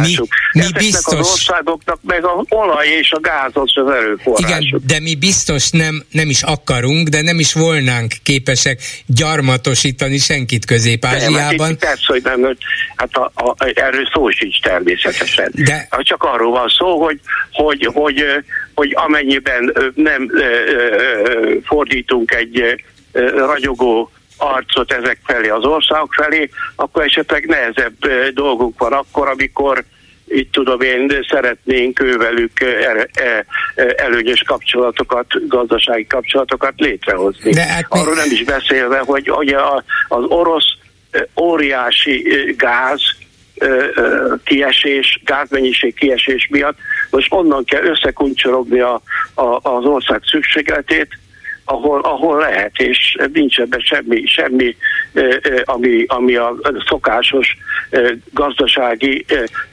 [0.00, 0.14] mi,
[0.52, 1.18] mi biztos...
[1.18, 4.66] az országoknak meg az olaj és a gáz az az erőforrásuk.
[4.66, 10.64] Igen, de mi biztos nem, nem is akarunk, de nem is volnánk képesek gyarmatosítani senkit
[10.64, 11.78] Közép-Ázsiában, Európában.
[11.78, 12.56] Persze, hogy nem,
[12.96, 15.50] hát a, a, erről szó sincs természetesen.
[15.54, 15.86] De...
[15.90, 17.20] Hát csak arról van szó, hogy,
[17.52, 18.24] hogy, hogy,
[18.74, 20.30] hogy amennyiben nem
[21.64, 22.84] fordítunk egy
[23.36, 27.94] ragyogó arcot ezek felé, az országok felé, akkor esetleg nehezebb
[28.34, 29.84] dolgunk van akkor, amikor
[30.28, 32.52] itt tudom én, szeretnénk ővelük
[33.96, 37.50] előnyös kapcsolatokat, gazdasági kapcsolatokat létrehozni.
[37.50, 39.56] De hát Arról nem is beszélve, hogy, hogy
[40.08, 40.76] az orosz
[41.40, 43.00] óriási gáz
[44.44, 46.76] kiesés, gázmennyiség kiesés miatt,
[47.10, 49.00] most onnan kell összekuncsorogni a,
[49.34, 51.08] a, az ország szükségletét,
[51.68, 54.76] ahol, ahol lehet, és nincs ebben semmi, semmi
[55.64, 56.56] ami, ami a
[56.88, 57.56] szokásos
[58.32, 59.24] gazdasági,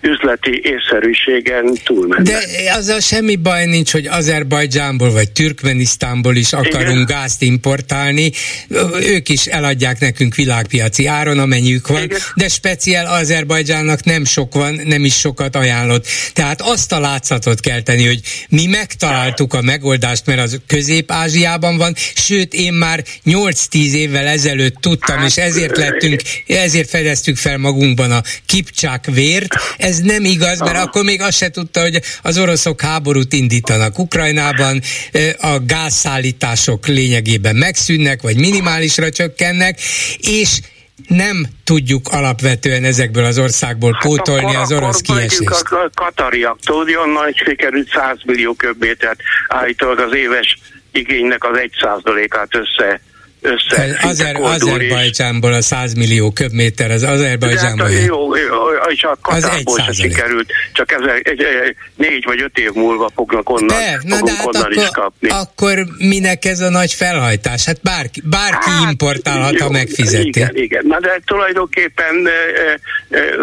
[0.01, 2.23] üzleti észszerűségen túlmenne.
[2.23, 7.05] De azzal semmi baj nincs, hogy Azerbajdzsánból vagy Türkmenisztánból is akarunk Igen.
[7.05, 8.31] gázt importálni.
[9.01, 12.17] Ők is eladják nekünk világpiaci áron, amennyiük van, Igen.
[12.35, 16.07] de speciál Azerbajdzsánnak nem sok van, nem is sokat ajánlott.
[16.33, 18.19] Tehát azt a látszatot kell tenni, hogy
[18.49, 21.84] mi megtaláltuk a megoldást, mert az Közép-Ázsiában van,
[22.15, 28.21] sőt én már 8-10 évvel ezelőtt tudtam, és ezért lettünk, ezért fedeztük fel magunkban a
[28.45, 29.55] kipcsák vért.
[29.77, 34.81] Ez nem igaz, mert akkor még azt se tudta, hogy az oroszok háborút indítanak Ukrajnában,
[35.37, 39.79] a gázszállítások lényegében megszűnnek, vagy minimálisra csökkennek,
[40.17, 40.59] és
[41.07, 45.49] nem tudjuk alapvetően ezekből az országból hát pótolni az orosz kiesést.
[45.49, 50.57] A katariaktól onnan sikerült 100 millió köbmétert állítólag az éves
[50.95, 52.99] igénynek az egy százalékát össze
[53.45, 53.99] össze.
[54.01, 57.85] Azer, Azerbajdzsánból a 100 millió köbméter, az Azerbajdzsánból.
[57.85, 58.55] Hát, jó, jó,
[58.89, 63.49] és a Katárból se sikerült, csak ez egy, egy, négy vagy öt év múlva fognak
[63.49, 65.29] onnan, de, na de hát onnan akkor, is kapni.
[65.29, 67.65] Akkor minek ez a nagy felhajtás?
[67.65, 70.27] Hát bárki, bárki hát, importálhat, ha megfizeti.
[70.27, 70.83] Igen, igen.
[70.87, 72.79] Na de tulajdonképpen e,
[73.17, 73.35] e,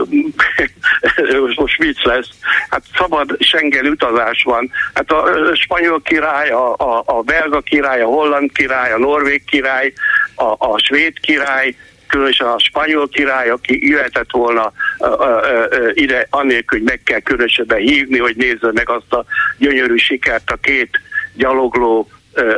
[1.57, 2.29] most vicc lesz,
[2.69, 4.71] hát szabad Schengen utazás van.
[4.95, 5.25] Hát a
[5.55, 9.92] spanyol király, a, a, a belga király, a holland király, a norvég király,
[10.35, 15.27] a, a svéd király, különösen a spanyol király, aki jöhetett volna uh, uh,
[15.71, 19.25] uh, ide, annélkül, hogy meg kell különösebben hívni, hogy nézze meg azt a
[19.59, 21.01] gyönyörű sikert a két
[21.35, 22.09] gyalogló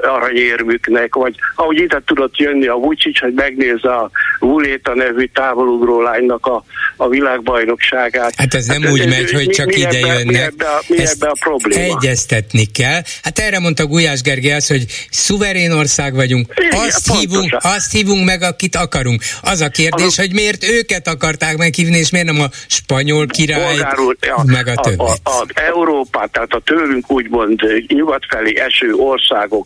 [0.03, 6.47] aranyérmüknek, vagy ahogy ide tudott jönni a Vucic, hogy megnézze a Vuléta nevű távolugró lánynak
[6.47, 6.65] a,
[6.97, 8.33] a világbajnokságát.
[8.37, 10.25] Hát ez nem hát, úgy ez, megy, hogy csak mi ide ebbe, jönnek.
[10.27, 11.99] Mi ebbe, a, mi ebbe a probléma?
[11.99, 13.03] Egyeztetni kell.
[13.23, 18.25] Hát erre mondta Gulyás Gergely az, hogy szuverén ország vagyunk, Igen, azt, hívunk, azt hívunk
[18.25, 19.23] meg, akit akarunk.
[19.43, 23.77] Az a kérdés, az, hogy miért őket akarták meghívni, és miért nem a spanyol király,
[24.21, 25.01] ja, meg a többit.
[25.01, 29.64] A, a, a Európát, tehát a tőlünk úgymond nyugat felé eső országok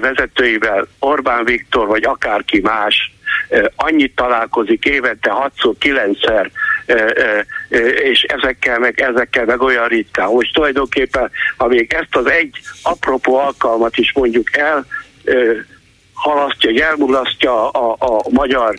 [0.00, 3.12] vezetőivel, Orbán Viktor vagy akárki más
[3.76, 6.50] annyit találkozik évente 6 9-szer,
[8.02, 10.28] és ezekkel meg, ezekkel meg olyan ritkán.
[10.28, 14.86] Most tulajdonképpen, ha még ezt az egy apropó alkalmat is mondjuk el,
[16.18, 18.74] halasztja, elmulasztja a, a magyar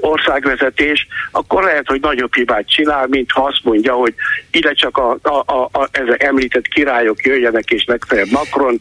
[0.00, 4.14] országvezetés, akkor lehet, hogy nagyobb hibát csinál, mint ha azt mondja, hogy
[4.50, 8.80] ide csak a, a, a, a ezek említett királyok jöjjenek, és legfeljebb Macron,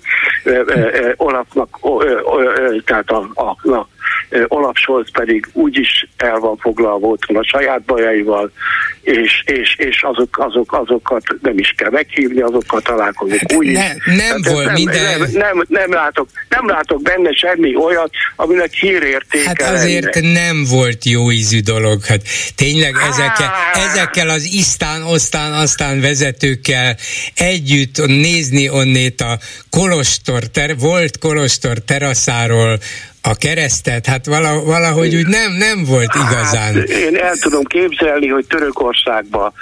[1.16, 1.80] Olafnak,
[2.86, 3.88] tehát a, a, a
[4.48, 8.52] Olaf Scholz pedig úgyis el van foglalva otthon a saját bajaival,
[9.02, 14.42] és, és, és azok, azok, azokat nem is kell meghívni, azokkal találkozunk hát ne, Nem
[14.42, 15.20] volt nem, minden...
[15.20, 20.32] Nem, nem, nem, látok, nem látok benne semmi olyat, aminek hírértéke Hát azért lenne.
[20.32, 22.06] nem volt jó ízű dolog.
[22.06, 22.22] Hát
[22.56, 26.96] tényleg ezekkel, ezekkel az isztán, osztán, aztán vezetőkkel
[27.36, 29.38] együtt nézni onnét a
[29.70, 32.80] Kolostor, ter, volt Kolostor teraszáról
[33.26, 34.26] a keresztet, hát
[34.66, 36.74] valahogy úgy nem, nem volt igazán.
[36.74, 39.54] Hát, én el tudom képzelni, hogy Törökországba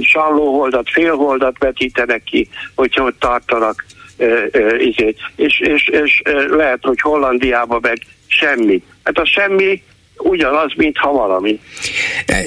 [0.00, 3.84] sallóholdat, félholdat vetítenek ki, hogyha ott tartanak
[4.78, 5.14] izé.
[5.36, 8.82] és, és, és lehet, hogy Hollandiába meg semmi.
[9.02, 9.82] Hát a semmi
[10.18, 11.60] ugyanaz, mintha valami.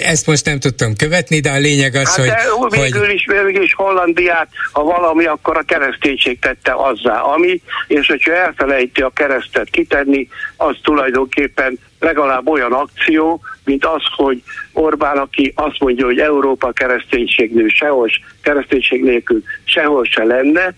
[0.03, 2.27] Ezt most nem tudtam követni, de a lényeg az, hát hogy...
[2.69, 3.13] De végül, hogy...
[3.13, 9.01] is, végül is Hollandiát, ha valami, akkor a kereszténység tette azzá, ami, és hogyha elfelejti
[9.01, 10.27] a keresztet kitenni,
[10.57, 14.43] az tulajdonképpen legalább olyan akció, mint az, hogy
[14.73, 18.09] Orbán, aki azt mondja, hogy Európa kereszténység nő sehol,
[18.41, 20.73] kereszténység nélkül sehol se lenne,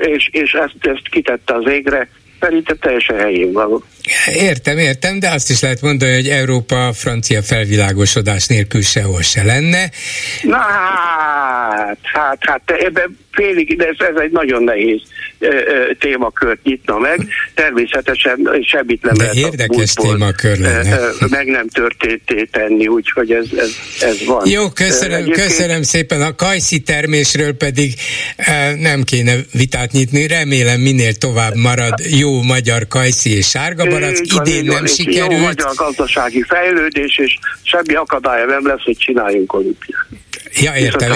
[0.00, 2.08] és, és ezt, ezt kitette az égre,
[2.40, 3.84] szerintem teljesen helyén van.
[4.32, 9.90] Értem, értem, de azt is lehet mondani, hogy Európa francia felvilágosodás nélkül sehol se lenne.
[10.42, 15.00] Na hát, hát, hát ebben félig, de ez, ez egy nagyon nehéz
[15.98, 17.28] témakört nyitna meg.
[17.54, 20.98] Természetesen semmit nem de lehet érdekes a témakör lenne.
[21.30, 24.48] meg nem történt tenni, úgyhogy ez, ez, ez van.
[24.48, 25.46] Jó, köszönöm, Egyébként...
[25.46, 26.22] köszönöm szépen.
[26.22, 27.94] A kajszi termésről pedig
[28.78, 30.26] nem kéne vitát nyitni.
[30.26, 34.20] Remélem minél tovább marad jó magyar kajszi és sárga barack.
[34.34, 35.32] Idén nem sikerült.
[35.32, 40.06] Jó magyar gazdasági fejlődés, és semmi akadálya nem lesz, hogy csináljunk olimpiát.
[40.52, 41.12] Ja, értem,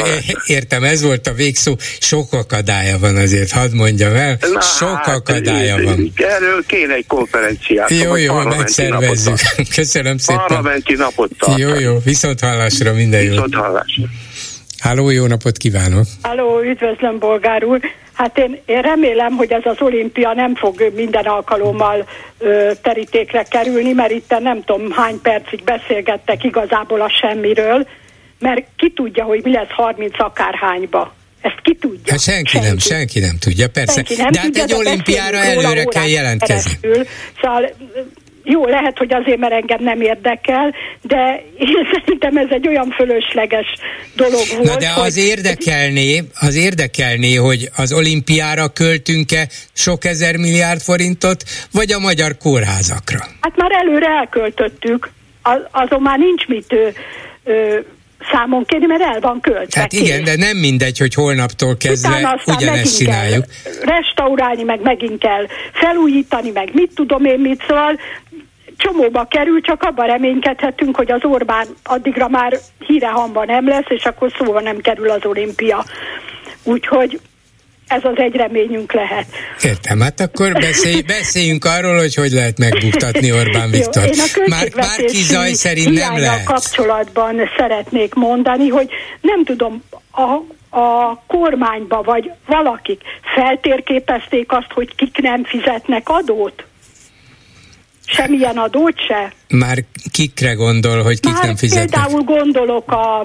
[0.47, 1.77] értem, ez volt a végszó.
[2.01, 4.39] Sok akadálya van azért, hadd mondjam el.
[4.53, 6.13] Na, Sok hát, akadálya van.
[6.17, 7.91] Erről kéne egy konferenciát.
[7.91, 9.39] Jó, jó, megszervezzük.
[9.75, 10.45] Köszönöm szépen.
[10.47, 11.63] Parlamenti napot tartani.
[11.63, 13.31] Jó, jó, viszont hallásra minden jó.
[13.31, 14.05] Viszont hallásra.
[14.83, 16.05] Háló, jó napot kívánok!
[16.23, 17.81] Háló, üdvözlöm, bolgár úr!
[18.13, 23.93] Hát én, én remélem, hogy ez az olimpia nem fog minden alkalommal ö, terítékre kerülni,
[23.93, 27.87] mert itt nem tudom hány percig beszélgettek igazából a semmiről,
[28.43, 31.15] mert ki tudja, hogy mi lesz 30 akárhányba.
[31.41, 32.13] Ezt ki tudja?
[32.13, 32.67] Hát senki, senki.
[32.67, 33.93] nem, senki nem tudja, persze.
[33.93, 36.71] Senki nem De hát tudja, egy olimpiára előre kell jelentkezni.
[36.81, 37.07] Keresztül.
[37.41, 37.71] Szóval
[38.45, 43.67] jó, lehet, hogy azért, mert engem nem érdekel, de én szerintem ez egy olyan fölösleges
[44.17, 44.69] dolog volt.
[44.69, 45.25] Na de az hogy...
[45.25, 51.43] érdekelné, az érdekelné, hogy az olimpiára költünk-e sok ezer milliárd forintot,
[51.73, 53.27] vagy a magyar kórházakra?
[53.41, 55.11] Hát már előre elköltöttük,
[55.43, 56.89] az, azon már nincs mit ö,
[57.45, 57.79] ö,
[58.33, 59.81] számon kérni, mert el van költve.
[59.81, 63.45] Hát igen, de nem mindegy, hogy holnaptól kezdve ugyanezt csináljuk.
[63.83, 67.99] restaurálni, meg megint kell felújítani, meg mit tudom én mit, szóval
[68.77, 74.05] csomóba kerül, csak abban reménykedhetünk, hogy az Orbán addigra már híre hamba nem lesz, és
[74.05, 75.85] akkor szóval nem kerül az olimpia.
[76.63, 77.21] Úgyhogy
[77.93, 79.27] ez az egy reményünk lehet.
[79.63, 84.05] Értem, hát akkor beszélj, beszéljünk arról, hogy hogy lehet megbuktatni Orbán Viktor.
[84.05, 86.45] Jó, Már bárki zaj szerint nem lehet.
[86.45, 88.89] kapcsolatban szeretnék mondani, hogy
[89.21, 90.31] nem tudom, a,
[90.79, 93.01] a kormányba vagy valakik
[93.35, 96.65] feltérképezték azt, hogy kik nem fizetnek adót?
[98.07, 99.33] Semmilyen adót se?
[99.49, 99.79] Már
[100.13, 101.91] kikre gondol, hogy kik Már nem fizetnek?
[101.91, 103.21] Például gondolok a,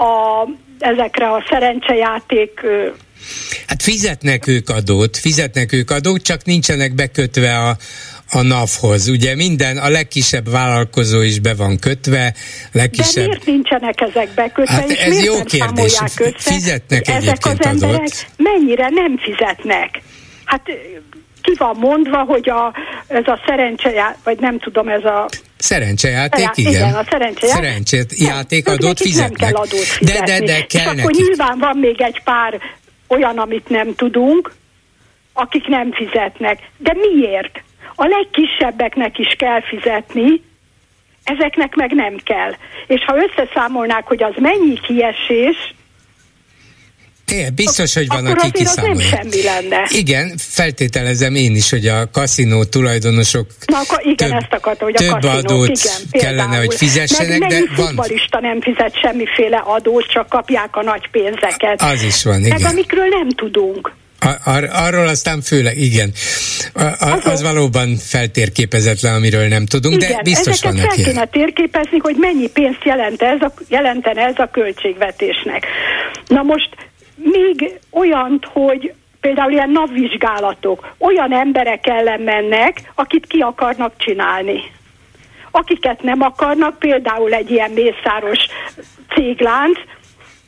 [0.00, 0.48] a,
[0.78, 2.60] ezekre a szerencsejáték
[3.66, 7.76] Hát fizetnek ők adót, fizetnek ők adót, csak nincsenek bekötve a,
[8.30, 9.08] a NAV-hoz.
[9.08, 12.34] Ugye minden, a legkisebb vállalkozó is be van kötve,
[12.72, 13.24] legkisebb...
[13.24, 16.00] De miért nincsenek ezek bekötve, hát és ez jó kérdés.
[16.16, 18.26] Össze, Fizetnek ezek az emberek adót.
[18.36, 20.02] mennyire nem fizetnek?
[20.44, 20.62] Hát
[21.42, 22.74] ki van mondva, hogy a,
[23.06, 25.28] ez a szerencsejáték, vagy nem tudom, ez a
[25.58, 26.72] Szerencsejáték, igen.
[26.72, 26.94] igen.
[26.94, 27.64] a szerencsejáték.
[27.64, 29.40] Szerencsejáték adót fizetnek.
[29.40, 30.18] Nem kell adót fizetni.
[30.18, 32.60] De, de, de kell És akkor nyilván van még egy pár
[33.08, 34.52] olyan, amit nem tudunk,
[35.32, 36.70] akik nem fizetnek.
[36.76, 37.62] De miért?
[37.94, 40.42] A legkisebbeknek is kell fizetni,
[41.24, 42.52] ezeknek meg nem kell.
[42.86, 45.74] És ha összeszámolnák, hogy az mennyi kiesés,
[47.32, 49.06] É, biztos, hogy van, Akkor aki kiszámolja.
[49.06, 49.88] semmi lenne.
[49.94, 54.96] Igen, feltételezem én is, hogy a kaszinó tulajdonosok Na, akkor igen, több, ezt akartam, hogy
[54.96, 56.64] a több kaszinók, adót igen, kellene, például.
[56.66, 57.86] hogy fizessenek, Meg de van...
[57.86, 61.82] futbalista nem fizet semmiféle adót, csak kapják a nagy pénzeket.
[61.82, 62.60] Az is van, igen.
[62.60, 63.92] Meg amikről nem tudunk.
[64.20, 66.12] Ar- ar- arról aztán főleg, igen.
[66.74, 71.98] A- az valóban feltérképezetlen, amiről nem tudunk, igen, de biztos ezeket vannak fel kéne térképezni,
[71.98, 75.66] hogy mennyi pénzt jelent ez a, jelentene ez a költségvetésnek.
[76.26, 76.68] Na most
[77.32, 84.60] még olyant, hogy például ilyen napvizsgálatok olyan emberek ellen mennek, akit ki akarnak csinálni.
[85.50, 88.38] Akiket nem akarnak, például egy ilyen mészáros
[89.14, 89.78] céglánc,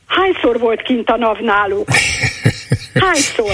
[0.07, 1.89] hányszor volt kint a NAV náluk?
[3.05, 3.53] Hányszor?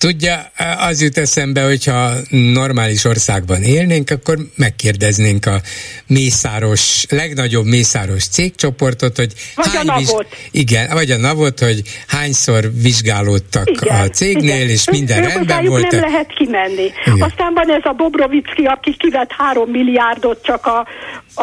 [0.00, 5.60] Tudja, az jut eszembe, hogyha normális országban élnénk, akkor megkérdeznénk a
[6.06, 10.26] mészáros, legnagyobb mészáros cégcsoportot, hogy vagy hány a navot.
[10.30, 10.62] Viz...
[10.62, 14.68] Igen, vagy a navot, hogy hányszor vizsgálódtak igen, a cégnél, igen.
[14.68, 15.90] és minden ő, rendben volt.
[15.90, 16.90] nem lehet kimenni.
[17.04, 17.22] Igen.
[17.22, 20.78] Aztán van ez a Bobrovicki, aki kivett három milliárdot csak a,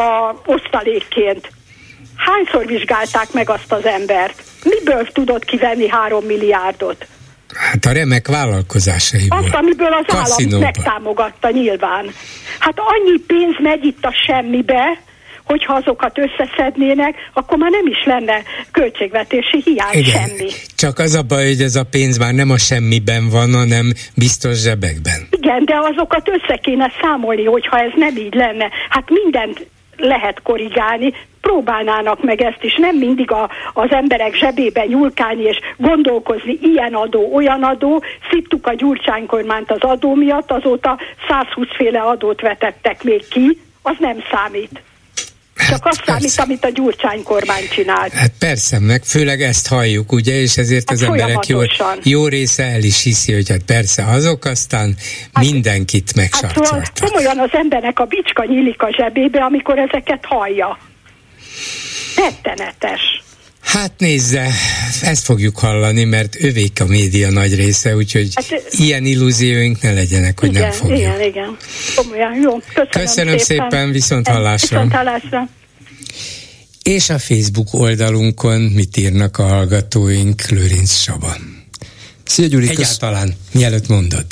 [0.00, 1.50] a osztalékként.
[2.16, 4.42] Hányszor vizsgálták meg azt az embert?
[4.64, 7.06] Miből tudott kivenni három milliárdot?
[7.54, 9.38] Hát a remek vállalkozásaiból.
[9.38, 12.10] Azt, amiből az állam megtámogatta nyilván.
[12.58, 15.06] Hát annyi pénz megy itt a semmibe,
[15.44, 20.28] hogyha azokat összeszednének, akkor már nem is lenne költségvetési hiány Igen.
[20.28, 20.50] semmi.
[20.76, 24.60] Csak az a baj, hogy ez a pénz már nem a semmiben van, hanem biztos
[24.60, 25.28] zsebekben.
[25.30, 28.68] Igen, de azokat össze kéne számolni, hogyha ez nem így lenne.
[28.88, 29.66] Hát mindent
[29.96, 31.12] lehet korrigálni,
[31.48, 37.34] próbálnának meg ezt is, nem mindig a, az emberek zsebébe nyúlkálni és gondolkozni, ilyen adó,
[37.34, 38.02] olyan adó.
[38.30, 40.98] Szittuk a Gyurcsány kormányt az adó miatt, azóta
[41.28, 44.82] 120 féle adót vetettek még ki, az nem számít.
[45.68, 48.12] Csak hát, azt számít, amit a Gyurcsány kormány csinált.
[48.12, 51.60] Hát persze, meg főleg ezt halljuk, ugye, és ezért hát az emberek jó,
[52.02, 54.94] jó része el is hiszi, hogy hát persze azok aztán
[55.32, 56.78] hát, mindenkit megsarcoltak.
[56.78, 60.78] Hát komolyan az embernek a bicska nyílik a zsebébe, amikor ezeket hallja.
[62.16, 63.00] Rettenetes.
[63.60, 64.50] Hát nézze,
[65.02, 70.40] ezt fogjuk hallani, mert övék a média nagy része, úgyhogy hát, ilyen illúzióink ne legyenek,
[70.40, 70.98] hogy igen, nem fogjuk.
[70.98, 71.56] Igen, igen.
[71.96, 72.58] Komolyan, jó.
[72.58, 73.70] Köszönöm, Köszönöm szépen.
[73.70, 74.82] szépen, viszont hallásra.
[74.82, 75.48] Viszont hallásra.
[76.82, 81.36] És a Facebook oldalunkon mit írnak a hallgatóink, Lőrinc Saba.
[82.24, 83.36] Szia Gyuri, Egyáltalán, kösz...
[83.52, 84.26] mielőtt mondod.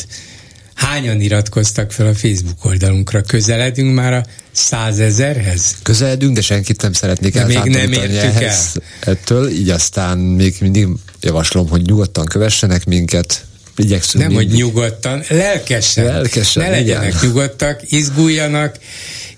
[0.76, 3.20] Hányan iratkoztak fel a Facebook oldalunkra?
[3.20, 5.74] Közeledünk már a százezerhez?
[5.82, 8.56] Közeledünk, de senkit nem szeretnék de még nem értük el.
[9.00, 10.88] Ettől, így aztán még mindig
[11.20, 13.44] javaslom, hogy nyugodtan kövessenek minket,
[13.76, 14.48] igyekszünk Nem, mindig.
[14.48, 16.04] hogy nyugodtan, lelkesen.
[16.04, 17.20] Lelkesen, Ne legyenek igen.
[17.22, 18.78] nyugodtak, izguljanak,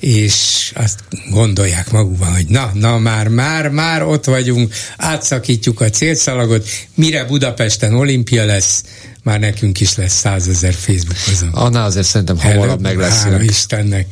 [0.01, 0.99] és azt
[1.31, 7.95] gondolják magukban, hogy na, na már, már, már ott vagyunk, átszakítjuk a célszalagot, mire Budapesten
[7.95, 8.85] olimpia lesz,
[9.23, 11.49] már nekünk is lesz százezer Facebookozon.
[11.53, 13.27] Annál azért szerintem hamarabb meg lesz.
[13.41, 14.07] Istennek.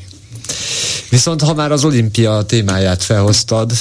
[1.11, 3.73] Viszont ha már az olimpia témáját felhoztad,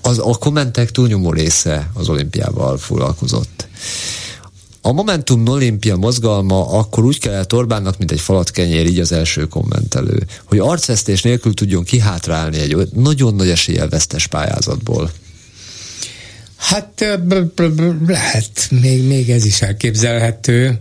[0.00, 3.68] az, a kommentek túlnyomó része az olimpiával foglalkozott.
[4.84, 9.46] A Momentum Olimpia mozgalma akkor úgy kellett Orbánnak, mint egy falat kenyér, így az első
[9.46, 15.12] kommentelő, hogy arcvesztés nélkül tudjon kihátrálni egy nagyon nagy eséllyel vesztes pályázatból.
[16.56, 17.18] Hát
[18.06, 20.78] lehet, még, még ez is elképzelhető.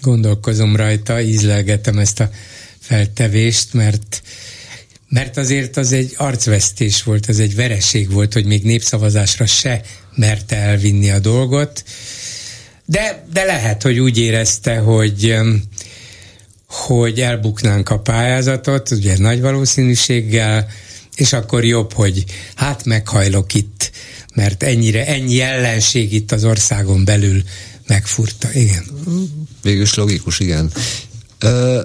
[0.00, 2.30] Gondolkozom rajta, ízlelgetem ezt a
[2.78, 4.22] feltevést, mert
[5.08, 9.80] mert azért az egy arcvesztés volt, az egy vereség volt, hogy még népszavazásra se
[10.14, 11.84] merte elvinni a dolgot,
[12.84, 15.36] de, de lehet, hogy úgy érezte, hogy
[16.66, 20.68] hogy elbuknánk a pályázatot, ugye nagy valószínűséggel,
[21.16, 22.24] és akkor jobb, hogy
[22.54, 23.90] hát meghajlok itt,
[24.34, 27.42] mert ennyire, ennyi ellenség itt az országon belül
[27.86, 28.84] megfurta, igen.
[29.62, 30.72] Végülis logikus, igen.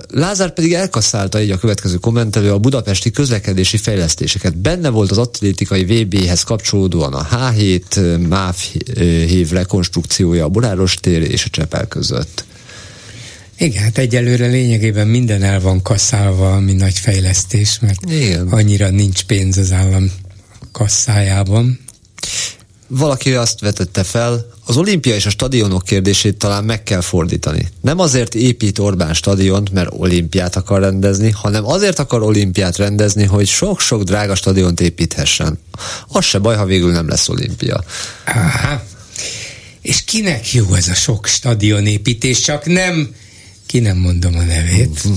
[0.09, 4.57] Lázár pedig elkasszálta így a következő kommentelő a budapesti közlekedési fejlesztéseket.
[4.57, 8.55] Benne volt az atlétikai VB-hez kapcsolódóan a H7 MÁV
[9.27, 12.45] hív rekonstrukciója a Boráros tér és a Csepel között.
[13.57, 18.47] Igen, hát egyelőre lényegében minden el van kasszálva, ami nagy fejlesztés, mert Igen.
[18.47, 20.11] annyira nincs pénz az állam
[20.71, 21.79] kasszájában.
[22.87, 27.67] Valaki azt vetette fel, az olimpia és a stadionok kérdését talán meg kell fordítani.
[27.81, 33.47] Nem azért épít Orbán stadiont, mert olimpiát akar rendezni, hanem azért akar olimpiát rendezni, hogy
[33.47, 35.59] sok-sok drága stadiont építhessen.
[36.07, 37.83] Az se baj, ha végül nem lesz olimpia.
[38.25, 38.83] Aha.
[39.81, 43.15] És kinek jó ez a sok stadionépítés, csak nem
[43.65, 45.03] ki nem mondom a nevét.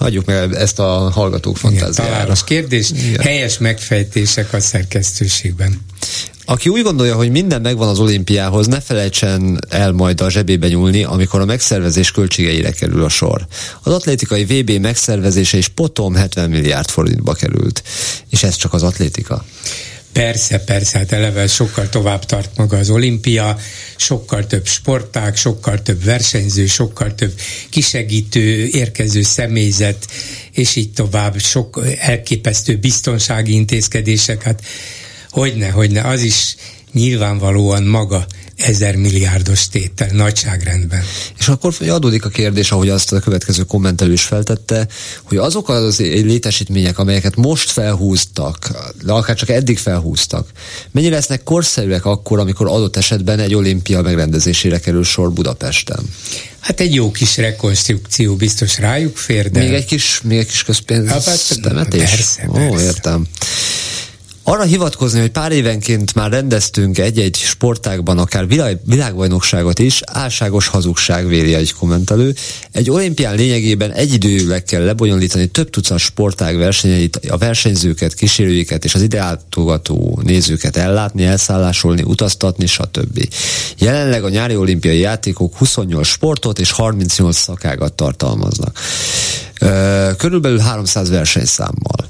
[0.00, 2.10] Hagyjuk meg ezt a hallgatók fantáziára.
[2.10, 3.20] Találós kérdés, Igen.
[3.20, 5.80] helyes megfejtések a szerkesztőségben.
[6.44, 11.04] Aki úgy gondolja, hogy minden megvan az olimpiához, ne felejtsen el majd a zsebébe nyúlni,
[11.04, 13.46] amikor a megszervezés költségeire kerül a sor.
[13.82, 17.82] Az atlétikai VB megszervezése is potom 70 milliárd forintba került.
[18.30, 19.44] És ez csak az atlétika.
[20.12, 23.58] Persze, persze, hát eleve sokkal tovább tart maga az olimpia,
[23.96, 27.32] sokkal több sportág, sokkal több versenyző, sokkal több
[27.68, 30.06] kisegítő, érkező személyzet,
[30.52, 34.62] és így tovább, sok elképesztő biztonsági intézkedések, hát
[35.30, 36.56] hogyne, hogyne, az is
[36.92, 38.26] nyilvánvalóan maga
[38.60, 41.02] ezer milliárdos tétel nagyságrendben.
[41.38, 44.88] És akkor adódik a kérdés, ahogy azt a következő kommentelő is feltette,
[45.22, 48.70] hogy azok az létesítmények, amelyeket most felhúztak,
[49.04, 50.48] de akár csak eddig felhúztak,
[50.90, 56.04] mennyi lesznek korszerűek akkor, amikor adott esetben egy olimpia megrendezésére kerül sor Budapesten?
[56.60, 59.60] Hát egy jó kis rekonstrukció biztos rájuk fér, de...
[59.60, 62.10] Még egy kis, még egy kis közpénz hát, temetés?
[62.10, 62.84] Persze, Ó, persze.
[62.84, 63.26] értem.
[64.50, 71.26] Arra hivatkozni, hogy pár évenként már rendeztünk egy-egy sportágban akár világ, világbajnokságot is, álságos hazugság
[71.26, 72.34] véli egy kommentelő.
[72.72, 79.02] Egy olimpián lényegében egyidőleg kell lebonyolítani több tucat sportág versenyeit, a versenyzőket, kísérőiket és az
[79.02, 83.28] ideáltogató nézőket ellátni, elszállásolni, utaztatni, stb.
[83.78, 88.78] Jelenleg a nyári olimpiai játékok 28 sportot és 38 szakágat tartalmaznak.
[90.16, 92.08] Körülbelül 300 versenyszámmal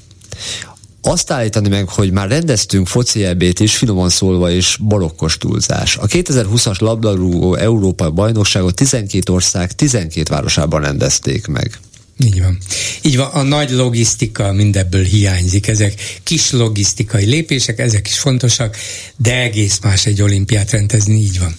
[1.02, 5.96] azt állítani meg, hogy már rendeztünk foci ebét is, finoman szólva is barokkos túlzás.
[5.96, 11.80] A 2020-as labdarúgó Európa bajnokságot 12 ország 12 városában rendezték meg.
[12.24, 12.58] Így van.
[13.02, 15.66] Így van, a nagy logisztika mindebből hiányzik.
[15.68, 18.76] Ezek kis logisztikai lépések, ezek is fontosak,
[19.16, 21.56] de egész más egy olimpiát rendezni, így van.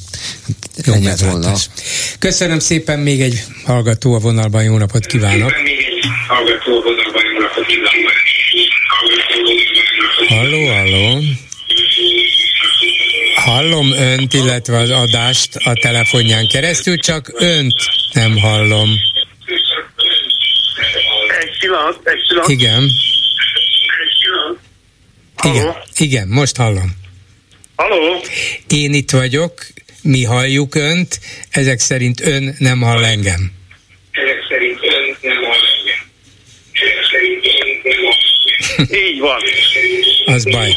[0.86, 1.70] Jó meglátás.
[2.20, 5.54] Köszönöm szépen még egy hallgató a vonalban, jó napot kívánok!
[5.64, 8.12] Még egy hallgató a vonalban, jó napot kívánok!
[10.32, 11.22] Halló, halló.
[13.36, 17.74] Hallom önt, illetve az adást a telefonján keresztül, csak önt
[18.14, 18.90] nem hallom.
[21.40, 22.50] Egy pillanat, egy pillanat.
[22.50, 22.90] Igen.
[25.44, 26.96] Igen, igen, most hallom.
[27.76, 28.24] Halló?
[28.68, 29.66] Én itt vagyok,
[30.02, 33.52] mi halljuk önt, ezek szerint ön nem hall engem.
[34.12, 36.10] Ezek szerint ön nem hall engem.
[36.72, 38.51] Ezek szerint ön nem hall engem.
[39.08, 39.42] Így van.
[40.26, 40.76] Az baj.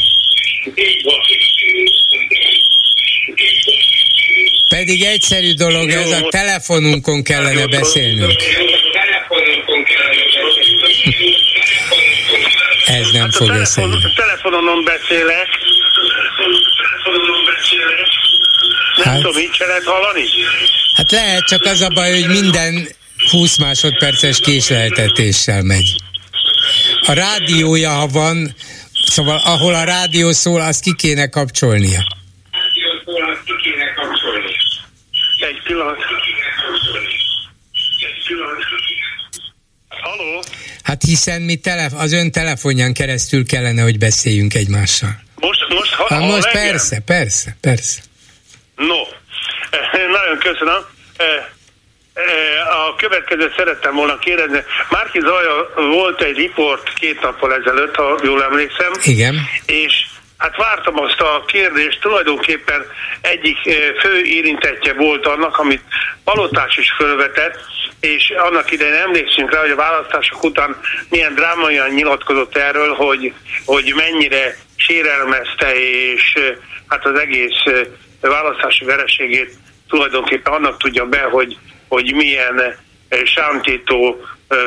[4.69, 8.41] Pedig egyszerű dolog, Jó, ez a telefonunkon kellene beszélnünk.
[12.85, 14.13] Ez nem hát fog telefon, összejönni.
[14.15, 15.47] Telefonon beszélek.
[18.95, 20.23] Nem hát, tudom, így se lehet hallani?
[20.95, 22.87] Hát lehet, csak az a baj, hogy minden
[23.31, 25.95] 20 másodperces késleltetéssel megy.
[27.07, 28.55] A rádiója, ha van,
[29.05, 31.99] szóval ahol a rádió szól, azt ki kéne kapcsolnia.
[35.39, 35.97] Egy pillanat.
[39.87, 40.43] Halló?
[40.83, 45.21] Hát hiszen mi tele, az ön telefonján keresztül kellene, hogy beszéljünk egymással.
[45.35, 48.01] Most, most, ha, ha most persze, persze, persze.
[48.75, 49.01] No,
[50.17, 50.85] nagyon köszönöm.
[52.69, 54.63] A következőt szerettem volna kérdezni.
[54.89, 58.91] Márki Zaja volt egy riport két nappal ezelőtt, ha jól emlékszem.
[59.03, 59.35] Igen.
[59.65, 60.05] És
[60.37, 62.85] Hát vártam azt a kérdést, tulajdonképpen
[63.21, 63.57] egyik
[63.99, 65.81] fő érintettje volt annak, amit
[66.23, 67.59] Palotás is fölvetett,
[67.99, 70.79] és annak idején emlékszünk rá, hogy a választások után
[71.09, 73.33] milyen drámaian nyilatkozott erről, hogy,
[73.65, 76.33] hogy mennyire sérelmezte, és
[76.87, 77.85] hát az egész
[78.21, 79.53] választási vereségét
[79.89, 82.59] tulajdonképpen annak tudja be, hogy hogy milyen
[83.07, 84.57] eh, sántító, eh,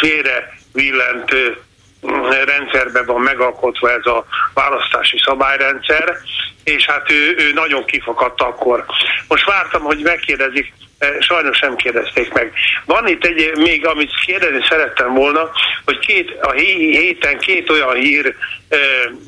[0.00, 6.18] félre villent eh, rendszerben van megalkotva ez a választási szabályrendszer,
[6.64, 8.84] és hát ő, ő nagyon kifakadt akkor.
[9.28, 10.72] Most vártam, hogy megkérdezik,
[11.20, 12.52] sajnos nem kérdezték meg.
[12.84, 15.50] Van itt egy, még amit kérdezni szerettem volna,
[15.84, 18.34] hogy két, a héten két olyan hír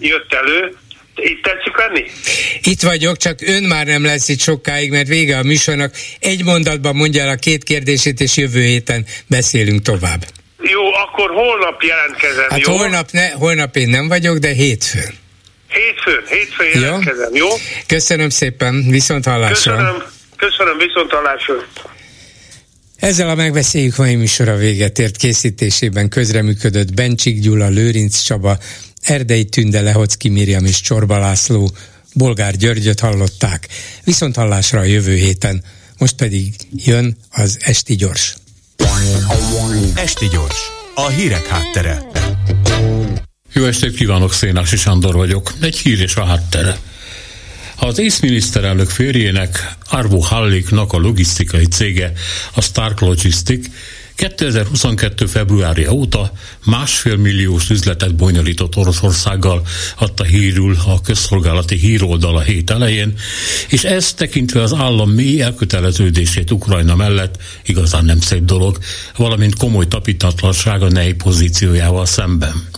[0.00, 0.76] jött elő,
[1.22, 2.04] itt tetszik lenni?
[2.62, 5.94] Itt vagyok, csak ön már nem lesz itt sokáig, mert vége a műsornak.
[6.18, 10.24] Egy mondatban mondja el a két kérdését, és jövő héten beszélünk tovább.
[10.62, 12.76] Jó, akkor holnap jelentkezem, hát jó?
[12.76, 15.14] Holnap, ne, holnap én nem vagyok, de hétfőn.
[15.68, 17.48] Hétfőn, hétfőn jelentkezem, jó?
[17.86, 19.72] Köszönöm szépen, viszont hallásra.
[19.72, 20.02] Köszönöm,
[20.36, 21.54] köszönöm, viszont hallásra.
[22.96, 28.58] Ezzel a megbeszéljük mai műsora véget ért készítésében közreműködött Bencsik Gyula, Lőrinc Csaba,
[29.02, 31.70] Erdei Tünde, Lehocki Miriam és Csorba László,
[32.14, 33.68] Bolgár Györgyöt hallották.
[34.04, 35.62] Viszont hallásra a jövő héten.
[35.98, 38.36] Most pedig jön az Esti Gyors.
[39.94, 40.58] Esti Gyors,
[40.94, 42.02] a hírek háttere.
[43.52, 45.52] Jó estét kívánok, Szénási Sándor vagyok.
[45.60, 46.78] Egy hír és a háttere.
[47.76, 52.12] Az észminiszterelnök férjének, Arvo Halliknak a logisztikai cége,
[52.54, 53.66] a Stark Logistic
[54.20, 55.26] 2022.
[55.26, 56.32] februárja óta
[56.64, 59.66] másfél milliós üzletet bonyolított Oroszországgal
[59.98, 63.18] adta hírül a közszolgálati híroldal a hét elején,
[63.68, 68.78] és ez tekintve az állam mély elköteleződését Ukrajna mellett igazán nem szép dolog,
[69.16, 72.68] valamint komoly tapintatlanság a pozíciójával szemben.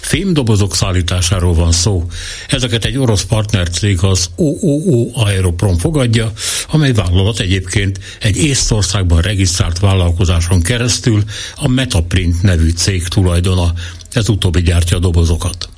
[0.00, 2.06] Fémdobozok szállításáról van szó.
[2.48, 6.32] Ezeket egy orosz partnercég az OOO Aeroprom fogadja,
[6.68, 11.22] amely vállalat egyébként egy Észtországban regisztrált vállalkozáson keresztül
[11.56, 13.72] a Metaprint nevű cég tulajdona.
[14.12, 15.68] Ez utóbbi gyártja a dobozokat.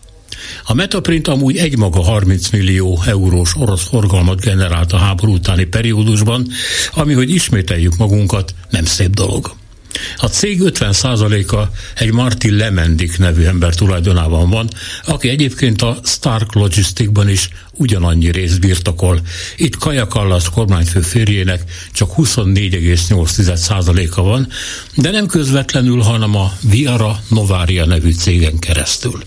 [0.64, 6.46] A Metaprint amúgy egymaga 30 millió eurós orosz forgalmat generált a háború utáni periódusban,
[6.94, 9.54] ami, hogy ismételjük magunkat, nem szép dolog.
[10.16, 11.62] A cég 50%-a
[11.94, 14.68] egy Martin Lemendik nevű ember tulajdonában van,
[15.05, 19.20] aki egyébként a Stark Logisticban is ugyanannyi részt birtokol.
[19.56, 21.62] Itt Kaja Kallas kormányfő férjének
[21.93, 24.48] csak 24,8%-a van,
[24.94, 29.23] de nem közvetlenül, hanem a Viara Novaria nevű cégen keresztül.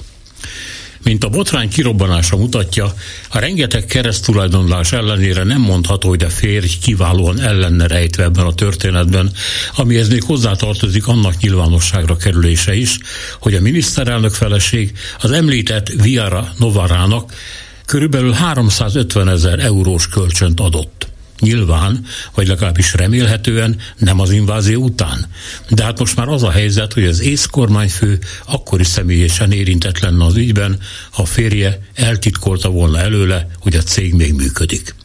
[1.04, 2.94] Mint a botrány kirobbanása mutatja,
[3.30, 9.32] a rengeteg keresztulajdonlás ellenére nem mondható, hogy a férj kiválóan ellenne rejtve ebben a történetben,
[9.76, 12.98] amihez még hozzátartozik annak nyilvánosságra kerülése is,
[13.40, 17.34] hogy a miniszterelnök feleség az említett Viara Novarának
[17.86, 21.08] körülbelül 350 ezer eurós kölcsönt adott.
[21.40, 25.28] Nyilván, vagy legalábbis remélhetően nem az invázió után.
[25.70, 30.00] De hát most már az a helyzet, hogy az ész kormányfő akkor is személyesen érintett
[30.00, 30.80] lenne az ügyben,
[31.12, 34.96] ha a férje eltitkolta volna előle, hogy a cég még működik.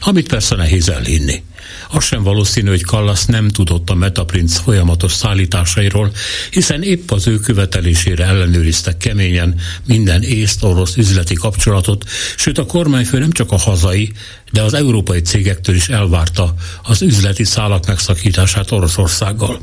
[0.00, 1.42] Amit persze nehéz elhinni.
[1.90, 6.12] Az sem valószínű, hogy Kallas nem tudott a Metaprinc folyamatos szállításairól,
[6.50, 9.54] hiszen épp az ő követelésére ellenőriztek keményen
[9.86, 12.04] minden észt-orosz üzleti kapcsolatot,
[12.36, 14.12] sőt a kormányfő nem csak a hazai,
[14.52, 19.60] de az európai cégektől is elvárta az üzleti szálak megszakítását Oroszországgal.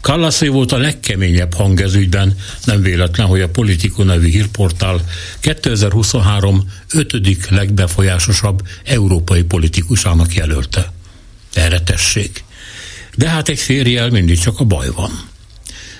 [0.00, 5.00] Kallaszé volt a legkeményebb hang ez ügyben, nem véletlen, hogy a Politico nevű hírportál
[5.40, 10.94] 2023 ötödik legbefolyásosabb európai politikusának jelölte.
[11.56, 12.44] Erre tessék.
[13.14, 15.10] De hát egy férjel mindig csak a baj van.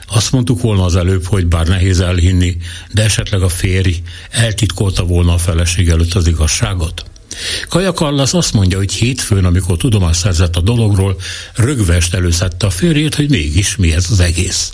[0.07, 2.57] Azt mondtuk volna az előbb, hogy bár nehéz elhinni,
[2.93, 7.05] de esetleg a férj eltitkolta volna a feleség előtt az igazságot.
[7.69, 11.17] Kaja Kallas azt mondja, hogy hétfőn, amikor tudomást szerzett a dologról,
[11.55, 14.73] rögvest előszedte a férjét, hogy mégis mi ez az egész.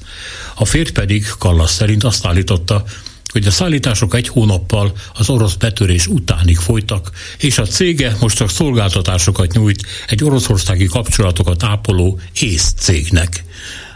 [0.55, 2.85] A férj pedig Kallas szerint azt állította,
[3.33, 8.51] hogy a szállítások egy hónappal az orosz betörés utánig folytak, és a cége most csak
[8.51, 13.45] szolgáltatásokat nyújt egy oroszországi kapcsolatokat ápoló ész cégnek.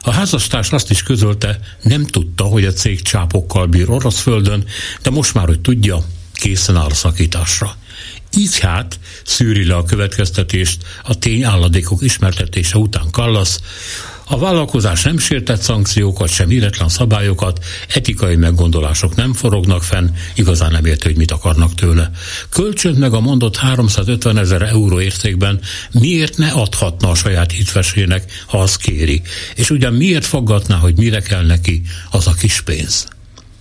[0.01, 4.65] A házastárs azt is közölte, nem tudta, hogy a cég csápokkal bír orosz földön,
[5.03, 7.77] de most már, hogy tudja, készen áll a szakításra.
[8.37, 13.61] Így hát szűri le a következtetést a tényálladékok ismertetése után Kallasz,
[14.28, 20.85] a vállalkozás nem sértett szankciókat, sem íretlen szabályokat, etikai meggondolások nem forognak fenn, igazán nem
[20.85, 22.11] érti, hogy mit akarnak tőle.
[22.48, 25.61] Kölcsönt meg a mondott 350 ezer euró értékben
[25.93, 29.23] miért ne adhatna a saját hitvesének, ha az kéri,
[29.55, 33.09] és ugyan miért foggatná, hogy mire kell neki az a kis pénz.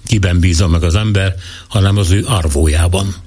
[0.06, 1.36] Kiben bízom meg az ember,
[1.68, 3.25] hanem az ő arvójában.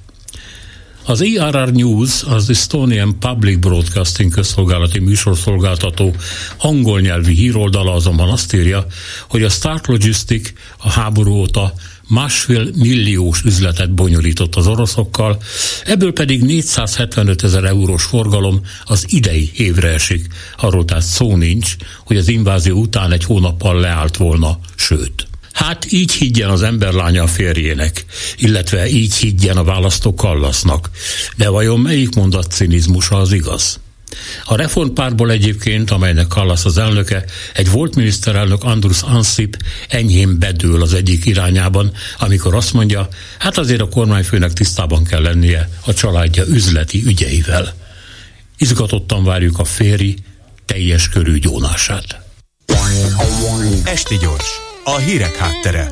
[1.09, 6.14] Az ERR News, az Estonian Public Broadcasting közszolgálati műsorszolgáltató
[6.59, 8.86] angol nyelvi híroldala azonban azt írja,
[9.28, 11.72] hogy a Stark Logistic a háború óta
[12.09, 15.43] másfél milliós üzletet bonyolított az oroszokkal,
[15.85, 20.26] ebből pedig 475 ezer eurós forgalom az idei évre esik.
[20.56, 25.28] Arról tehát szó nincs, hogy az invázió után egy hónappal leállt volna, sőt.
[25.59, 28.05] Hát így higgyen az emberlánya a férjének,
[28.36, 30.90] illetve így higgyen a választó Kallasznak.
[31.36, 33.80] De vajon melyik mondat cinizmusa az igaz?
[34.44, 37.24] A reformpárból egyébként, amelynek Kallas az elnöke,
[37.55, 39.56] egy volt miniszterelnök Andrus Ansip
[39.89, 43.09] enyhén bedől az egyik irányában, amikor azt mondja,
[43.39, 47.74] hát azért a kormányfőnek tisztában kell lennie a családja üzleti ügyeivel.
[48.59, 50.16] Izgatottan várjuk a féri
[50.64, 52.20] teljes körű gyónását.
[53.85, 55.89] Esti gyors, a hírek háttere.